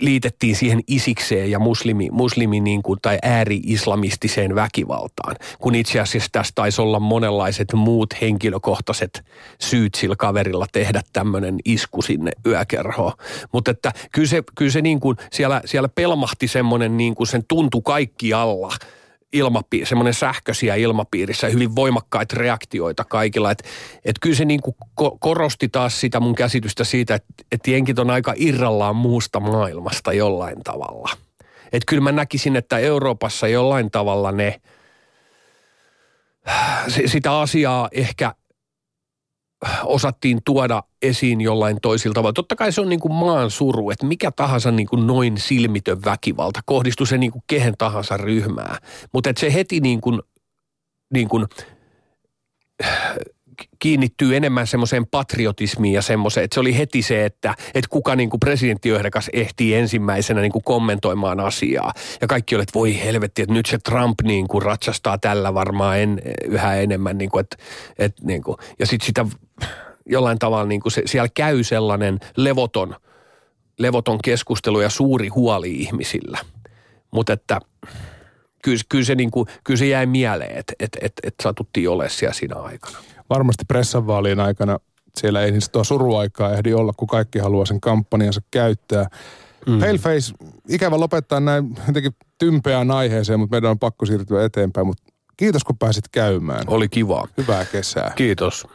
liitettiin 0.00 0.56
siihen 0.56 0.80
isikseen 0.86 1.50
ja 1.50 1.58
muslimi, 1.58 2.08
muslimi 2.10 2.60
niin 2.60 2.82
kuin, 2.82 2.98
tai 3.02 3.18
ääri-islamistiseen 3.22 4.54
väkivaltaan, 4.54 5.36
kun 5.58 5.74
itse 5.74 6.00
asiassa 6.00 6.28
tässä 6.32 6.52
taisi 6.54 6.82
olla 6.82 7.00
monenlaiset 7.00 7.72
muut 7.72 8.14
henkilökohtaiset 8.20 9.24
syyt 9.60 9.94
sillä 9.94 10.16
kaverilla 10.16 10.66
tehdä 10.72 11.02
tämmöinen 11.12 11.56
isku 11.64 12.02
sinne 12.02 12.30
yökerhoon. 12.46 13.12
Mutta 13.52 13.70
että 13.70 13.92
kyllä 14.12 14.28
se, 14.28 14.42
kyllä 14.54 14.70
se 14.70 14.80
niin 14.80 15.00
kuin 15.00 15.16
siellä, 15.32 15.62
siellä 15.64 15.88
pelmahti 15.88 16.48
semmoinen 16.48 16.96
niin 16.96 17.14
kuin 17.14 17.26
sen 17.26 17.44
tuntu 17.48 17.80
kaikki 17.80 18.32
alla– 18.32 18.72
ilmapiiri, 19.34 19.86
semmoinen 19.86 20.14
sähköisiä 20.14 20.74
ilmapiirissä, 20.74 21.48
hyvin 21.48 21.76
voimakkaita 21.76 22.36
reaktioita 22.38 23.04
kaikilla. 23.04 23.50
Että 23.50 23.64
et 24.04 24.16
kyllä 24.20 24.36
se 24.36 24.44
niin 24.44 24.60
kuin 24.62 24.76
ko- 25.00 25.16
korosti 25.20 25.68
taas 25.68 26.00
sitä 26.00 26.20
mun 26.20 26.34
käsitystä 26.34 26.84
siitä, 26.84 27.14
että 27.14 27.34
et 27.52 27.66
jenkit 27.66 27.98
on 27.98 28.10
aika 28.10 28.34
irrallaan 28.36 28.96
muusta 28.96 29.40
maailmasta 29.40 30.12
jollain 30.12 30.62
tavalla. 30.64 31.10
Että 31.64 31.86
kyllä 31.86 32.02
mä 32.02 32.12
näkisin, 32.12 32.56
että 32.56 32.78
Euroopassa 32.78 33.48
jollain 33.48 33.90
tavalla 33.90 34.32
ne, 34.32 34.60
sitä 37.06 37.40
asiaa 37.40 37.88
ehkä 37.92 38.34
osattiin 39.84 40.40
tuoda 40.44 40.82
esiin 41.02 41.40
jollain 41.40 41.80
toisilta 41.82 42.14
tavalla. 42.14 42.32
Totta 42.32 42.56
kai 42.56 42.72
se 42.72 42.80
on 42.80 42.88
niin 42.88 43.00
kuin 43.00 43.12
maan 43.12 43.50
suru, 43.50 43.90
että 43.90 44.06
mikä 44.06 44.30
tahansa 44.30 44.70
niin 44.70 44.86
kuin 44.86 45.06
noin 45.06 45.38
silmitön 45.38 46.04
väkivalta, 46.04 46.60
kohdistuu 46.66 47.06
se 47.06 47.18
niin 47.18 47.32
kuin 47.32 47.42
kehen 47.46 47.74
tahansa 47.78 48.16
ryhmää. 48.16 48.78
Mutta 49.12 49.30
se 49.36 49.54
heti 49.54 49.80
niin 49.80 50.00
kuin, 50.00 50.22
niin 51.12 51.28
kuin 51.28 51.46
kiinnittyy 53.78 54.36
enemmän 54.36 54.66
semmoiseen 54.66 55.06
patriotismiin 55.06 55.94
ja 55.94 56.02
semmoiseen, 56.02 56.44
että 56.44 56.54
se 56.54 56.60
oli 56.60 56.78
heti 56.78 57.02
se, 57.02 57.24
että, 57.24 57.54
että 57.74 57.88
kuka 57.90 58.16
niin 58.16 58.30
kuin 58.30 58.40
presidenttiehdokas 58.40 59.30
ehtii 59.32 59.74
ensimmäisenä 59.74 60.40
niin 60.40 60.52
kuin 60.52 60.64
kommentoimaan 60.64 61.40
asiaa. 61.40 61.92
Ja 62.20 62.26
kaikki 62.26 62.54
oli, 62.54 62.62
että 62.62 62.78
voi 62.78 63.04
helvetti, 63.04 63.42
että 63.42 63.54
nyt 63.54 63.66
se 63.66 63.78
Trump 63.78 64.22
niin 64.22 64.48
kuin 64.48 64.62
ratsastaa 64.62 65.18
tällä 65.18 65.54
varmaan 65.54 65.98
en, 65.98 66.22
yhä 66.44 66.74
enemmän. 66.74 67.18
Niin 67.18 67.30
kuin, 67.30 67.40
että, 67.40 67.56
että 67.98 68.22
niin 68.26 68.42
kuin, 68.42 68.56
ja 68.78 68.86
sitten 68.86 69.06
sitä 69.06 69.26
jollain 70.06 70.38
tavalla 70.38 70.66
niin 70.66 70.80
kuin 70.80 70.92
se, 70.92 71.02
siellä 71.06 71.28
käy 71.34 71.64
sellainen 71.64 72.20
levoton, 72.36 72.96
levoton 73.78 74.18
keskustelu 74.24 74.80
ja 74.80 74.90
suuri 74.90 75.28
huoli 75.28 75.72
ihmisillä. 75.72 76.38
Mutta 77.10 77.32
että 77.32 77.60
kyllä, 78.64 78.82
kyllä, 78.88 79.04
se, 79.04 79.14
niin 79.14 79.30
kuin, 79.30 79.48
kyllä 79.64 79.78
se 79.78 79.86
jäi 79.86 80.06
mieleen, 80.06 80.58
että 80.58 80.72
et, 80.80 80.96
et, 81.00 81.12
et 81.22 81.34
satuttiin 81.42 81.88
ole 81.88 82.08
siellä 82.08 82.34
siinä 82.34 82.56
aikana. 82.56 82.98
Varmasti 83.30 83.64
pressanvaalien 83.68 84.40
aikana 84.40 84.78
siellä 85.16 85.42
ei 85.42 85.50
niin 85.50 85.62
tuo 85.72 85.84
suruaikaa 85.84 86.52
ehdi 86.52 86.74
olla, 86.74 86.92
kun 86.96 87.08
kaikki 87.08 87.38
haluaa 87.38 87.66
sen 87.66 87.80
kampanjansa 87.80 88.40
käyttää. 88.50 89.06
Mm. 89.66 89.78
Paleface, 89.78 90.34
ikävä 90.68 91.00
lopettaa 91.00 91.40
näin 91.40 91.74
jotenkin 91.86 92.12
tympeään 92.38 92.90
aiheeseen, 92.90 93.40
mutta 93.40 93.54
meidän 93.54 93.70
on 93.70 93.78
pakko 93.78 94.06
siirtyä 94.06 94.44
eteenpäin. 94.44 94.86
Mutta 94.86 95.02
kiitos 95.36 95.64
kun 95.64 95.78
pääsit 95.78 96.08
käymään. 96.08 96.64
Oli 96.66 96.88
kiva. 96.88 97.28
Hyvää 97.36 97.64
kesää. 97.64 98.12
Kiitos. 98.16 98.66